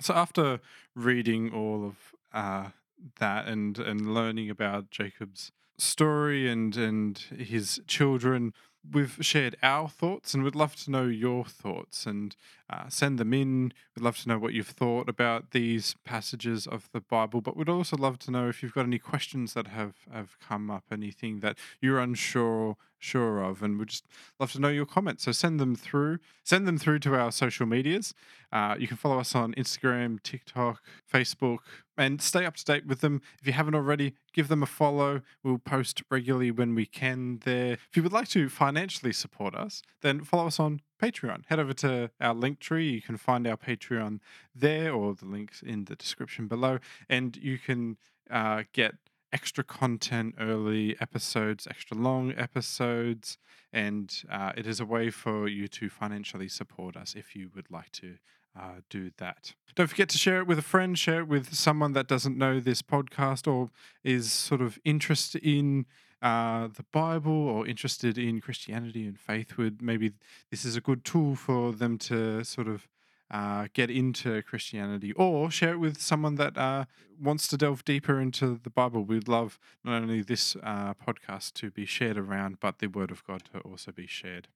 So 0.00 0.14
after 0.14 0.60
reading 0.96 1.52
all 1.52 1.84
of 1.84 1.96
uh, 2.32 2.70
that 3.18 3.46
and 3.46 3.78
and 3.78 4.14
learning 4.14 4.48
about 4.48 4.90
Jacob's 4.90 5.52
story 5.76 6.50
and 6.50 6.74
and 6.74 7.18
his 7.18 7.80
children, 7.86 8.54
we've 8.92 9.18
shared 9.20 9.56
our 9.62 9.88
thoughts, 9.88 10.34
and 10.34 10.42
we'd 10.44 10.54
love 10.54 10.76
to 10.76 10.90
know 10.90 11.04
your 11.04 11.44
thoughts 11.44 12.06
and 12.06 12.36
uh, 12.70 12.88
send 12.88 13.18
them 13.18 13.32
in. 13.32 13.72
We'd 13.94 14.04
love 14.04 14.18
to 14.18 14.28
know 14.28 14.38
what 14.38 14.52
you've 14.52 14.68
thought 14.68 15.08
about 15.08 15.50
these 15.52 15.94
passages 16.04 16.66
of 16.66 16.88
the 16.92 17.00
Bible, 17.00 17.40
but 17.40 17.56
we'd 17.56 17.68
also 17.68 17.96
love 17.96 18.18
to 18.20 18.30
know 18.30 18.48
if 18.48 18.62
you've 18.62 18.74
got 18.74 18.86
any 18.86 18.98
questions 18.98 19.54
that 19.54 19.68
have 19.68 19.94
have 20.12 20.38
come 20.40 20.70
up, 20.70 20.84
anything 20.90 21.40
that 21.40 21.56
you're 21.80 21.98
unsure 22.00 22.76
sure 22.98 23.42
of, 23.42 23.62
and 23.62 23.78
we'd 23.78 23.88
just 23.88 24.06
love 24.38 24.52
to 24.52 24.60
know 24.60 24.68
your 24.68 24.86
comments. 24.86 25.24
So 25.24 25.32
send 25.32 25.58
them 25.58 25.74
through. 25.74 26.18
Send 26.44 26.66
them 26.66 26.78
through 26.78 27.00
to 27.00 27.14
our 27.14 27.32
social 27.32 27.66
medias. 27.66 28.14
Uh, 28.52 28.76
you 28.78 28.86
can 28.86 28.96
follow 28.96 29.18
us 29.18 29.34
on 29.34 29.54
Instagram, 29.54 30.22
TikTok, 30.22 30.82
Facebook, 31.12 31.58
and 31.96 32.22
stay 32.22 32.44
up 32.44 32.56
to 32.56 32.64
date 32.64 32.86
with 32.86 33.00
them. 33.00 33.20
If 33.40 33.46
you 33.46 33.52
haven't 33.52 33.74
already, 33.74 34.14
give 34.32 34.48
them 34.48 34.62
a 34.62 34.66
follow. 34.66 35.22
We'll 35.42 35.58
post 35.58 36.02
regularly 36.10 36.50
when 36.50 36.74
we 36.74 36.86
can 36.86 37.40
there. 37.44 37.72
If 37.72 37.96
you 37.96 38.02
would 38.02 38.12
like 38.12 38.28
to 38.28 38.48
financially 38.48 39.12
support 39.12 39.54
us, 39.54 39.82
then 40.00 40.22
follow 40.22 40.46
us 40.46 40.58
on 40.58 40.80
Patreon. 41.02 41.44
Head 41.46 41.58
over 41.58 41.72
to 41.74 42.10
our 42.20 42.34
link 42.34 42.60
tree. 42.60 42.90
You 42.90 43.02
can 43.02 43.16
find 43.16 43.46
our 43.46 43.56
Patreon 43.56 44.20
there 44.54 44.92
or 44.92 45.14
the 45.14 45.26
links 45.26 45.62
in 45.62 45.84
the 45.84 45.96
description 45.96 46.46
below. 46.46 46.78
And 47.08 47.36
you 47.36 47.58
can 47.58 47.96
uh, 48.30 48.64
get 48.72 48.94
extra 49.32 49.64
content, 49.64 50.34
early 50.38 50.96
episodes, 51.00 51.66
extra 51.68 51.96
long 51.96 52.32
episodes. 52.36 53.38
And 53.72 54.14
uh, 54.30 54.52
it 54.56 54.66
is 54.66 54.80
a 54.80 54.86
way 54.86 55.10
for 55.10 55.48
you 55.48 55.68
to 55.68 55.88
financially 55.88 56.48
support 56.48 56.96
us 56.96 57.14
if 57.14 57.36
you 57.36 57.50
would 57.54 57.70
like 57.70 57.92
to 57.92 58.14
uh, 58.58 58.80
do 58.88 59.10
that. 59.18 59.54
Don't 59.74 59.88
forget 59.88 60.08
to 60.10 60.18
share 60.18 60.40
it 60.40 60.46
with 60.46 60.58
a 60.58 60.62
friend, 60.62 60.98
share 60.98 61.20
it 61.20 61.28
with 61.28 61.54
someone 61.54 61.92
that 61.92 62.08
doesn't 62.08 62.36
know 62.36 62.60
this 62.60 62.82
podcast 62.82 63.46
or 63.46 63.70
is 64.02 64.32
sort 64.32 64.60
of 64.60 64.78
interested 64.84 65.42
in 65.44 65.86
uh, 66.20 66.66
the 66.66 66.84
Bible 66.90 67.32
or 67.48 67.66
interested 67.66 68.18
in 68.18 68.40
Christianity 68.40 69.06
and 69.06 69.18
faith. 69.18 69.56
Would 69.56 69.80
maybe 69.82 70.12
this 70.50 70.64
is 70.64 70.76
a 70.76 70.80
good 70.80 71.04
tool 71.04 71.36
for 71.36 71.72
them 71.72 71.98
to 71.98 72.42
sort 72.44 72.66
of 72.66 72.88
uh, 73.30 73.68
get 73.74 73.90
into 73.90 74.42
Christianity 74.42 75.12
or 75.12 75.50
share 75.50 75.72
it 75.72 75.78
with 75.78 76.00
someone 76.00 76.36
that 76.36 76.56
uh, 76.56 76.84
wants 77.20 77.48
to 77.48 77.56
delve 77.56 77.84
deeper 77.84 78.20
into 78.20 78.58
the 78.62 78.70
Bible. 78.70 79.04
We'd 79.04 79.28
love 79.28 79.58
not 79.84 80.02
only 80.02 80.22
this 80.22 80.56
uh, 80.62 80.94
podcast 80.94 81.54
to 81.54 81.70
be 81.70 81.86
shared 81.86 82.16
around, 82.16 82.60
but 82.60 82.78
the 82.78 82.86
Word 82.86 83.10
of 83.10 83.24
God 83.24 83.42
to 83.52 83.60
also 83.60 83.92
be 83.92 84.06
shared. 84.06 84.48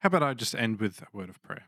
How 0.00 0.08
about 0.08 0.22
I 0.22 0.34
just 0.34 0.54
end 0.54 0.80
with 0.80 1.00
a 1.00 1.06
word 1.16 1.30
of 1.30 1.42
prayer? 1.42 1.64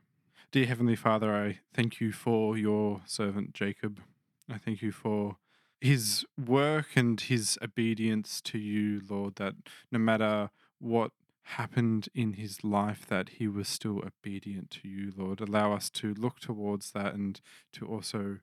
Dear 0.52 0.66
Heavenly 0.66 0.94
Father, 0.94 1.34
I 1.34 1.60
thank 1.72 2.00
you 2.00 2.12
for 2.12 2.58
your 2.58 3.00
servant 3.06 3.54
Jacob. 3.54 4.00
I 4.46 4.58
thank 4.58 4.82
you 4.82 4.92
for 4.92 5.38
his 5.80 6.26
work 6.38 6.88
and 6.96 7.18
his 7.18 7.58
obedience 7.62 8.40
to 8.42 8.58
you, 8.58 9.00
Lord, 9.08 9.36
that 9.36 9.54
no 9.90 9.98
matter 9.98 10.50
what 10.78 11.12
happened 11.50 12.08
in 12.14 12.34
his 12.34 12.64
life, 12.64 13.06
that 13.06 13.30
he 13.30 13.46
was 13.46 13.68
still 13.68 14.02
obedient 14.04 14.70
to 14.70 14.88
you, 14.88 15.12
Lord. 15.16 15.40
Allow 15.40 15.72
us 15.72 15.88
to 15.90 16.12
look 16.14 16.40
towards 16.40 16.90
that 16.92 17.14
and 17.14 17.40
to 17.72 17.86
also 17.86 18.38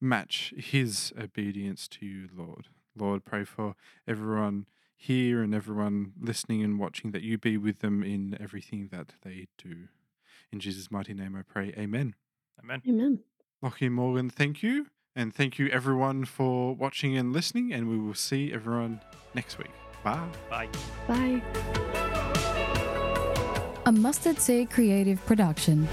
match 0.00 0.52
his 0.56 1.12
obedience 1.18 1.88
to 1.88 2.04
you, 2.06 2.28
Lord. 2.34 2.68
Lord, 2.94 3.24
pray 3.24 3.44
for 3.44 3.74
everyone 4.06 4.66
here 4.96 5.42
and 5.42 5.54
everyone 5.54 6.12
listening 6.20 6.62
and 6.62 6.78
watching 6.78 7.10
that 7.12 7.22
you 7.22 7.38
be 7.38 7.56
with 7.56 7.80
them 7.80 8.02
in 8.02 8.36
everything 8.40 8.88
that 8.92 9.14
they 9.22 9.48
do. 9.56 9.88
In 10.52 10.60
Jesus' 10.60 10.90
mighty 10.90 11.14
name 11.14 11.36
I 11.36 11.42
pray. 11.42 11.74
Amen. 11.76 12.14
Amen. 12.62 12.82
Amen. 12.88 13.20
Lockie 13.62 13.88
Morgan, 13.88 14.30
thank 14.30 14.62
you. 14.62 14.86
And 15.14 15.34
thank 15.34 15.58
you 15.58 15.68
everyone 15.68 16.26
for 16.26 16.74
watching 16.74 17.16
and 17.16 17.32
listening. 17.32 17.72
And 17.72 17.88
we 17.88 17.98
will 17.98 18.14
see 18.14 18.52
everyone 18.52 19.00
next 19.34 19.56
week. 19.56 19.72
Bye. 20.04 20.28
Bye. 20.50 20.68
Bye. 21.08 22.22
A 23.86 23.92
Mustard 23.92 24.40
Seed 24.40 24.70
Creative 24.70 25.24
Production. 25.26 25.86